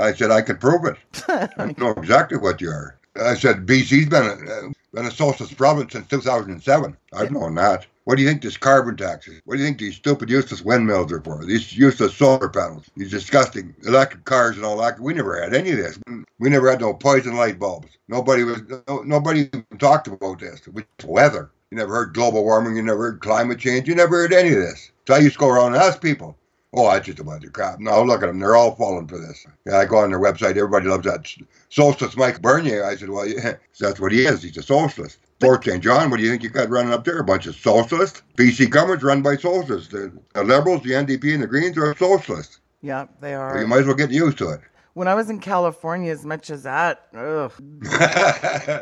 I 0.00 0.12
said, 0.14 0.30
I 0.30 0.42
can 0.42 0.56
prove 0.56 0.84
it. 0.84 0.96
I 1.58 1.74
know 1.78 1.90
exactly 1.90 2.38
what 2.38 2.60
you 2.60 2.70
are. 2.70 2.96
I 3.20 3.34
said, 3.34 3.66
BC's 3.66 4.08
been 4.08 4.24
a, 4.24 4.66
uh, 4.66 4.72
been 4.92 5.06
a 5.06 5.10
socialist 5.10 5.56
province 5.56 5.92
since 5.92 6.08
2007. 6.08 6.96
I've 7.12 7.30
known 7.30 7.54
that. 7.56 7.86
What 8.04 8.16
do 8.16 8.22
you 8.22 8.28
think 8.28 8.42
this 8.42 8.58
carbon 8.58 8.96
tax 8.96 9.28
is? 9.28 9.40
What 9.44 9.54
do 9.54 9.62
you 9.62 9.66
think 9.66 9.78
these 9.78 9.96
stupid 9.96 10.28
useless 10.28 10.62
windmills 10.62 11.10
are 11.10 11.22
for? 11.22 11.44
These 11.44 11.76
useless 11.76 12.14
solar 12.14 12.50
panels, 12.50 12.90
these 12.96 13.10
disgusting 13.10 13.74
electric 13.84 14.24
cars 14.24 14.56
and 14.56 14.64
all 14.64 14.76
that. 14.78 15.00
We 15.00 15.14
never 15.14 15.40
had 15.40 15.54
any 15.54 15.70
of 15.70 15.78
this. 15.78 15.98
Mm, 16.06 16.24
we 16.38 16.50
never 16.50 16.70
had 16.70 16.80
no 16.80 16.92
poison 16.92 17.36
light 17.36 17.58
bulbs. 17.58 17.96
Nobody 18.08 18.44
was 18.44 18.60
no, 18.88 19.02
nobody 19.02 19.48
even 19.54 19.64
talked 19.78 20.06
about 20.06 20.38
this. 20.38 20.66
It 20.66 21.04
weather. 21.04 21.50
You 21.70 21.78
never 21.78 21.94
heard 21.94 22.14
global 22.14 22.44
warming. 22.44 22.76
You 22.76 22.82
never 22.82 23.10
heard 23.10 23.20
climate 23.20 23.58
change. 23.58 23.88
You 23.88 23.94
never 23.94 24.16
heard 24.16 24.34
any 24.34 24.50
of 24.50 24.60
this. 24.60 24.92
So 25.06 25.14
I 25.14 25.18
used 25.18 25.34
to 25.34 25.40
go 25.40 25.48
around 25.48 25.74
and 25.74 25.82
ask 25.82 26.02
people. 26.02 26.36
Oh, 26.76 26.90
that's 26.90 27.06
just 27.06 27.20
a 27.20 27.24
bunch 27.24 27.44
of 27.44 27.52
crap. 27.52 27.78
No, 27.78 28.02
look 28.02 28.22
at 28.22 28.26
them. 28.26 28.40
They're 28.40 28.56
all 28.56 28.74
falling 28.74 29.06
for 29.06 29.18
this. 29.18 29.46
Yeah, 29.64 29.78
I 29.78 29.84
go 29.84 29.98
on 29.98 30.10
their 30.10 30.18
website. 30.18 30.56
Everybody 30.56 30.88
loves 30.88 31.04
that 31.04 31.32
socialist 31.68 32.16
Mike 32.16 32.42
Bernier. 32.42 32.84
I 32.84 32.96
said, 32.96 33.10
well, 33.10 33.26
yeah, 33.26 33.54
that's 33.80 34.00
what 34.00 34.12
he 34.12 34.24
is. 34.24 34.42
He's 34.42 34.56
a 34.56 34.62
socialist. 34.62 35.18
Fort 35.40 35.64
St. 35.64 35.82
John, 35.82 36.10
what 36.10 36.18
do 36.18 36.22
you 36.22 36.30
think 36.30 36.42
you 36.42 36.48
got 36.48 36.70
running 36.70 36.92
up 36.92 37.04
there? 37.04 37.18
A 37.18 37.24
bunch 37.24 37.46
of 37.46 37.54
socialists. 37.54 38.22
BC 38.36 38.70
government's 38.70 39.04
run 39.04 39.22
by 39.22 39.36
socialists. 39.36 39.88
The, 39.88 40.12
the 40.32 40.44
Liberals, 40.44 40.82
the 40.82 40.90
NDP, 40.90 41.34
and 41.34 41.42
the 41.42 41.46
Greens 41.46 41.76
are 41.76 41.94
socialists. 41.96 42.60
Yeah, 42.82 43.06
they 43.20 43.34
are. 43.34 43.54
So 43.54 43.60
you 43.60 43.66
might 43.66 43.80
as 43.80 43.86
well 43.86 43.94
get 43.94 44.10
used 44.10 44.38
to 44.38 44.50
it. 44.50 44.60
When 44.94 45.08
I 45.08 45.14
was 45.14 45.28
in 45.28 45.40
California, 45.40 46.12
as 46.12 46.24
much 46.24 46.50
as 46.50 46.62
that, 46.62 47.08
ugh. 47.16 47.52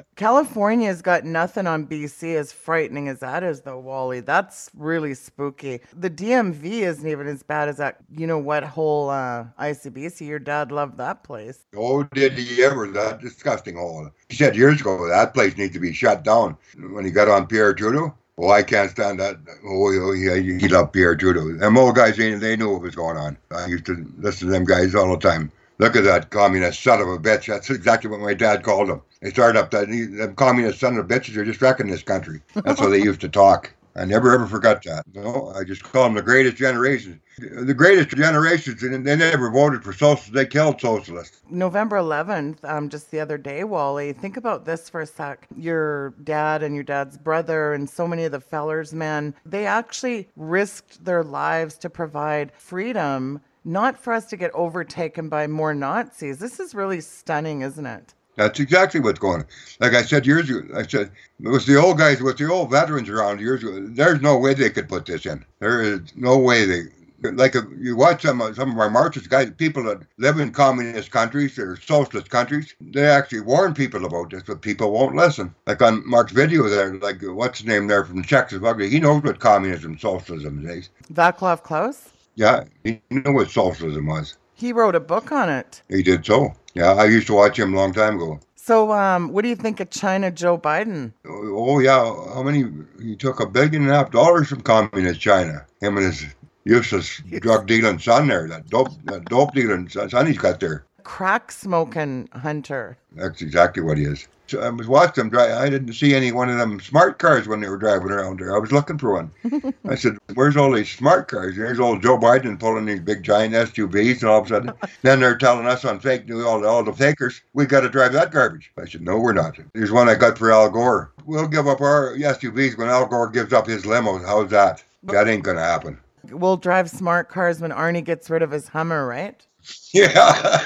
California's 0.17 1.01
got 1.01 1.25
nothing 1.25 1.67
on 1.67 1.87
BC 1.87 2.37
as 2.37 2.53
frightening 2.53 3.09
as 3.09 3.21
that 3.21 3.43
is, 3.43 3.63
though, 3.63 3.79
Wally. 3.79 4.21
That's 4.21 4.71
really 4.77 5.15
spooky. 5.15 5.81
The 5.97 6.11
DMV 6.11 6.65
isn't 6.65 7.09
even 7.09 7.27
as 7.27 7.43
bad 7.43 7.71
as 7.71 7.79
that, 7.79 7.97
you 8.15 8.27
know 8.27 8.39
what, 8.39 8.63
whole 8.63 9.09
uh, 9.09 9.47
ICBC. 9.59 10.27
Your 10.27 10.39
dad 10.39 10.71
loved 10.71 10.99
that 10.99 11.25
place. 11.25 11.65
Oh, 11.75 12.03
did 12.03 12.35
he 12.35 12.63
ever? 12.63 12.89
That 12.89 13.23
disgusting 13.23 13.77
hole. 13.77 14.11
He 14.29 14.37
said 14.37 14.55
years 14.55 14.83
ago 14.83 15.09
that 15.09 15.33
place 15.33 15.57
needs 15.57 15.73
to 15.73 15.81
be 15.81 15.95
shut 15.95 16.25
down 16.25 16.59
when 16.91 17.07
he 17.07 17.11
got 17.11 17.29
on 17.29 17.47
Pierre 17.47 17.73
Trudeau. 17.73 18.15
Oh, 18.37 18.51
I 18.51 18.63
can't 18.63 18.91
stand 18.91 19.21
that. 19.21 19.37
Oh, 19.65 20.13
he, 20.13 20.59
he 20.59 20.69
loved 20.69 20.93
Pierre 20.93 21.17
Trudeau. 21.17 21.53
Them 21.57 21.79
old 21.79 21.97
guys, 21.97 22.17
they, 22.17 22.35
they 22.35 22.57
knew 22.57 22.71
what 22.71 22.83
was 22.83 22.95
going 22.95 23.17
on. 23.17 23.39
I 23.51 23.67
used 23.67 23.87
to 23.87 24.07
listen 24.19 24.49
to 24.49 24.53
them 24.53 24.65
guys 24.65 24.95
all 24.95 25.11
the 25.11 25.19
time. 25.19 25.51
Look 25.79 25.97
at 25.97 26.05
that 26.05 26.31
communist 26.31 26.83
son 26.83 27.01
of 27.01 27.09
a 27.09 27.19
bitch. 27.19 27.47
That's 27.47 27.71
exactly 27.71 28.11
what 28.11 28.21
my 28.21 28.35
dad 28.35 28.63
called 28.63 28.89
him. 28.89 29.03
They 29.21 29.31
started 29.31 29.59
up 29.59 29.71
that 29.71 29.89
them 29.89 30.35
communist 30.35 30.81
son 30.81 30.97
of 30.97 31.07
bitches 31.07 31.37
are 31.37 31.45
just 31.45 31.63
wrecking 31.63 31.89
this 31.89 32.03
country. 32.03 32.41
That's 32.55 32.81
how 32.81 32.89
they 32.89 33.03
used 33.03 33.21
to 33.23 33.29
talk. 33.29 33.75
I 33.95 34.07
never 34.07 34.33
ever 34.33 34.47
forgot 34.47 34.83
that. 34.85 35.05
No, 35.15 35.53
I 35.55 35.65
just 35.65 35.83
call 35.83 36.05
them 36.05 36.15
the 36.15 36.23
greatest 36.23 36.57
generation. 36.57 37.21
The 37.39 37.75
greatest 37.75 38.09
generations, 38.11 38.83
and 38.83 39.07
they 39.07 39.17
never 39.17 39.51
voted 39.51 39.83
for 39.85 39.93
socialists. 39.93 40.31
They 40.31 40.47
killed 40.47 40.81
socialists. 40.81 41.43
November 41.51 41.97
11th, 41.97 42.65
um, 42.65 42.89
just 42.89 43.11
the 43.11 43.21
other 43.21 43.37
day, 43.37 43.65
Wally. 43.65 44.13
Think 44.13 44.37
about 44.37 44.65
this 44.65 44.89
for 44.89 45.03
a 45.03 45.07
sec. 45.07 45.47
Your 45.57 46.11
dad 46.25 46.63
and 46.63 46.75
your 46.75 46.85
dad's 46.85 47.19
brother, 47.19 47.75
and 47.75 47.89
so 47.89 48.07
many 48.07 48.25
of 48.25 48.33
the 48.33 48.41
fellers 48.41 48.95
men, 48.95 49.35
they 49.45 49.67
actually 49.67 50.29
risked 50.37 51.05
their 51.05 51.23
lives 51.23 51.77
to 51.79 51.91
provide 51.91 52.53
freedom 52.57 53.41
not 53.65 53.99
for 53.99 54.13
us 54.13 54.27
to 54.27 54.37
get 54.37 54.51
overtaken 54.55 55.29
by 55.29 55.47
more 55.47 55.75
Nazis. 55.75 56.39
This 56.39 56.61
is 56.61 56.75
really 56.75 57.01
stunning, 57.01 57.63
isn't 57.63 57.87
it? 57.87 58.15
That's 58.37 58.61
exactly 58.61 59.01
what's 59.01 59.19
going 59.19 59.41
on. 59.41 59.47
Like 59.81 59.93
I 59.93 60.03
said 60.03 60.27
years 60.27 60.49
ago, 60.49 60.63
I 60.75 60.87
said, 60.87 61.11
with 61.41 61.67
the 61.67 61.77
old 61.77 61.99
guys, 61.99 62.23
with 62.23 62.39
the 62.39 62.51
old 62.51 62.71
veterans 62.71 63.09
around 63.09 63.41
years 63.41 63.63
ago, 63.63 63.79
there's 63.89 64.23
no 64.23 64.39
way 64.39 64.55
they 64.55 64.71
could 64.71 64.89
put 64.89 65.07
this 65.07 65.27
in. 65.27 65.45
There 65.59 65.83
is 65.83 66.01
no 66.17 66.39
way 66.39 66.65
they. 66.65 66.83
Like 67.25 67.55
if 67.55 67.65
you 67.79 67.95
watch 67.95 68.23
some 68.23 68.41
some 68.55 68.73
of 68.73 68.79
our 68.79 68.91
marches, 68.91 69.29
guys, 69.29 69.53
people 69.57 69.85
that 69.85 70.01
live 70.19 70.41
in 70.41 70.51
communist 70.51 71.13
countries 71.13 71.57
or 71.57 71.77
socialist 71.77 72.31
countries, 72.31 72.75
they 72.81 73.05
actually 73.07 73.41
warn 73.41 73.75
people 73.75 74.05
about 74.05 74.31
this, 74.31 74.43
but 74.45 74.61
people 74.61 74.91
won't 74.91 75.15
listen. 75.15 75.55
Like 75.67 75.83
on 75.83 76.05
Mark's 76.09 76.33
video 76.33 76.69
there, 76.69 76.95
like 76.95 77.23
what's 77.23 77.61
his 77.61 77.69
name 77.69 77.87
there 77.87 78.05
from 78.05 78.25
Czechoslovakia, 78.25 78.89
he 78.89 78.99
knows 78.99 79.23
what 79.23 79.39
communism, 79.39 79.99
socialism 79.99 80.67
is. 80.69 80.89
Vaclav 81.13 81.63
Klaus. 81.63 82.09
Yeah, 82.35 82.65
he 82.85 83.01
knew 83.11 83.33
what 83.33 83.51
socialism 83.51 84.07
was. 84.07 84.37
He 84.55 84.73
wrote 84.73 84.95
a 84.95 85.01
book 85.01 85.33
on 85.33 85.49
it. 85.49 85.83
He 85.89 86.03
did 86.03 86.25
so. 86.25 86.55
Yeah, 86.75 86.93
I 86.93 87.05
used 87.07 87.27
to 87.27 87.35
watch 87.35 87.59
him 87.59 87.75
a 87.75 87.77
long 87.77 87.93
time 87.93 88.17
ago. 88.17 88.41
So, 88.55 88.93
um, 88.93 89.33
what 89.33 89.43
do 89.43 89.49
you 89.49 89.57
think 89.57 89.81
of 89.81 89.91
China, 89.91 90.31
Joe 90.31 90.57
Biden? 90.57 91.13
Oh, 91.27 91.81
yeah. 91.81 92.05
How 92.33 92.43
many? 92.45 92.65
He 93.01 93.17
took 93.17 93.41
a 93.41 93.47
billion 93.47 93.83
and 93.83 93.91
a 93.91 93.95
half 93.95 94.13
dollars 94.13 94.49
from 94.49 94.61
communist 94.61 95.21
China. 95.21 95.67
Him 95.81 95.97
and 95.97 96.07
his 96.07 96.27
useless 96.65 97.21
drug 97.41 97.67
dealing 97.67 97.99
son 97.99 98.29
there, 98.29 98.47
that 98.49 98.69
dope, 98.69 98.91
that 99.05 99.25
dope 99.25 99.53
dealing 99.53 99.89
son 99.89 100.27
he's 100.27 100.39
got 100.39 100.61
there. 100.61 100.85
Crack 101.03 101.51
smoking 101.51 102.29
hunter. 102.33 102.97
That's 103.17 103.43
exactly 103.43 103.83
what 103.83 103.99
he 103.99 104.05
is. 104.05 104.29
I 104.55 104.71
was 104.71 104.87
watching 104.87 105.23
them 105.23 105.31
drive. 105.31 105.51
I 105.53 105.69
didn't 105.69 105.93
see 105.93 106.15
any 106.15 106.33
one 106.33 106.51
of 106.51 106.59
them 106.59 106.81
smart 106.81 107.19
cars 107.19 107.47
when 107.47 107.61
they 107.61 107.69
were 107.69 107.77
driving 107.77 108.11
around 108.11 108.41
there. 108.41 108.55
I 108.55 108.59
was 108.59 108.73
looking 108.73 108.99
for 108.99 109.13
one. 109.13 109.31
I 109.89 109.95
said, 109.95 110.19
"Where's 110.35 110.57
all 110.57 110.73
these 110.73 110.91
smart 110.91 111.29
cars?" 111.29 111.57
There's 111.57 111.81
old 111.81 112.03
Joe 112.03 112.19
Biden 112.19 112.59
pulling 112.59 112.87
these 112.87 113.01
big 113.01 113.23
giant 113.23 113.55
SUVs, 113.55 114.21
and 114.21 114.31
all 114.31 114.41
of 114.41 114.47
a 114.47 114.49
sudden, 114.49 114.73
then 115.03 115.21
they're 115.21 115.37
telling 115.39 115.67
us 115.67 115.85
on 115.85 116.01
fake 116.01 116.29
news, 116.29 116.45
all, 116.45 116.65
all 116.67 116.85
the 116.85 116.93
fakers, 116.93 117.41
we 117.53 117.67
got 117.67 117.81
to 117.81 117.89
drive 117.89 118.13
that 118.13 118.33
garbage. 118.33 118.73
I 118.79 118.87
said, 118.87 119.03
"No, 119.03 119.19
we're 119.19 119.33
not." 119.33 119.59
Here's 119.75 119.93
one 119.93 120.09
I 120.09 120.15
got 120.15 120.39
for 120.39 120.53
Al 120.53 120.71
Gore. 120.71 121.13
We'll 121.25 121.49
give 121.49 121.69
up 121.69 121.81
our 121.81 122.17
SUVs 122.17 122.77
when 122.77 122.89
Al 122.89 123.07
Gore 123.07 123.31
gives 123.31 123.53
up 123.53 123.67
his 123.67 123.85
limos. 123.85 124.25
How's 124.25 124.51
that? 124.51 124.83
That 125.05 125.29
ain't 125.29 125.43
gonna 125.43 125.61
happen. 125.61 125.99
We'll 126.31 126.57
drive 126.57 126.89
smart 126.89 127.29
cars 127.29 127.61
when 127.61 127.73
Arnie 127.73 128.05
gets 128.05 128.31
rid 128.31 128.43
of 128.43 128.51
his 128.51 128.69
Hummer, 128.69 129.07
right? 129.07 129.45
Yeah, 129.95 130.65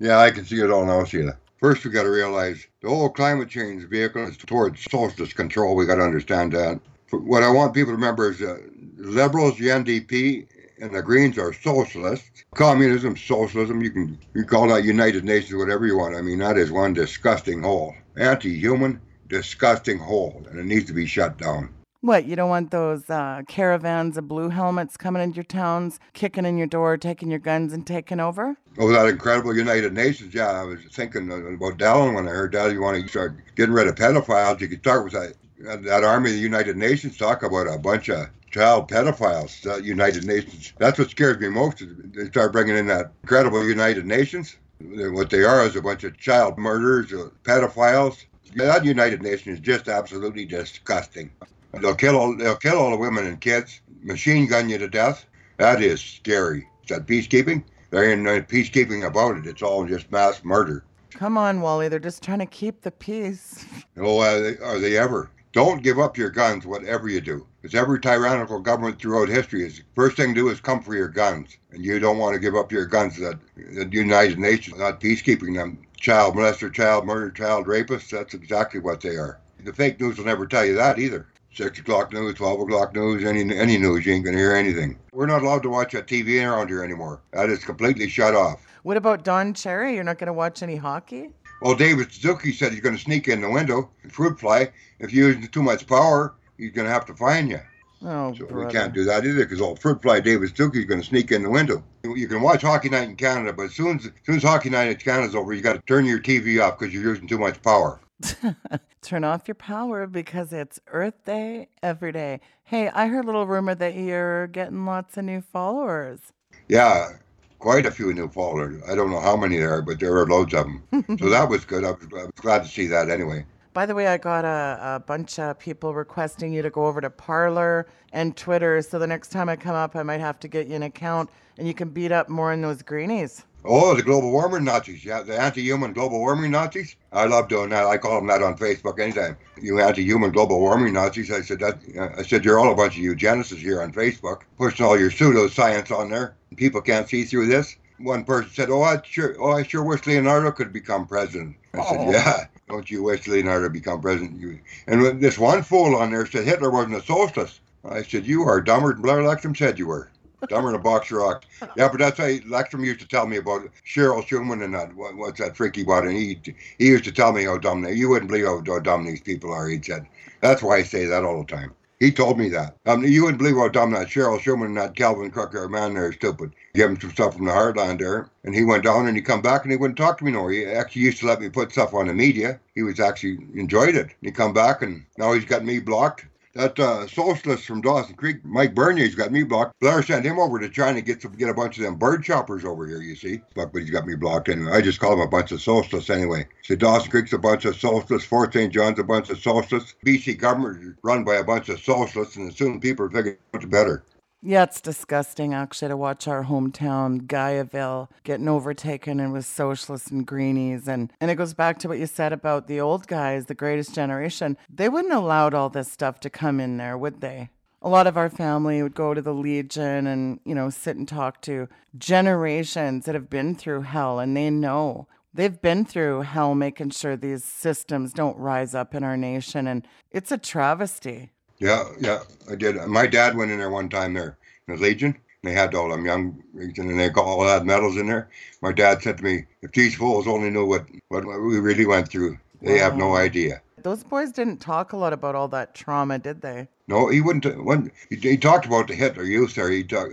yeah, 0.00 0.18
I 0.18 0.30
can 0.30 0.44
see 0.44 0.60
it 0.60 0.70
all 0.70 0.84
now, 0.84 1.04
Sheila. 1.04 1.36
First, 1.58 1.84
we 1.84 1.90
got 1.90 2.02
to 2.02 2.10
realize 2.10 2.66
the 2.82 2.88
whole 2.88 3.08
climate 3.08 3.48
change 3.48 3.84
vehicle 3.84 4.26
is 4.26 4.36
towards 4.36 4.84
socialist 4.90 5.34
control. 5.36 5.74
We 5.74 5.86
got 5.86 5.96
to 5.96 6.02
understand 6.02 6.52
that. 6.52 6.80
What 7.10 7.42
I 7.42 7.50
want 7.50 7.74
people 7.74 7.92
to 7.92 7.96
remember 7.96 8.30
is 8.30 8.40
that 8.40 8.62
liberals, 8.98 9.56
the 9.56 9.68
NDP, 9.68 10.48
and 10.80 10.94
the 10.94 11.02
Greens 11.02 11.38
are 11.38 11.52
socialists. 11.52 12.44
Communism, 12.54 13.16
socialism, 13.16 13.80
you 13.80 13.90
can 13.90 14.18
you 14.34 14.44
call 14.44 14.68
that 14.68 14.84
United 14.84 15.24
Nations, 15.24 15.54
whatever 15.54 15.86
you 15.86 15.96
want. 15.96 16.14
I 16.14 16.20
mean, 16.20 16.38
that 16.40 16.58
is 16.58 16.70
one 16.70 16.92
disgusting 16.92 17.62
hole. 17.62 17.94
Anti-human, 18.16 19.00
disgusting 19.28 19.98
hole, 19.98 20.44
and 20.50 20.58
it 20.58 20.66
needs 20.66 20.86
to 20.86 20.92
be 20.92 21.06
shut 21.06 21.38
down. 21.38 21.70
What, 22.06 22.26
you 22.26 22.36
don't 22.36 22.48
want 22.48 22.70
those 22.70 23.10
uh, 23.10 23.42
caravans 23.48 24.16
of 24.16 24.28
blue 24.28 24.48
helmets 24.48 24.96
coming 24.96 25.20
into 25.20 25.38
your 25.38 25.42
towns, 25.42 25.98
kicking 26.12 26.44
in 26.44 26.56
your 26.56 26.68
door, 26.68 26.96
taking 26.96 27.30
your 27.30 27.40
guns, 27.40 27.72
and 27.72 27.84
taking 27.84 28.20
over? 28.20 28.56
Oh, 28.78 28.92
that 28.92 29.08
incredible 29.08 29.56
United 29.56 29.92
Nations. 29.92 30.32
Yeah, 30.32 30.52
I 30.52 30.62
was 30.62 30.78
thinking 30.92 31.32
about 31.32 31.78
Dallin 31.78 32.14
when 32.14 32.28
I 32.28 32.30
heard 32.30 32.52
that. 32.52 32.70
You 32.70 32.80
want 32.80 33.02
to 33.02 33.08
start 33.08 33.34
getting 33.56 33.74
rid 33.74 33.88
of 33.88 33.96
pedophiles, 33.96 34.60
you 34.60 34.68
could 34.68 34.78
start 34.78 35.02
with 35.02 35.14
that, 35.14 35.34
that 35.82 36.04
Army 36.04 36.30
of 36.30 36.36
the 36.36 36.40
United 36.42 36.76
Nations, 36.76 37.16
talk 37.16 37.42
about 37.42 37.66
a 37.66 37.76
bunch 37.76 38.08
of 38.08 38.28
child 38.52 38.88
pedophiles, 38.88 39.62
the 39.62 39.84
United 39.84 40.24
Nations. 40.24 40.74
That's 40.78 41.00
what 41.00 41.10
scares 41.10 41.40
me 41.40 41.48
most. 41.48 41.82
They 42.14 42.26
start 42.26 42.52
bringing 42.52 42.76
in 42.76 42.86
that 42.86 43.10
incredible 43.24 43.66
United 43.66 44.06
Nations. 44.06 44.54
What 44.78 45.30
they 45.30 45.42
are 45.42 45.66
is 45.66 45.74
a 45.74 45.82
bunch 45.82 46.04
of 46.04 46.16
child 46.18 46.56
murderers, 46.56 47.12
uh, 47.12 47.30
pedophiles. 47.42 48.26
That 48.54 48.84
United 48.84 49.22
Nations 49.22 49.58
is 49.58 49.60
just 49.60 49.88
absolutely 49.88 50.44
disgusting. 50.44 51.32
They'll 51.80 51.94
kill 51.94 52.16
all 52.16 52.36
they'll 52.36 52.56
kill 52.56 52.78
all 52.78 52.90
the 52.90 52.96
women 52.96 53.26
and 53.26 53.40
kids, 53.40 53.80
machine 54.02 54.46
gun 54.46 54.68
you 54.68 54.78
to 54.78 54.88
death. 54.88 55.26
That 55.58 55.82
is 55.82 56.00
scary. 56.00 56.68
Is 56.82 56.88
that 56.88 57.06
peacekeeping? 57.06 57.64
There 57.90 58.10
ain't 58.10 58.22
no 58.22 58.40
peacekeeping 58.40 59.06
about 59.06 59.36
it. 59.38 59.46
It's 59.46 59.62
all 59.62 59.86
just 59.86 60.10
mass 60.10 60.44
murder. 60.44 60.84
Come 61.10 61.38
on, 61.38 61.60
Wally. 61.60 61.88
They're 61.88 61.98
just 61.98 62.22
trying 62.22 62.40
to 62.40 62.46
keep 62.46 62.82
the 62.82 62.90
peace. 62.90 63.64
Oh, 63.98 64.20
are 64.20 64.40
they, 64.40 64.58
are 64.58 64.78
they 64.78 64.98
ever? 64.98 65.30
Don't 65.52 65.82
give 65.82 65.98
up 65.98 66.18
your 66.18 66.28
guns, 66.28 66.66
whatever 66.66 67.08
you 67.08 67.22
do. 67.22 67.46
Because 67.62 67.74
every 67.74 67.98
tyrannical 67.98 68.60
government 68.60 69.00
throughout 69.00 69.30
history 69.30 69.64
is 69.64 69.82
first 69.94 70.18
thing 70.18 70.34
to 70.34 70.40
do 70.42 70.48
is 70.50 70.60
come 70.60 70.82
for 70.82 70.94
your 70.94 71.08
guns, 71.08 71.56
and 71.70 71.82
you 71.82 71.98
don't 71.98 72.18
want 72.18 72.34
to 72.34 72.38
give 72.38 72.54
up 72.54 72.70
your 72.70 72.84
guns 72.84 73.14
to 73.14 73.20
that 73.22 73.38
the 73.56 73.88
United 73.90 74.38
Nations, 74.38 74.78
not 74.78 75.00
peacekeeping 75.00 75.54
them. 75.54 75.78
Child 75.98 76.34
molester, 76.34 76.70
child 76.70 77.06
murder, 77.06 77.30
child 77.30 77.66
rapists. 77.66 78.10
That's 78.10 78.34
exactly 78.34 78.80
what 78.80 79.00
they 79.00 79.16
are. 79.16 79.40
The 79.64 79.72
fake 79.72 79.98
news 79.98 80.18
will 80.18 80.26
never 80.26 80.46
tell 80.46 80.66
you 80.66 80.74
that 80.74 80.98
either 80.98 81.26
six 81.56 81.78
o'clock 81.78 82.12
news, 82.12 82.34
twelve 82.34 82.60
o'clock 82.60 82.94
news, 82.94 83.24
any 83.24 83.40
any 83.54 83.78
news, 83.78 84.04
you 84.04 84.12
ain't 84.12 84.24
gonna 84.24 84.36
hear 84.36 84.52
anything. 84.52 84.98
We're 85.12 85.26
not 85.26 85.42
allowed 85.42 85.62
to 85.62 85.70
watch 85.70 85.94
a 85.94 86.02
TV 86.02 86.44
around 86.44 86.68
here 86.68 86.84
anymore. 86.84 87.20
That 87.32 87.48
is 87.48 87.64
completely 87.64 88.08
shut 88.08 88.34
off. 88.34 88.66
What 88.82 88.96
about 88.96 89.24
Don 89.24 89.54
Cherry? 89.54 89.94
You're 89.94 90.04
not 90.04 90.18
gonna 90.18 90.32
watch 90.32 90.62
any 90.62 90.76
hockey? 90.76 91.30
Well, 91.62 91.74
David 91.74 92.12
Suzuki 92.12 92.52
said 92.52 92.72
he's 92.72 92.82
gonna 92.82 92.98
sneak 92.98 93.28
in 93.28 93.40
the 93.40 93.50
window 93.50 93.90
and 94.02 94.12
fruit 94.12 94.38
fly. 94.38 94.70
If 94.98 95.12
you 95.12 95.28
use 95.28 95.48
too 95.48 95.62
much 95.62 95.86
power, 95.86 96.34
he's 96.58 96.72
gonna 96.72 96.90
have 96.90 97.06
to 97.06 97.14
fine 97.14 97.48
you. 97.48 97.60
Oh, 98.04 98.34
So 98.34 98.46
brother. 98.46 98.66
we 98.66 98.72
can't 98.72 98.92
do 98.92 99.04
that 99.04 99.24
either 99.24 99.44
because 99.44 99.60
old 99.60 99.80
fruit 99.80 100.02
fly 100.02 100.20
David 100.20 100.50
Suzuki's 100.50 100.84
going 100.84 101.00
to 101.00 101.06
sneak 101.06 101.32
in 101.32 101.42
the 101.42 101.48
window. 101.48 101.82
You 102.04 102.28
can 102.28 102.42
watch 102.42 102.60
Hockey 102.60 102.90
Night 102.90 103.08
in 103.08 103.16
Canada, 103.16 103.54
but 103.54 103.64
as 103.64 103.74
soon 103.74 103.98
as, 103.98 104.06
as, 104.06 104.12
soon 104.24 104.36
as 104.36 104.42
Hockey 104.42 104.68
Night 104.68 104.88
in 104.88 104.96
Canada's 104.96 105.34
over, 105.34 105.54
you 105.54 105.62
got 105.62 105.72
to 105.72 105.82
turn 105.86 106.04
your 106.04 106.20
TV 106.20 106.62
off 106.62 106.78
because 106.78 106.92
you're 106.92 107.02
using 107.02 107.26
too 107.26 107.38
much 107.38 107.60
power. 107.62 107.98
Turn 109.02 109.24
off 109.24 109.46
your 109.46 109.54
power 109.54 110.06
because 110.06 110.52
it's 110.52 110.80
Earth 110.88 111.24
Day 111.24 111.68
every 111.82 112.12
day. 112.12 112.40
Hey, 112.64 112.88
I 112.88 113.06
heard 113.08 113.24
a 113.24 113.26
little 113.26 113.46
rumor 113.46 113.74
that 113.74 113.94
you're 113.94 114.46
getting 114.48 114.84
lots 114.84 115.16
of 115.16 115.24
new 115.24 115.40
followers. 115.40 116.20
Yeah, 116.68 117.10
quite 117.58 117.86
a 117.86 117.90
few 117.90 118.12
new 118.12 118.28
followers. 118.28 118.82
I 118.88 118.94
don't 118.94 119.10
know 119.10 119.20
how 119.20 119.36
many 119.36 119.58
there 119.58 119.74
are, 119.74 119.82
but 119.82 120.00
there 120.00 120.16
are 120.16 120.26
loads 120.26 120.54
of 120.54 120.66
them. 120.66 121.18
so 121.18 121.28
that 121.30 121.48
was 121.48 121.64
good. 121.64 121.84
I 121.84 121.90
was, 121.90 122.06
I 122.12 122.24
was 122.24 122.32
glad 122.36 122.64
to 122.64 122.68
see 122.68 122.86
that 122.86 123.10
anyway. 123.10 123.44
By 123.72 123.84
the 123.84 123.94
way, 123.94 124.06
I 124.06 124.16
got 124.16 124.46
a, 124.46 124.96
a 124.96 125.00
bunch 125.00 125.38
of 125.38 125.58
people 125.58 125.92
requesting 125.92 126.52
you 126.52 126.62
to 126.62 126.70
go 126.70 126.86
over 126.86 127.02
to 127.02 127.10
Parler 127.10 127.86
and 128.12 128.34
Twitter. 128.34 128.80
So 128.80 128.98
the 128.98 129.06
next 129.06 129.28
time 129.28 129.50
I 129.50 129.56
come 129.56 129.74
up, 129.74 129.94
I 129.94 130.02
might 130.02 130.20
have 130.20 130.40
to 130.40 130.48
get 130.48 130.66
you 130.66 130.76
an 130.76 130.82
account 130.82 131.28
and 131.58 131.68
you 131.68 131.74
can 131.74 131.90
beat 131.90 132.10
up 132.10 132.30
more 132.30 132.52
in 132.54 132.62
those 132.62 132.80
greenies. 132.80 133.44
Oh, 133.68 133.94
the 133.94 134.02
global 134.02 134.30
warming 134.30 134.64
Nazis. 134.64 135.04
Yeah, 135.04 135.22
the 135.22 135.38
anti-human 135.38 135.92
global 135.92 136.20
warming 136.20 136.52
Nazis. 136.52 136.94
I 137.12 137.24
love 137.26 137.48
doing 137.48 137.70
that. 137.70 137.86
I 137.86 137.98
call 137.98 138.16
them 138.16 138.28
that 138.28 138.42
on 138.42 138.56
Facebook 138.56 139.00
anytime. 139.00 139.36
You 139.60 139.80
anti-human 139.80 140.30
global 140.30 140.60
warming 140.60 140.94
Nazis. 140.94 141.32
I 141.32 141.40
said 141.40 141.58
that. 141.60 141.78
I 142.16 142.22
said 142.22 142.44
you're 142.44 142.58
all 142.60 142.72
a 142.72 142.76
bunch 142.76 142.96
of 142.96 143.02
eugenicists 143.02 143.58
here 143.58 143.82
on 143.82 143.92
Facebook, 143.92 144.42
pushing 144.56 144.86
all 144.86 144.98
your 144.98 145.10
pseudoscience 145.10 145.90
on 145.90 146.10
there. 146.10 146.36
People 146.56 146.80
can't 146.80 147.08
see 147.08 147.24
through 147.24 147.46
this. 147.48 147.76
One 147.98 148.24
person 148.24 148.50
said, 148.52 148.70
"Oh, 148.70 148.82
I 148.82 149.00
sure, 149.04 149.34
oh, 149.40 149.52
I 149.52 149.62
sure 149.62 149.82
wish 149.82 150.06
Leonardo 150.06 150.52
could 150.52 150.72
become 150.72 151.06
president." 151.06 151.56
I 151.74 151.78
Oh. 151.78 151.90
said, 151.90 152.12
"Yeah, 152.12 152.44
don't 152.68 152.90
you 152.90 153.02
wish 153.02 153.26
Leonardo 153.26 153.70
become 153.70 154.00
president?" 154.02 154.38
You 154.38 154.58
and 154.86 155.20
this 155.20 155.38
one 155.38 155.62
fool 155.62 155.96
on 155.96 156.10
there 156.10 156.26
said 156.26 156.44
Hitler 156.44 156.70
wasn't 156.70 156.96
a 156.96 157.02
socialist. 157.02 157.60
I 157.88 158.02
said, 158.02 158.26
"You 158.26 158.42
are 158.42 158.60
dumber 158.60 158.92
than 158.92 159.00
Blair 159.02 159.22
Lekstrom 159.22 159.56
said 159.56 159.78
you 159.78 159.86
were." 159.86 160.10
Dumber 160.48 160.72
than 160.72 160.80
a 160.80 160.82
box 160.82 161.10
of 161.10 161.18
rocks. 161.18 161.46
Yeah, 161.76 161.88
but 161.88 161.98
that's 161.98 162.18
how 162.18 162.24
Lekstrom 162.24 162.84
used 162.84 163.00
to 163.00 163.08
tell 163.08 163.26
me 163.26 163.36
about 163.36 163.68
Cheryl 163.86 164.26
Schumann 164.26 164.62
and 164.62 164.74
that. 164.74 164.94
What, 164.94 165.16
what's 165.16 165.40
that 165.40 165.56
freaky 165.56 165.82
about? 165.82 166.04
And 166.04 166.16
he 166.16 166.40
he 166.78 166.86
used 166.86 167.04
to 167.04 167.12
tell 167.12 167.32
me 167.32 167.44
how 167.44 167.58
dumb 167.58 167.82
they. 167.82 167.92
You 167.92 168.08
wouldn't 168.08 168.30
believe 168.30 168.46
how, 168.46 168.62
how 168.66 168.80
dumb 168.80 169.04
these 169.04 169.20
people 169.20 169.52
are. 169.52 169.68
He 169.68 169.80
said. 169.82 170.06
That's 170.40 170.62
why 170.62 170.76
I 170.76 170.82
say 170.82 171.06
that 171.06 171.24
all 171.24 171.38
the 171.38 171.52
time. 171.52 171.74
He 171.98 172.10
told 172.10 172.38
me 172.38 172.50
that. 172.50 172.76
Um, 172.84 173.04
you 173.04 173.22
wouldn't 173.22 173.38
believe 173.38 173.56
how 173.56 173.68
dumb 173.68 173.92
that 173.92 174.08
Cheryl 174.08 174.38
Schumann 174.38 174.68
and 174.68 174.76
that 174.76 174.96
Calvin 174.96 175.32
are. 175.34 175.68
Man, 175.68 175.94
they're 175.94 176.12
stupid. 176.12 176.52
Give 176.74 176.90
him 176.90 177.00
some 177.00 177.10
stuff 177.10 177.34
from 177.36 177.46
the 177.46 177.52
Heartland 177.52 177.98
there, 177.98 178.28
and 178.44 178.54
he 178.54 178.64
went 178.64 178.84
down 178.84 179.06
and 179.06 179.16
he 179.16 179.22
come 179.22 179.40
back 179.40 179.62
and 179.62 179.72
he 179.72 179.78
wouldn't 179.78 179.96
talk 179.96 180.18
to 180.18 180.24
me 180.24 180.30
no. 180.30 180.48
He 180.48 180.66
actually 180.66 181.02
used 181.02 181.20
to 181.20 181.26
let 181.26 181.40
me 181.40 181.48
put 181.48 181.72
stuff 181.72 181.94
on 181.94 182.08
the 182.08 182.12
media. 182.12 182.60
He 182.74 182.82
was 182.82 183.00
actually 183.00 183.38
enjoyed 183.54 183.94
it. 183.94 184.08
And 184.08 184.12
He 184.20 184.30
come 184.30 184.52
back 184.52 184.82
and 184.82 185.06
now 185.16 185.32
he's 185.32 185.46
got 185.46 185.64
me 185.64 185.80
blocked. 185.80 186.26
That 186.56 186.80
uh, 186.80 187.06
socialist 187.06 187.66
from 187.66 187.82
Dawson 187.82 188.16
Creek, 188.16 188.42
Mike 188.42 188.74
Bernier's 188.74 189.14
got 189.14 189.30
me 189.30 189.42
blocked. 189.42 189.78
Blair 189.78 190.02
sent 190.02 190.24
him 190.24 190.38
over 190.38 190.58
to 190.58 190.70
China 190.70 190.94
to 190.94 191.02
get 191.02 191.20
some, 191.20 191.32
get 191.32 191.50
a 191.50 191.54
bunch 191.54 191.76
of 191.76 191.84
them 191.84 191.96
bird 191.96 192.24
choppers 192.24 192.64
over 192.64 192.86
here. 192.86 193.02
You 193.02 193.14
see, 193.14 193.42
but, 193.54 193.74
but 193.74 193.82
he's 193.82 193.90
got 193.90 194.06
me 194.06 194.14
blocked 194.14 194.48
anyway. 194.48 194.72
I 194.72 194.80
just 194.80 194.98
call 194.98 195.12
him 195.12 195.20
a 195.20 195.28
bunch 195.28 195.52
of 195.52 195.60
socialists 195.60 196.08
anyway. 196.08 196.48
So 196.62 196.74
Dawson 196.74 197.10
Creek's 197.10 197.34
a 197.34 197.38
bunch 197.38 197.66
of 197.66 197.76
socialists. 197.76 198.26
Fort 198.26 198.54
St. 198.54 198.72
John's 198.72 198.98
a 198.98 199.04
bunch 199.04 199.28
of 199.28 199.38
socialists. 199.38 199.96
BC 200.06 200.38
government 200.38 200.96
run 201.02 201.24
by 201.24 201.34
a 201.34 201.44
bunch 201.44 201.68
of 201.68 201.78
socialists, 201.78 202.36
and 202.36 202.54
soon 202.54 202.80
people 202.80 203.04
are 203.04 203.10
figuring 203.10 203.36
out 203.54 203.68
better. 203.68 204.02
Yeah, 204.48 204.62
it's 204.62 204.80
disgusting 204.80 205.54
actually 205.54 205.88
to 205.88 205.96
watch 205.96 206.28
our 206.28 206.44
hometown, 206.44 207.22
Gaiaville, 207.22 208.06
getting 208.22 208.46
overtaken 208.46 209.18
and 209.18 209.32
with 209.32 209.44
socialists 209.44 210.12
and 210.12 210.24
greenies. 210.24 210.86
And, 210.86 211.12
and 211.20 211.32
it 211.32 211.34
goes 211.34 211.52
back 211.52 211.80
to 211.80 211.88
what 211.88 211.98
you 211.98 212.06
said 212.06 212.32
about 212.32 212.68
the 212.68 212.80
old 212.80 213.08
guys, 213.08 213.46
the 213.46 213.56
greatest 213.56 213.92
generation. 213.92 214.56
They 214.72 214.88
wouldn't 214.88 215.12
have 215.12 215.24
allowed 215.24 215.52
all 215.52 215.68
this 215.68 215.90
stuff 215.90 216.20
to 216.20 216.30
come 216.30 216.60
in 216.60 216.76
there, 216.76 216.96
would 216.96 217.20
they? 217.20 217.50
A 217.82 217.88
lot 217.88 218.06
of 218.06 218.16
our 218.16 218.30
family 218.30 218.80
would 218.84 218.94
go 218.94 219.14
to 219.14 219.20
the 219.20 219.34
Legion 219.34 220.06
and, 220.06 220.38
you 220.44 220.54
know, 220.54 220.70
sit 220.70 220.96
and 220.96 221.08
talk 221.08 221.42
to 221.42 221.68
generations 221.98 223.04
that 223.06 223.16
have 223.16 223.28
been 223.28 223.56
through 223.56 223.82
hell 223.82 224.20
and 224.20 224.36
they 224.36 224.50
know. 224.50 225.08
They've 225.34 225.60
been 225.60 225.84
through 225.84 226.20
hell 226.20 226.54
making 226.54 226.90
sure 226.90 227.16
these 227.16 227.42
systems 227.42 228.12
don't 228.12 228.38
rise 228.38 228.76
up 228.76 228.94
in 228.94 229.02
our 229.02 229.16
nation. 229.16 229.66
And 229.66 229.84
it's 230.12 230.30
a 230.30 230.38
travesty. 230.38 231.32
Yeah, 231.58 231.84
yeah, 231.98 232.20
I 232.50 232.54
did. 232.54 232.76
My 232.86 233.06
dad 233.06 233.36
went 233.36 233.50
in 233.50 233.58
there 233.58 233.70
one 233.70 233.88
time 233.88 234.14
there 234.14 234.36
in 234.68 234.76
the 234.76 234.82
Legion. 234.82 235.16
And 235.42 235.52
they 235.52 235.60
had 235.60 235.74
all 235.74 235.90
them 235.90 236.06
young 236.06 236.42
Legion, 236.54 236.88
and 236.88 236.98
they 236.98 237.08
got 237.08 237.24
all 237.24 237.46
had 237.46 237.66
medals 237.66 237.96
in 237.96 238.06
there. 238.06 238.28
My 238.62 238.72
dad 238.72 239.02
said 239.02 239.18
to 239.18 239.24
me, 239.24 239.44
"If 239.62 239.72
these 239.72 239.94
fools 239.94 240.26
only 240.26 240.50
knew 240.50 240.64
what 240.64 240.86
what 241.08 241.24
we 241.24 241.60
really 241.60 241.86
went 241.86 242.08
through, 242.08 242.38
they 242.62 242.78
have 242.78 242.96
no 242.96 243.14
idea." 243.14 243.60
Those 243.82 244.02
boys 244.02 244.32
didn't 244.32 244.56
talk 244.58 244.92
a 244.92 244.96
lot 244.96 245.12
about 245.12 245.36
all 245.36 245.46
that 245.48 245.74
trauma, 245.74 246.18
did 246.18 246.40
they? 246.40 246.66
No, 246.88 247.08
he 247.08 247.20
wouldn't. 247.20 247.64
When 247.64 247.92
he, 248.10 248.16
he 248.16 248.36
talked 248.36 248.66
about 248.66 248.88
the 248.88 248.94
Hitler 248.94 249.22
Youth 249.22 249.54
there, 249.54 249.70
he 249.70 249.84
talk, 249.84 250.08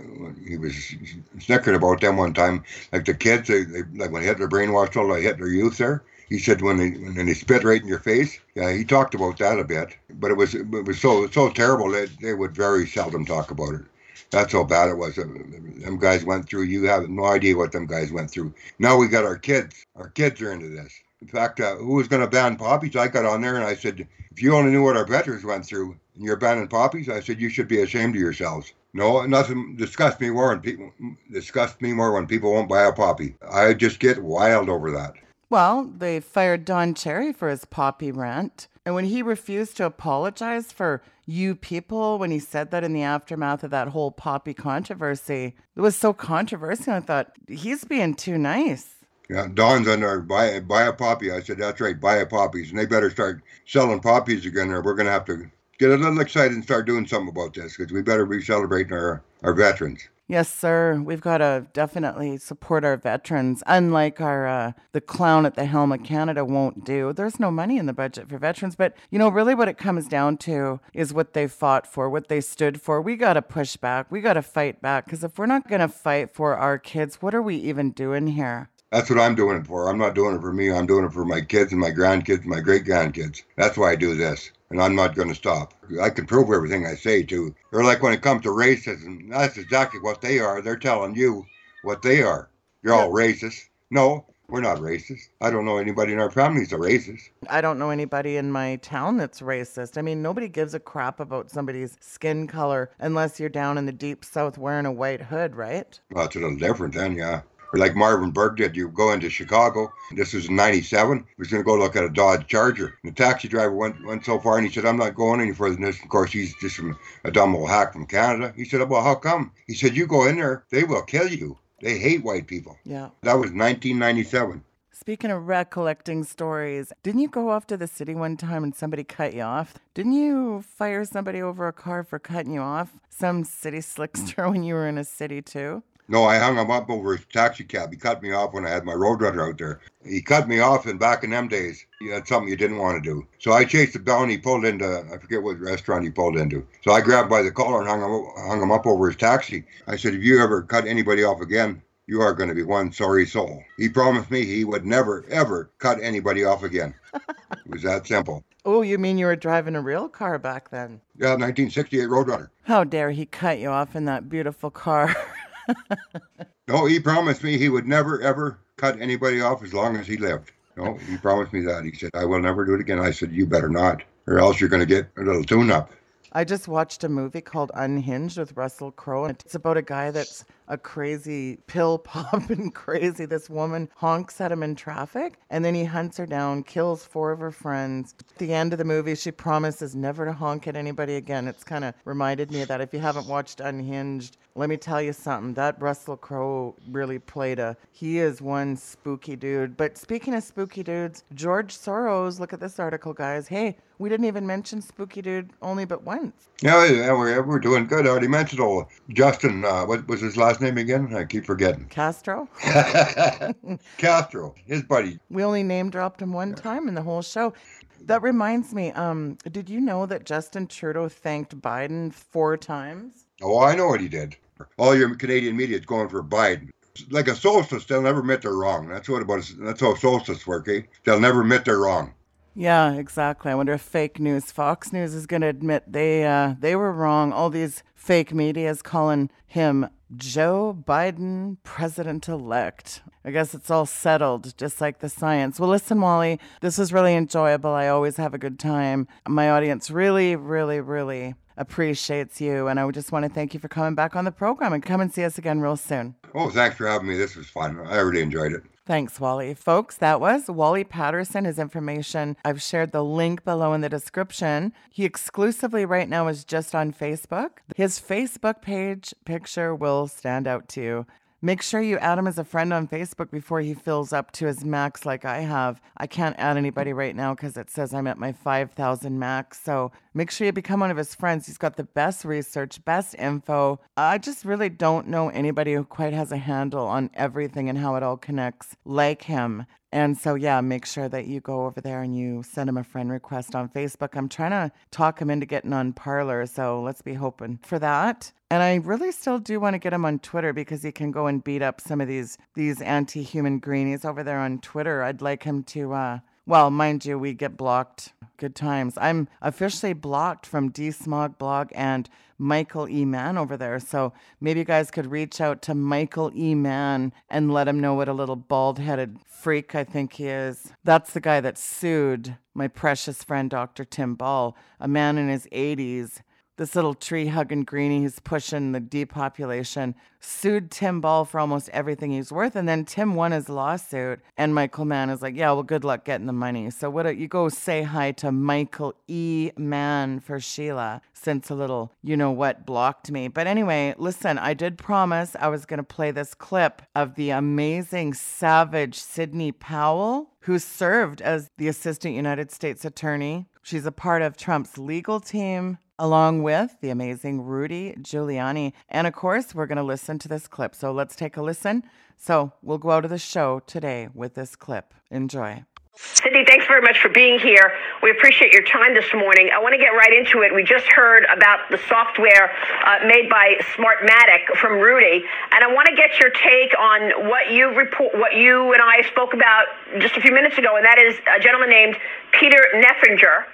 he 0.46 0.56
was 0.56 0.94
snickering 1.40 1.74
about 1.74 2.00
them 2.00 2.16
one 2.16 2.34
time, 2.34 2.62
like 2.92 3.04
the 3.04 3.14
kids, 3.14 3.48
they, 3.48 3.64
they, 3.64 3.82
like 3.94 4.12
when 4.12 4.22
Hitler 4.22 4.46
brainwashed 4.46 4.96
all 4.96 5.12
the 5.12 5.20
Hitler 5.20 5.48
Youth 5.48 5.78
there. 5.78 6.04
He 6.28 6.38
said 6.38 6.62
when 6.62 6.78
they 6.78 6.90
when 6.90 7.26
they 7.26 7.34
spit 7.34 7.64
right 7.64 7.80
in 7.80 7.88
your 7.88 7.98
face. 7.98 8.38
Yeah, 8.54 8.72
he 8.72 8.84
talked 8.84 9.14
about 9.14 9.38
that 9.38 9.58
a 9.58 9.64
bit, 9.64 9.96
but 10.14 10.30
it 10.30 10.36
was 10.36 10.54
it 10.54 10.68
was 10.68 11.00
so 11.00 11.28
so 11.28 11.50
terrible 11.50 11.90
that 11.90 12.10
they 12.20 12.34
would 12.34 12.54
very 12.54 12.86
seldom 12.86 13.24
talk 13.24 13.50
about 13.50 13.74
it. 13.74 13.82
That's 14.30 14.52
how 14.52 14.64
bad 14.64 14.88
it 14.88 14.96
was. 14.96 15.16
Them 15.16 15.98
guys 16.00 16.24
went 16.24 16.48
through. 16.48 16.62
You 16.64 16.84
have 16.84 17.08
no 17.08 17.26
idea 17.26 17.56
what 17.56 17.72
them 17.72 17.86
guys 17.86 18.10
went 18.10 18.30
through. 18.30 18.52
Now 18.78 18.96
we 18.96 19.06
got 19.06 19.24
our 19.24 19.38
kids. 19.38 19.84
Our 19.96 20.08
kids 20.08 20.40
are 20.40 20.50
into 20.50 20.68
this. 20.68 20.92
In 21.20 21.28
fact, 21.28 21.60
uh, 21.60 21.76
who 21.76 21.94
was 21.94 22.08
going 22.08 22.20
to 22.22 22.28
ban 22.28 22.56
poppies? 22.56 22.96
I 22.96 23.08
got 23.08 23.24
on 23.24 23.40
there 23.40 23.56
and 23.56 23.64
I 23.64 23.74
said, 23.74 24.06
if 24.30 24.42
you 24.42 24.54
only 24.54 24.72
knew 24.72 24.82
what 24.82 24.96
our 24.96 25.06
veterans 25.06 25.44
went 25.44 25.64
through, 25.64 25.96
and 26.14 26.24
you're 26.24 26.36
banning 26.36 26.68
poppies, 26.68 27.08
I 27.08 27.20
said 27.20 27.40
you 27.40 27.48
should 27.48 27.68
be 27.68 27.80
ashamed 27.80 28.14
of 28.14 28.20
yourselves. 28.20 28.74
No, 28.92 29.24
nothing 29.24 29.76
disgusts 29.76 30.20
me 30.20 30.30
more 30.30 30.48
when 30.48 30.60
people 30.60 30.92
disgusts 31.32 31.80
me 31.80 31.92
more 31.92 32.12
when 32.12 32.26
people 32.26 32.52
won't 32.52 32.68
buy 32.68 32.84
a 32.84 32.92
poppy. 32.92 33.36
I 33.50 33.74
just 33.74 34.00
get 34.00 34.22
wild 34.22 34.68
over 34.68 34.90
that. 34.90 35.14
Well, 35.50 35.84
they 35.84 36.20
fired 36.20 36.64
Don 36.64 36.94
Cherry 36.94 37.32
for 37.32 37.48
his 37.48 37.64
poppy 37.64 38.10
rant. 38.10 38.68
And 38.86 38.94
when 38.94 39.06
he 39.06 39.22
refused 39.22 39.76
to 39.78 39.86
apologize 39.86 40.72
for 40.72 41.02
you 41.26 41.54
people, 41.54 42.18
when 42.18 42.30
he 42.30 42.38
said 42.38 42.70
that 42.70 42.84
in 42.84 42.92
the 42.92 43.02
aftermath 43.02 43.64
of 43.64 43.70
that 43.70 43.88
whole 43.88 44.10
poppy 44.10 44.52
controversy, 44.52 45.54
it 45.74 45.80
was 45.80 45.96
so 45.96 46.12
controversial. 46.12 46.92
I 46.92 47.00
thought, 47.00 47.32
he's 47.48 47.84
being 47.84 48.14
too 48.14 48.36
nice. 48.36 48.90
Yeah, 49.30 49.48
Don's 49.52 49.88
on 49.88 50.00
there, 50.00 50.20
buy, 50.20 50.60
buy 50.60 50.82
a 50.82 50.92
poppy. 50.92 51.32
I 51.32 51.40
said, 51.40 51.56
that's 51.56 51.80
right, 51.80 51.98
buy 51.98 52.16
a 52.16 52.26
poppies. 52.26 52.68
And 52.68 52.78
they 52.78 52.84
better 52.84 53.10
start 53.10 53.42
selling 53.66 54.00
poppies 54.00 54.44
again, 54.44 54.70
or 54.70 54.82
we're 54.82 54.94
going 54.94 55.06
to 55.06 55.12
have 55.12 55.24
to 55.26 55.50
get 55.78 55.90
a 55.90 55.96
little 55.96 56.20
excited 56.20 56.52
and 56.52 56.62
start 56.62 56.86
doing 56.86 57.06
something 57.06 57.30
about 57.30 57.54
this 57.54 57.76
because 57.76 57.90
we 57.90 58.02
better 58.02 58.26
be 58.26 58.42
celebrating 58.42 58.92
our, 58.92 59.22
our 59.42 59.54
veterans. 59.54 60.08
Yes, 60.26 60.52
sir. 60.52 61.02
We've 61.04 61.20
got 61.20 61.38
to 61.38 61.66
definitely 61.74 62.38
support 62.38 62.82
our 62.82 62.96
veterans. 62.96 63.62
Unlike 63.66 64.22
our 64.22 64.46
uh, 64.46 64.72
the 64.92 65.02
clown 65.02 65.44
at 65.44 65.54
the 65.54 65.66
helm 65.66 65.92
of 65.92 66.02
Canada 66.02 66.46
won't 66.46 66.82
do. 66.82 67.12
There's 67.12 67.38
no 67.38 67.50
money 67.50 67.76
in 67.76 67.84
the 67.84 67.92
budget 67.92 68.30
for 68.30 68.38
veterans, 68.38 68.74
but 68.74 68.94
you 69.10 69.18
know, 69.18 69.28
really, 69.28 69.54
what 69.54 69.68
it 69.68 69.76
comes 69.76 70.08
down 70.08 70.38
to 70.38 70.80
is 70.94 71.12
what 71.12 71.34
they 71.34 71.46
fought 71.46 71.86
for, 71.86 72.08
what 72.08 72.28
they 72.28 72.40
stood 72.40 72.80
for. 72.80 73.02
We 73.02 73.16
got 73.16 73.34
to 73.34 73.42
push 73.42 73.76
back. 73.76 74.10
We 74.10 74.22
got 74.22 74.34
to 74.34 74.42
fight 74.42 74.80
back 74.80 75.04
because 75.04 75.24
if 75.24 75.38
we're 75.38 75.44
not 75.44 75.68
going 75.68 75.82
to 75.82 75.88
fight 75.88 76.34
for 76.34 76.56
our 76.56 76.78
kids, 76.78 77.16
what 77.16 77.34
are 77.34 77.42
we 77.42 77.56
even 77.56 77.90
doing 77.90 78.28
here? 78.28 78.70
That's 78.92 79.10
what 79.10 79.18
I'm 79.18 79.34
doing 79.34 79.58
it 79.58 79.66
for. 79.66 79.90
I'm 79.90 79.98
not 79.98 80.14
doing 80.14 80.36
it 80.36 80.40
for 80.40 80.52
me. 80.54 80.70
I'm 80.70 80.86
doing 80.86 81.04
it 81.04 81.12
for 81.12 81.26
my 81.26 81.42
kids 81.42 81.72
and 81.72 81.80
my 81.80 81.90
grandkids 81.90 82.42
and 82.42 82.46
my 82.46 82.60
great 82.60 82.84
grandkids. 82.84 83.42
That's 83.56 83.76
why 83.76 83.90
I 83.90 83.96
do 83.96 84.14
this. 84.14 84.52
And 84.74 84.82
I'm 84.82 84.96
not 84.96 85.14
going 85.14 85.28
to 85.28 85.36
stop. 85.36 85.72
I 86.02 86.10
can 86.10 86.26
prove 86.26 86.50
everything 86.50 86.84
I 86.84 86.96
say, 86.96 87.22
too. 87.22 87.54
They're 87.70 87.84
like 87.84 88.02
when 88.02 88.12
it 88.12 88.22
comes 88.22 88.42
to 88.42 88.48
racism, 88.48 89.30
that's 89.30 89.56
exactly 89.56 90.00
what 90.00 90.20
they 90.20 90.40
are. 90.40 90.60
They're 90.60 90.76
telling 90.76 91.14
you 91.14 91.46
what 91.84 92.02
they 92.02 92.24
are. 92.24 92.50
You're 92.82 92.94
all 92.94 93.12
racist. 93.12 93.68
No, 93.92 94.26
we're 94.48 94.62
not 94.62 94.78
racist. 94.78 95.28
I 95.40 95.50
don't 95.50 95.64
know 95.64 95.78
anybody 95.78 96.12
in 96.12 96.18
our 96.18 96.28
families 96.28 96.72
a 96.72 96.76
racist. 96.76 97.28
I 97.48 97.60
don't 97.60 97.78
know 97.78 97.90
anybody 97.90 98.36
in 98.36 98.50
my 98.50 98.74
town 98.82 99.16
that's 99.16 99.40
racist. 99.40 99.96
I 99.96 100.02
mean, 100.02 100.22
nobody 100.22 100.48
gives 100.48 100.74
a 100.74 100.80
crap 100.80 101.20
about 101.20 101.52
somebody's 101.52 101.96
skin 102.00 102.48
color 102.48 102.90
unless 102.98 103.38
you're 103.38 103.48
down 103.50 103.78
in 103.78 103.86
the 103.86 103.92
deep 103.92 104.24
south 104.24 104.58
wearing 104.58 104.86
a 104.86 104.92
white 104.92 105.22
hood, 105.22 105.54
right? 105.54 106.00
Well, 106.10 106.24
it's 106.24 106.34
a 106.34 106.40
little 106.40 106.56
different 106.56 106.94
then, 106.94 107.14
yeah. 107.14 107.42
Or 107.74 107.78
like 107.78 107.96
Marvin 107.96 108.30
Burke 108.30 108.58
did, 108.58 108.76
you 108.76 108.88
go 108.88 109.10
into 109.10 109.28
Chicago. 109.28 109.92
This 110.12 110.32
was 110.32 110.48
in 110.48 110.54
97. 110.54 111.18
He 111.18 111.24
was 111.36 111.48
going 111.48 111.60
to 111.60 111.66
go 111.66 111.74
look 111.74 111.96
at 111.96 112.04
a 112.04 112.08
Dodge 112.08 112.46
Charger. 112.46 112.96
And 113.02 113.10
the 113.10 113.16
taxi 113.16 113.48
driver 113.48 113.74
went, 113.74 114.06
went 114.06 114.24
so 114.24 114.38
far 114.38 114.58
and 114.58 114.64
he 114.64 114.72
said, 114.72 114.86
I'm 114.86 114.96
not 114.96 115.16
going 115.16 115.40
any 115.40 115.52
further 115.52 115.74
than 115.74 115.82
this. 115.82 116.00
Of 116.00 116.08
course, 116.08 116.30
he's 116.30 116.54
just 116.60 116.76
from 116.76 116.96
a 117.24 117.32
dumb 117.32 117.56
old 117.56 117.68
hack 117.68 117.92
from 117.92 118.06
Canada. 118.06 118.54
He 118.56 118.64
said, 118.64 118.88
Well, 118.88 119.02
how 119.02 119.16
come? 119.16 119.50
He 119.66 119.74
said, 119.74 119.96
You 119.96 120.06
go 120.06 120.24
in 120.28 120.36
there, 120.36 120.64
they 120.70 120.84
will 120.84 121.02
kill 121.02 121.26
you. 121.26 121.58
They 121.80 121.98
hate 121.98 122.22
white 122.22 122.46
people. 122.46 122.78
Yeah. 122.84 123.08
That 123.22 123.34
was 123.34 123.50
1997. 123.50 124.62
Speaking 124.92 125.32
of 125.32 125.48
recollecting 125.48 126.22
stories, 126.22 126.92
didn't 127.02 127.22
you 127.22 127.28
go 127.28 127.50
off 127.50 127.66
to 127.66 127.76
the 127.76 127.88
city 127.88 128.14
one 128.14 128.36
time 128.36 128.62
and 128.62 128.72
somebody 128.72 129.02
cut 129.02 129.34
you 129.34 129.42
off? 129.42 129.74
Didn't 129.94 130.12
you 130.12 130.62
fire 130.62 131.04
somebody 131.04 131.42
over 131.42 131.66
a 131.66 131.72
car 131.72 132.04
for 132.04 132.20
cutting 132.20 132.54
you 132.54 132.60
off? 132.60 132.92
Some 133.08 133.42
city 133.42 133.78
slickster 133.80 134.48
when 134.48 134.62
you 134.62 134.74
were 134.74 134.86
in 134.86 134.96
a 134.96 135.04
city 135.04 135.42
too? 135.42 135.82
No, 136.06 136.24
I 136.24 136.38
hung 136.38 136.58
him 136.58 136.70
up 136.70 136.90
over 136.90 137.16
his 137.16 137.24
taxi 137.32 137.64
cab. 137.64 137.90
He 137.90 137.96
cut 137.96 138.22
me 138.22 138.30
off 138.32 138.52
when 138.52 138.66
I 138.66 138.70
had 138.70 138.84
my 138.84 138.92
Roadrunner 138.92 139.48
out 139.48 139.58
there. 139.58 139.80
He 140.04 140.20
cut 140.20 140.48
me 140.48 140.60
off, 140.60 140.84
and 140.84 141.00
back 141.00 141.24
in 141.24 141.30
them 141.30 141.48
days, 141.48 141.86
you 142.00 142.12
had 142.12 142.28
something 142.28 142.48
you 142.48 142.56
didn't 142.56 142.76
want 142.76 143.02
to 143.02 143.10
do. 143.10 143.26
So 143.38 143.52
I 143.52 143.64
chased 143.64 143.96
him 143.96 144.04
down. 144.04 144.28
He 144.28 144.36
pulled 144.36 144.66
into, 144.66 145.06
I 145.10 145.16
forget 145.16 145.42
what 145.42 145.58
restaurant 145.58 146.04
he 146.04 146.10
pulled 146.10 146.36
into. 146.36 146.66
So 146.82 146.92
I 146.92 147.00
grabbed 147.00 147.30
by 147.30 147.40
the 147.40 147.50
collar 147.50 147.80
and 147.80 147.88
hung 147.88 148.02
him, 148.02 148.26
hung 148.36 148.62
him 148.62 148.70
up 148.70 148.86
over 148.86 149.06
his 149.06 149.16
taxi. 149.16 149.64
I 149.86 149.96
said, 149.96 150.14
if 150.14 150.22
you 150.22 150.42
ever 150.42 150.62
cut 150.62 150.86
anybody 150.86 151.24
off 151.24 151.40
again, 151.40 151.80
you 152.06 152.20
are 152.20 152.34
going 152.34 152.50
to 152.50 152.54
be 152.54 152.62
one 152.62 152.92
sorry 152.92 153.24
soul. 153.24 153.62
He 153.78 153.88
promised 153.88 154.30
me 154.30 154.44
he 154.44 154.64
would 154.64 154.84
never, 154.84 155.24
ever 155.30 155.70
cut 155.78 155.98
anybody 156.02 156.44
off 156.44 156.62
again. 156.62 156.94
it 157.14 157.66
was 157.66 157.82
that 157.82 158.06
simple. 158.06 158.44
Oh, 158.66 158.82
you 158.82 158.98
mean 158.98 159.16
you 159.16 159.26
were 159.26 159.36
driving 159.36 159.76
a 159.76 159.80
real 159.80 160.08
car 160.08 160.38
back 160.38 160.70
then? 160.70 161.00
Yeah, 161.16 161.30
1968 161.30 162.08
Roadrunner. 162.08 162.48
How 162.62 162.84
dare 162.84 163.10
he 163.10 163.26
cut 163.26 163.58
you 163.58 163.68
off 163.68 163.96
in 163.96 164.04
that 164.06 164.28
beautiful 164.28 164.70
car? 164.70 165.14
no, 166.68 166.86
he 166.86 167.00
promised 167.00 167.42
me 167.42 167.58
he 167.58 167.68
would 167.68 167.86
never, 167.86 168.20
ever 168.20 168.58
cut 168.76 169.00
anybody 169.00 169.40
off 169.40 169.62
as 169.62 169.72
long 169.74 169.96
as 169.96 170.06
he 170.06 170.16
lived. 170.16 170.52
No, 170.76 170.94
he 171.08 171.16
promised 171.16 171.52
me 171.52 171.60
that. 171.62 171.84
He 171.84 171.92
said, 171.94 172.10
I 172.14 172.24
will 172.24 172.40
never 172.40 172.64
do 172.64 172.74
it 172.74 172.80
again. 172.80 172.98
I 172.98 173.10
said, 173.12 173.32
You 173.32 173.46
better 173.46 173.68
not, 173.68 174.02
or 174.26 174.38
else 174.38 174.60
you're 174.60 174.68
going 174.68 174.80
to 174.80 174.86
get 174.86 175.08
a 175.16 175.22
little 175.22 175.44
tune 175.44 175.70
up. 175.70 175.90
I 176.32 176.42
just 176.42 176.66
watched 176.66 177.04
a 177.04 177.08
movie 177.08 177.40
called 177.40 177.70
Unhinged 177.74 178.38
with 178.38 178.56
Russell 178.56 178.90
Crowe. 178.90 179.26
and 179.26 179.40
It's 179.44 179.54
about 179.54 179.76
a 179.76 179.82
guy 179.82 180.10
that's 180.10 180.44
a 180.68 180.78
crazy 180.78 181.58
pill 181.66 181.98
popping 182.14 182.70
crazy. 182.70 183.26
This 183.26 183.50
woman 183.50 183.88
honks 183.96 184.40
at 184.40 184.52
him 184.52 184.62
in 184.62 184.74
traffic 184.74 185.38
and 185.50 185.64
then 185.64 185.74
he 185.74 185.84
hunts 185.84 186.16
her 186.16 186.26
down, 186.26 186.62
kills 186.62 187.04
four 187.04 187.32
of 187.32 187.40
her 187.40 187.50
friends. 187.50 188.14
At 188.18 188.38
the 188.38 188.52
end 188.52 188.72
of 188.72 188.78
the 188.78 188.84
movie, 188.84 189.14
she 189.14 189.30
promises 189.30 189.94
never 189.94 190.24
to 190.24 190.32
honk 190.32 190.66
at 190.66 190.76
anybody 190.76 191.16
again. 191.16 191.48
It's 191.48 191.64
kind 191.64 191.84
of 191.84 191.94
reminded 192.04 192.50
me 192.50 192.62
of 192.62 192.68
that. 192.68 192.80
If 192.80 192.92
you 192.92 193.00
haven't 193.00 193.26
watched 193.26 193.60
Unhinged, 193.60 194.36
let 194.56 194.68
me 194.68 194.76
tell 194.76 195.02
you 195.02 195.12
something. 195.12 195.54
That 195.54 195.80
Russell 195.82 196.16
Crowe 196.16 196.76
really 196.90 197.18
played 197.18 197.58
a. 197.58 197.76
He 197.92 198.18
is 198.18 198.40
one 198.40 198.76
spooky 198.76 199.34
dude. 199.34 199.76
But 199.76 199.98
speaking 199.98 200.34
of 200.34 200.44
spooky 200.44 200.84
dudes, 200.84 201.24
George 201.34 201.76
Soros. 201.76 202.38
Look 202.38 202.52
at 202.52 202.60
this 202.60 202.78
article, 202.78 203.12
guys. 203.12 203.48
Hey, 203.48 203.76
we 203.98 204.08
didn't 204.08 204.26
even 204.26 204.46
mention 204.46 204.80
spooky 204.80 205.22
dude 205.22 205.50
only 205.62 205.84
but 205.84 206.04
once. 206.04 206.50
Yeah, 206.62 207.12
we're, 207.12 207.42
we're 207.42 207.58
doing 207.58 207.86
good. 207.86 208.06
I 208.06 208.10
already 208.10 208.28
mentioned 208.28 208.60
old 208.60 208.86
Justin. 209.10 209.64
Uh, 209.64 209.84
what 209.86 210.06
was 210.06 210.20
his 210.20 210.36
last 210.36 210.53
name 210.60 210.78
again? 210.78 211.14
I 211.14 211.24
keep 211.24 211.46
forgetting. 211.46 211.86
Castro. 211.86 212.48
Castro, 213.98 214.54
his 214.66 214.82
buddy. 214.82 215.18
We 215.30 215.44
only 215.44 215.62
name 215.62 215.90
dropped 215.90 216.20
him 216.22 216.32
one 216.32 216.54
time 216.54 216.88
in 216.88 216.94
the 216.94 217.02
whole 217.02 217.22
show. 217.22 217.52
That 218.00 218.22
reminds 218.22 218.74
me. 218.74 218.92
Um, 218.92 219.38
did 219.50 219.70
you 219.70 219.80
know 219.80 220.06
that 220.06 220.24
Justin 220.24 220.66
Trudeau 220.66 221.08
thanked 221.08 221.58
Biden 221.60 222.12
four 222.12 222.56
times? 222.56 223.26
Oh, 223.42 223.60
I 223.60 223.74
know 223.74 223.88
what 223.88 224.00
he 224.00 224.08
did 224.08 224.36
all 224.78 224.96
your 224.96 225.14
Canadian 225.14 225.56
media 225.56 225.78
is 225.78 225.86
going 225.86 226.08
for 226.08 226.22
Biden. 226.22 226.70
Like 227.10 227.28
a 227.28 227.34
socialist, 227.34 227.88
they'll 227.88 228.02
never 228.02 228.20
admit 228.20 228.42
they're 228.42 228.54
wrong. 228.54 228.88
That's 228.88 229.08
what 229.08 229.22
about 229.22 229.50
that's 229.58 229.80
how 229.80 229.94
socialists 229.94 230.46
work. 230.46 230.68
Eh? 230.68 230.82
They'll 231.04 231.20
never 231.20 231.40
admit 231.40 231.64
they're 231.64 231.80
wrong. 231.80 232.14
Yeah, 232.54 232.92
exactly. 232.92 233.50
I 233.50 233.56
wonder 233.56 233.72
if 233.72 233.80
fake 233.80 234.20
news, 234.20 234.52
Fox 234.52 234.92
News 234.92 235.12
is 235.12 235.26
going 235.26 235.40
to 235.40 235.48
admit 235.48 235.90
they 235.90 236.24
uh, 236.24 236.54
they 236.60 236.76
were 236.76 236.92
wrong. 236.92 237.32
All 237.32 237.50
these 237.50 237.82
fake 237.96 238.32
media 238.32 238.70
is 238.70 238.80
calling 238.80 239.28
him 239.46 239.88
Joe 240.14 240.74
Biden, 240.74 241.56
president 241.62 242.28
elect. 242.28 243.02
I 243.24 243.30
guess 243.30 243.54
it's 243.54 243.70
all 243.70 243.86
settled, 243.86 244.56
just 244.58 244.80
like 244.80 244.98
the 244.98 245.08
science. 245.08 245.58
Well, 245.58 245.70
listen, 245.70 246.00
Wally, 246.00 246.38
this 246.60 246.78
is 246.78 246.92
really 246.92 247.14
enjoyable. 247.14 247.70
I 247.70 247.88
always 247.88 248.16
have 248.18 248.34
a 248.34 248.38
good 248.38 248.58
time. 248.58 249.08
My 249.26 249.50
audience 249.50 249.90
really, 249.90 250.36
really, 250.36 250.80
really 250.80 251.34
appreciates 251.56 252.40
you. 252.40 252.66
And 252.68 252.78
I 252.78 252.90
just 252.90 253.12
want 253.12 253.24
to 253.24 253.30
thank 253.30 253.54
you 253.54 253.60
for 253.60 253.68
coming 253.68 253.94
back 253.94 254.14
on 254.14 254.24
the 254.24 254.32
program 254.32 254.72
and 254.72 254.82
come 254.82 255.00
and 255.00 255.12
see 255.12 255.24
us 255.24 255.38
again 255.38 255.60
real 255.60 255.76
soon. 255.76 256.14
Oh, 256.34 256.50
thanks 256.50 256.76
for 256.76 256.86
having 256.86 257.08
me. 257.08 257.16
This 257.16 257.36
was 257.36 257.46
fun. 257.48 257.80
I 257.86 257.96
really 258.00 258.22
enjoyed 258.22 258.52
it. 258.52 258.62
Thanks, 258.86 259.18
Wally. 259.18 259.54
Folks, 259.54 259.96
that 259.96 260.20
was 260.20 260.50
Wally 260.50 260.84
Patterson. 260.84 261.46
His 261.46 261.58
information, 261.58 262.36
I've 262.44 262.60
shared 262.60 262.92
the 262.92 263.02
link 263.02 263.42
below 263.42 263.72
in 263.72 263.80
the 263.80 263.88
description. 263.88 264.74
He 264.90 265.06
exclusively 265.06 265.86
right 265.86 266.08
now 266.08 266.28
is 266.28 266.44
just 266.44 266.74
on 266.74 266.92
Facebook. 266.92 267.50
His 267.74 267.98
Facebook 267.98 268.60
page 268.60 269.14
picture 269.24 269.74
will 269.74 270.06
stand 270.06 270.46
out 270.46 270.68
to 270.70 270.82
you. 270.82 271.06
Make 271.44 271.60
sure 271.60 271.82
you 271.82 271.98
add 271.98 272.16
him 272.16 272.26
as 272.26 272.38
a 272.38 272.42
friend 272.44 272.72
on 272.72 272.88
Facebook 272.88 273.30
before 273.30 273.60
he 273.60 273.74
fills 273.74 274.14
up 274.14 274.32
to 274.32 274.46
his 274.46 274.64
max 274.64 275.04
like 275.04 275.26
I 275.26 275.40
have. 275.40 275.78
I 275.94 276.06
can't 276.06 276.34
add 276.38 276.56
anybody 276.56 276.94
right 276.94 277.14
now 277.14 277.34
because 277.34 277.58
it 277.58 277.68
says 277.68 277.92
I'm 277.92 278.06
at 278.06 278.16
my 278.16 278.32
5,000 278.32 279.18
max. 279.18 279.60
So 279.62 279.92
make 280.14 280.30
sure 280.30 280.46
you 280.46 280.54
become 280.54 280.80
one 280.80 280.90
of 280.90 280.96
his 280.96 281.14
friends. 281.14 281.44
He's 281.44 281.58
got 281.58 281.76
the 281.76 281.84
best 281.84 282.24
research, 282.24 282.82
best 282.86 283.14
info. 283.18 283.78
I 283.94 284.16
just 284.16 284.46
really 284.46 284.70
don't 284.70 285.06
know 285.06 285.28
anybody 285.28 285.74
who 285.74 285.84
quite 285.84 286.14
has 286.14 286.32
a 286.32 286.38
handle 286.38 286.86
on 286.86 287.10
everything 287.12 287.68
and 287.68 287.76
how 287.76 287.94
it 287.96 288.02
all 288.02 288.16
connects 288.16 288.74
like 288.86 289.24
him. 289.24 289.66
And 289.94 290.18
so, 290.18 290.34
yeah, 290.34 290.60
make 290.60 290.86
sure 290.86 291.08
that 291.08 291.28
you 291.28 291.40
go 291.40 291.66
over 291.66 291.80
there 291.80 292.02
and 292.02 292.18
you 292.18 292.42
send 292.42 292.68
him 292.68 292.76
a 292.76 292.82
friend 292.82 293.12
request 293.12 293.54
on 293.54 293.68
Facebook. 293.68 294.16
I'm 294.16 294.28
trying 294.28 294.50
to 294.50 294.72
talk 294.90 295.22
him 295.22 295.30
into 295.30 295.46
getting 295.46 295.72
on 295.72 295.92
Parler, 295.92 296.46
so 296.46 296.82
let's 296.82 297.00
be 297.00 297.14
hoping 297.14 297.60
for 297.62 297.78
that. 297.78 298.32
And 298.50 298.60
I 298.60 298.74
really 298.74 299.12
still 299.12 299.38
do 299.38 299.60
want 299.60 299.74
to 299.74 299.78
get 299.78 299.92
him 299.92 300.04
on 300.04 300.18
Twitter 300.18 300.52
because 300.52 300.82
he 300.82 300.90
can 300.90 301.12
go 301.12 301.28
and 301.28 301.44
beat 301.44 301.62
up 301.62 301.80
some 301.80 302.00
of 302.00 302.08
these 302.08 302.38
these 302.54 302.82
anti-human 302.82 303.60
greenies 303.60 304.04
over 304.04 304.24
there 304.24 304.40
on 304.40 304.58
Twitter. 304.58 305.04
I'd 305.04 305.22
like 305.22 305.44
him 305.44 305.62
to 305.62 305.92
uh 305.92 306.18
well, 306.46 306.70
mind 306.70 307.04
you, 307.04 307.18
we 307.18 307.32
get 307.32 307.56
blocked. 307.56 308.12
Good 308.36 308.54
times. 308.54 308.98
I'm 309.00 309.28
officially 309.40 309.92
blocked 309.92 310.44
from 310.44 310.72
DeSmog 310.72 311.38
blog 311.38 311.70
and 311.74 312.08
Michael 312.36 312.88
E. 312.88 313.04
Mann 313.04 313.38
over 313.38 313.56
there. 313.56 313.78
So 313.78 314.12
maybe 314.40 314.60
you 314.60 314.64
guys 314.64 314.90
could 314.90 315.10
reach 315.10 315.40
out 315.40 315.62
to 315.62 315.74
Michael 315.74 316.32
E. 316.34 316.54
Mann 316.54 317.12
and 317.30 317.52
let 317.52 317.68
him 317.68 317.80
know 317.80 317.94
what 317.94 318.08
a 318.08 318.12
little 318.12 318.36
bald 318.36 318.78
headed 318.78 319.18
freak 319.24 319.74
I 319.74 319.84
think 319.84 320.14
he 320.14 320.26
is. 320.26 320.72
That's 320.82 321.12
the 321.12 321.20
guy 321.20 321.40
that 321.40 321.56
sued 321.56 322.36
my 322.54 322.68
precious 322.68 323.22
friend 323.22 323.48
Dr. 323.48 323.84
Tim 323.84 324.14
Ball, 324.14 324.56
a 324.80 324.88
man 324.88 325.16
in 325.16 325.28
his 325.28 325.46
80s 325.46 326.20
this 326.56 326.74
little 326.74 326.94
tree 326.94 327.26
hugging 327.26 327.64
greenie 327.64 328.02
who's 328.02 328.20
pushing 328.20 328.72
the 328.72 328.80
depopulation 328.80 329.94
sued 330.20 330.70
Tim 330.70 331.00
Ball 331.00 331.24
for 331.24 331.38
almost 331.38 331.68
everything 331.70 332.10
he's 332.10 332.32
worth. 332.32 332.56
And 332.56 332.68
then 332.68 332.84
Tim 332.84 333.14
won 333.14 333.32
his 333.32 333.48
lawsuit. 333.48 334.20
And 334.36 334.54
Michael 334.54 334.84
Mann 334.84 335.10
is 335.10 335.20
like, 335.20 335.36
yeah, 335.36 335.52
well, 335.52 335.62
good 335.62 335.84
luck 335.84 336.04
getting 336.04 336.26
the 336.26 336.32
money. 336.32 336.70
So 336.70 336.88
what 336.88 337.04
do 337.04 337.12
you 337.12 337.28
go 337.28 337.48
say 337.48 337.82
hi 337.82 338.12
to 338.12 338.32
Michael 338.32 338.94
E. 339.06 339.50
Mann 339.56 340.20
for 340.20 340.40
Sheila 340.40 341.02
since 341.12 341.50
a 341.50 341.54
little, 341.54 341.92
you 342.02 342.16
know 342.16 342.30
what, 342.30 342.66
blocked 342.66 343.10
me. 343.10 343.28
But 343.28 343.46
anyway, 343.46 343.94
listen, 343.98 344.38
I 344.38 344.54
did 344.54 344.78
promise 344.78 345.36
I 345.38 345.48
was 345.48 345.66
going 345.66 345.78
to 345.78 345.84
play 345.84 346.10
this 346.10 346.34
clip 346.34 346.82
of 346.94 347.14
the 347.14 347.30
amazing 347.30 348.14
savage 348.14 348.98
Sidney 348.98 349.52
Powell, 349.52 350.30
who 350.40 350.58
served 350.58 351.20
as 351.20 351.50
the 351.58 351.68
assistant 351.68 352.14
United 352.14 352.50
States 352.50 352.84
attorney. 352.84 353.46
She's 353.62 353.86
a 353.86 353.92
part 353.92 354.20
of 354.20 354.36
Trump's 354.36 354.76
legal 354.76 355.20
team 355.20 355.78
along 355.98 356.42
with 356.42 356.76
the 356.80 356.90
amazing 356.90 357.42
Rudy 357.42 357.94
Giuliani. 358.00 358.72
And 358.88 359.06
of 359.06 359.14
course, 359.14 359.54
we're 359.54 359.66
going 359.66 359.76
to 359.76 359.82
listen 359.82 360.18
to 360.20 360.28
this 360.28 360.46
clip. 360.46 360.74
So 360.74 360.92
let's 360.92 361.16
take 361.16 361.36
a 361.36 361.42
listen. 361.42 361.84
So 362.16 362.52
we'll 362.62 362.78
go 362.78 362.90
out 362.90 363.04
of 363.04 363.10
the 363.10 363.18
show 363.18 363.60
today 363.66 364.08
with 364.14 364.34
this 364.34 364.56
clip. 364.56 364.94
Enjoy. 365.10 365.64
Cindy, 365.96 366.44
thanks 366.44 366.66
very 366.66 366.80
much 366.80 366.98
for 366.98 367.08
being 367.08 367.38
here. 367.38 367.72
We 368.02 368.10
appreciate 368.10 368.52
your 368.52 368.64
time 368.64 368.94
this 368.94 369.14
morning. 369.14 369.50
I 369.54 369.62
want 369.62 369.74
to 369.74 369.78
get 369.78 369.90
right 369.90 370.12
into 370.12 370.42
it. 370.42 370.52
We 370.52 370.64
just 370.64 370.86
heard 370.86 371.24
about 371.32 371.70
the 371.70 371.78
software 371.88 372.50
uh, 372.84 373.06
made 373.06 373.30
by 373.30 373.54
Smartmatic 373.76 374.56
from 374.56 374.80
Rudy, 374.80 375.24
and 375.52 375.62
I 375.62 375.72
want 375.72 375.86
to 375.88 375.94
get 375.94 376.18
your 376.18 376.30
take 376.30 376.76
on 376.76 377.28
what 377.28 377.52
you 377.52 377.68
report, 377.68 378.12
what 378.18 378.34
you 378.34 378.72
and 378.72 378.82
I 378.82 379.02
spoke 379.08 379.34
about 379.34 379.66
just 380.00 380.16
a 380.16 380.20
few 380.20 380.32
minutes 380.32 380.58
ago, 380.58 380.74
and 380.74 380.84
that 380.84 380.98
is 380.98 381.14
a 381.32 381.38
gentleman 381.38 381.70
named 381.70 381.96
Peter 382.32 382.58
Neffenger 382.74 383.44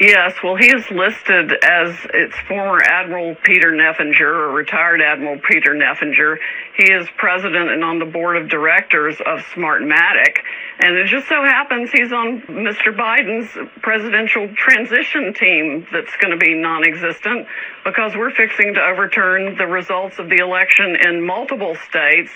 Yes, 0.00 0.34
well, 0.44 0.54
he 0.54 0.66
is 0.66 0.88
listed 0.92 1.52
as 1.64 1.96
its 2.14 2.36
former 2.46 2.80
Admiral 2.80 3.34
Peter 3.42 3.72
Neffenger, 3.72 4.20
or 4.20 4.52
retired 4.52 5.00
Admiral 5.00 5.40
Peter 5.40 5.74
Neffenger. 5.74 6.36
He 6.78 6.92
is 6.92 7.08
president 7.16 7.72
and 7.72 7.82
on 7.82 7.98
the 7.98 8.04
board 8.04 8.36
of 8.36 8.48
directors 8.48 9.16
of 9.26 9.40
Smartmatic. 9.52 10.38
And 10.78 10.96
it 10.96 11.08
just 11.08 11.26
so 11.26 11.42
happens 11.42 11.90
he's 11.90 12.12
on 12.12 12.40
Mr. 12.42 12.94
Biden's 12.94 13.50
presidential 13.82 14.48
transition 14.54 15.34
team 15.34 15.88
that's 15.92 16.14
going 16.22 16.30
to 16.30 16.36
be 16.36 16.54
non 16.54 16.84
existent 16.84 17.48
because 17.84 18.14
we're 18.14 18.30
fixing 18.30 18.74
to 18.74 18.80
overturn 18.80 19.56
the 19.56 19.66
results 19.66 20.20
of 20.20 20.28
the 20.28 20.36
election 20.36 20.94
in 21.04 21.26
multiple 21.26 21.74
states. 21.88 22.30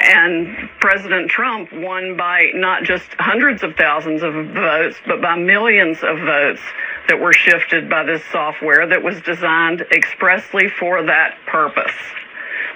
And 0.00 0.70
President 0.78 1.28
Trump 1.28 1.72
won 1.72 2.16
by 2.16 2.52
not 2.54 2.84
just 2.84 3.08
hundreds 3.18 3.64
of 3.64 3.74
thousands 3.74 4.22
of 4.22 4.32
votes, 4.32 4.96
but 5.08 5.20
by 5.20 5.34
millions 5.34 5.98
of 6.04 6.20
votes 6.20 6.62
that 7.08 7.18
were 7.18 7.32
shifted 7.32 7.90
by 7.90 8.04
this 8.04 8.22
software 8.30 8.86
that 8.86 9.02
was 9.02 9.20
designed 9.22 9.80
expressly 9.90 10.68
for 10.68 11.02
that 11.06 11.34
purpose. 11.48 11.98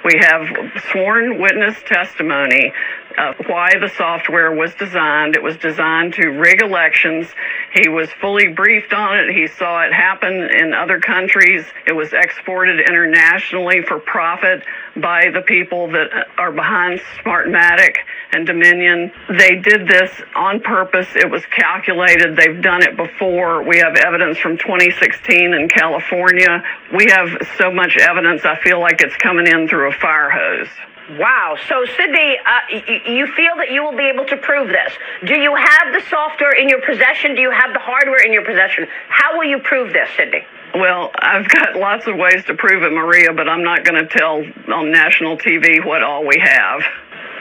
We 0.04 0.18
have 0.20 0.42
sworn 0.90 1.40
witness 1.40 1.76
testimony 1.86 2.72
uh, 3.16 3.34
why 3.46 3.70
the 3.80 3.88
software 3.96 4.52
was 4.52 4.74
designed. 4.74 5.36
It 5.36 5.42
was 5.42 5.56
designed 5.56 6.14
to 6.14 6.28
rig 6.28 6.62
elections. 6.62 7.28
He 7.72 7.88
was 7.88 8.08
fully 8.20 8.48
briefed 8.48 8.92
on 8.92 9.18
it. 9.18 9.34
He 9.34 9.46
saw 9.46 9.82
it 9.82 9.92
happen 9.92 10.32
in 10.32 10.74
other 10.74 11.00
countries. 11.00 11.64
It 11.86 11.92
was 11.92 12.12
exported 12.12 12.80
internationally 12.80 13.82
for 13.82 13.98
profit 13.98 14.64
by 14.96 15.30
the 15.32 15.42
people 15.42 15.88
that 15.92 16.08
are 16.38 16.52
behind 16.52 17.00
Smartmatic 17.24 17.96
and 18.32 18.46
Dominion. 18.46 19.12
They 19.28 19.56
did 19.56 19.88
this 19.88 20.10
on 20.36 20.60
purpose. 20.60 21.08
It 21.14 21.30
was 21.30 21.44
calculated. 21.46 22.36
They've 22.36 22.62
done 22.62 22.82
it 22.82 22.96
before. 22.96 23.62
We 23.62 23.78
have 23.78 23.96
evidence 23.96 24.38
from 24.38 24.58
2016 24.58 25.54
in 25.54 25.68
California. 25.68 26.62
We 26.94 27.06
have 27.10 27.28
so 27.58 27.72
much 27.72 27.96
evidence, 27.96 28.44
I 28.44 28.56
feel 28.62 28.80
like 28.80 29.00
it's 29.00 29.16
coming 29.16 29.46
in 29.46 29.68
through 29.68 29.88
a 29.88 29.92
fire 29.92 30.30
hose. 30.30 30.68
Wow. 31.10 31.56
So, 31.68 31.84
Sidney, 31.96 32.38
uh, 32.38 32.60
y- 32.70 33.02
you 33.06 33.26
feel 33.34 33.56
that 33.56 33.70
you 33.70 33.82
will 33.82 33.96
be 33.96 34.08
able 34.08 34.24
to 34.26 34.36
prove 34.36 34.68
this. 34.68 34.92
Do 35.26 35.34
you 35.34 35.54
have 35.54 35.92
the 35.92 36.00
software 36.08 36.52
in 36.52 36.68
your 36.68 36.80
possession? 36.82 37.34
Do 37.34 37.42
you 37.42 37.50
have 37.50 37.72
the 37.72 37.80
hardware 37.80 38.22
in 38.24 38.32
your 38.32 38.44
possession? 38.44 38.86
How 39.08 39.36
will 39.36 39.44
you 39.44 39.58
prove 39.58 39.92
this, 39.92 40.08
Sidney? 40.16 40.44
Well, 40.74 41.10
I've 41.18 41.48
got 41.48 41.76
lots 41.76 42.06
of 42.06 42.16
ways 42.16 42.44
to 42.46 42.54
prove 42.54 42.82
it, 42.82 42.92
Maria, 42.92 43.32
but 43.32 43.48
I'm 43.48 43.64
not 43.64 43.84
going 43.84 44.00
to 44.00 44.08
tell 44.08 44.42
on 44.72 44.90
national 44.90 45.38
TV 45.38 45.84
what 45.84 46.02
all 46.02 46.26
we 46.26 46.38
have. 46.40 46.82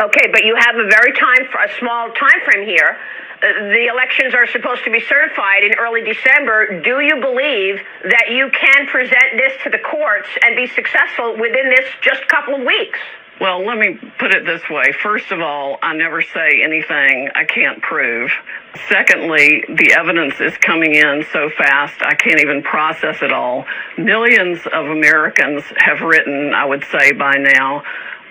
Okay, 0.04 0.28
but 0.32 0.44
you 0.44 0.56
have 0.58 0.76
a 0.76 0.88
very 0.90 1.14
time, 1.14 1.46
a 1.46 1.70
small 1.80 2.10
time 2.12 2.42
frame 2.46 2.66
here. 2.68 2.98
Uh, 3.44 3.48
the 3.74 3.88
elections 3.92 4.34
are 4.34 4.48
supposed 4.48 4.84
to 4.84 4.92
be 4.92 5.00
certified 5.00 5.64
in 5.64 5.74
early 5.78 6.02
December. 6.02 6.82
Do 6.82 7.00
you 7.00 7.22
believe 7.22 7.80
that 8.04 8.30
you 8.30 8.50
can 8.50 8.88
present 8.88 9.38
this 9.38 9.54
to 9.64 9.70
the 9.70 9.80
courts 9.80 10.28
and 10.44 10.56
be 10.56 10.68
successful 10.68 11.34
within 11.38 11.70
this 11.70 11.86
just 12.02 12.28
couple 12.28 12.56
of 12.56 12.62
weeks? 12.66 13.00
Well, 13.42 13.66
let 13.66 13.80
me 13.80 13.98
put 14.20 14.36
it 14.36 14.46
this 14.46 14.62
way. 14.70 14.94
First 15.02 15.32
of 15.32 15.42
all, 15.42 15.80
I 15.82 15.96
never 15.96 16.22
say 16.22 16.62
anything 16.64 17.28
I 17.34 17.44
can't 17.44 17.82
prove. 17.82 18.30
Secondly, 18.88 19.64
the 19.68 19.96
evidence 19.98 20.40
is 20.40 20.56
coming 20.58 20.94
in 20.94 21.26
so 21.34 21.50
fast, 21.50 22.04
I 22.04 22.14
can't 22.14 22.40
even 22.40 22.62
process 22.62 23.24
it 23.24 23.34
all. 23.34 23.66
Millions 23.98 24.60
of 24.72 24.86
Americans 24.86 25.64
have 25.78 26.02
written, 26.02 26.54
I 26.54 26.66
would 26.66 26.84
say 26.92 27.14
by 27.14 27.34
now, 27.40 27.82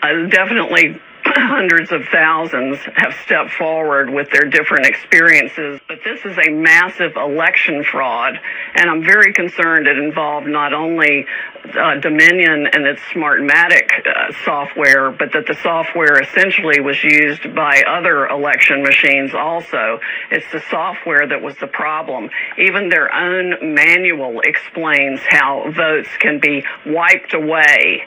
uh, 0.01 0.29
definitely 0.29 1.01
hundreds 1.41 1.93
of 1.93 2.03
thousands 2.13 2.79
have 2.97 3.15
stepped 3.25 3.51
forward 3.53 4.11
with 4.11 4.31
their 4.31 4.49
different 4.49 4.87
experiences. 4.87 5.81
But 5.89 5.99
this 6.05 6.25
is 6.25 6.37
a 6.39 6.51
massive 6.51 7.17
election 7.17 7.85
fraud, 7.85 8.39
and 8.75 8.91
I'm 8.91 9.03
very 9.03 9.33
concerned 9.33 9.87
it 9.87 9.99
involved 9.99 10.47
not 10.47 10.73
only 10.73 11.27
uh, 11.65 12.01
Dominion 12.01 12.67
and 12.73 12.87
its 12.87 13.01
Smartmatic 13.13 13.89
uh, 14.07 14.33
software, 14.45 15.11
but 15.11 15.33
that 15.33 15.47
the 15.47 15.57
software 15.63 16.21
essentially 16.21 16.81
was 16.81 17.03
used 17.03 17.55
by 17.55 17.83
other 17.87 18.27
election 18.27 18.83
machines 18.83 19.35
also. 19.35 20.01
It's 20.31 20.51
the 20.53 20.63
software 20.71 21.27
that 21.27 21.43
was 21.43 21.57
the 21.59 21.67
problem. 21.67 22.31
Even 22.59 22.89
their 22.89 23.13
own 23.15 23.75
manual 23.75 24.41
explains 24.41 25.21
how 25.29 25.71
votes 25.77 26.09
can 26.19 26.41
be 26.41 26.65
wiped 26.87 27.35
away. 27.35 28.03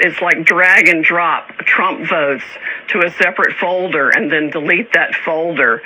It's 0.00 0.20
like 0.20 0.44
drag 0.44 0.88
and 0.88 1.02
drop 1.02 1.48
Trump 1.58 2.08
votes 2.08 2.44
to 2.88 3.04
a 3.04 3.10
separate 3.10 3.56
folder 3.56 4.10
and 4.10 4.30
then 4.30 4.50
delete 4.50 4.92
that 4.92 5.14
folder. 5.14 5.82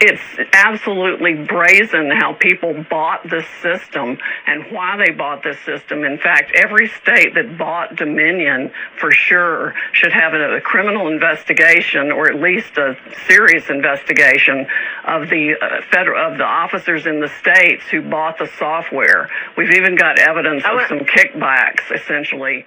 It's 0.00 0.22
absolutely 0.52 1.34
brazen 1.34 2.10
how 2.10 2.34
people 2.34 2.84
bought 2.88 3.28
this 3.28 3.46
system 3.62 4.18
and 4.46 4.64
why 4.70 4.96
they 4.96 5.12
bought 5.12 5.42
this 5.42 5.58
system. 5.60 6.04
In 6.04 6.18
fact, 6.18 6.52
every 6.54 6.88
state 6.88 7.34
that 7.34 7.58
bought 7.58 7.96
Dominion 7.96 8.70
for 9.00 9.10
sure 9.10 9.74
should 9.92 10.12
have 10.12 10.34
a, 10.34 10.56
a 10.56 10.60
criminal 10.60 11.08
investigation 11.08 12.12
or 12.12 12.28
at 12.28 12.40
least 12.40 12.76
a 12.76 12.96
serious 13.26 13.70
investigation 13.70 14.66
of 15.06 15.28
the 15.28 15.54
uh, 15.60 15.82
federal 15.90 16.32
of 16.32 16.38
the 16.38 16.44
officers 16.44 17.06
in 17.06 17.20
the 17.20 17.28
states 17.28 17.84
who 17.90 18.02
bought 18.02 18.38
the 18.38 18.48
software. 18.58 19.28
We've 19.56 19.72
even 19.72 19.96
got 19.96 20.18
evidence 20.18 20.64
of 20.64 20.80
some 20.88 21.00
kickbacks 21.00 21.90
essentially 21.94 22.64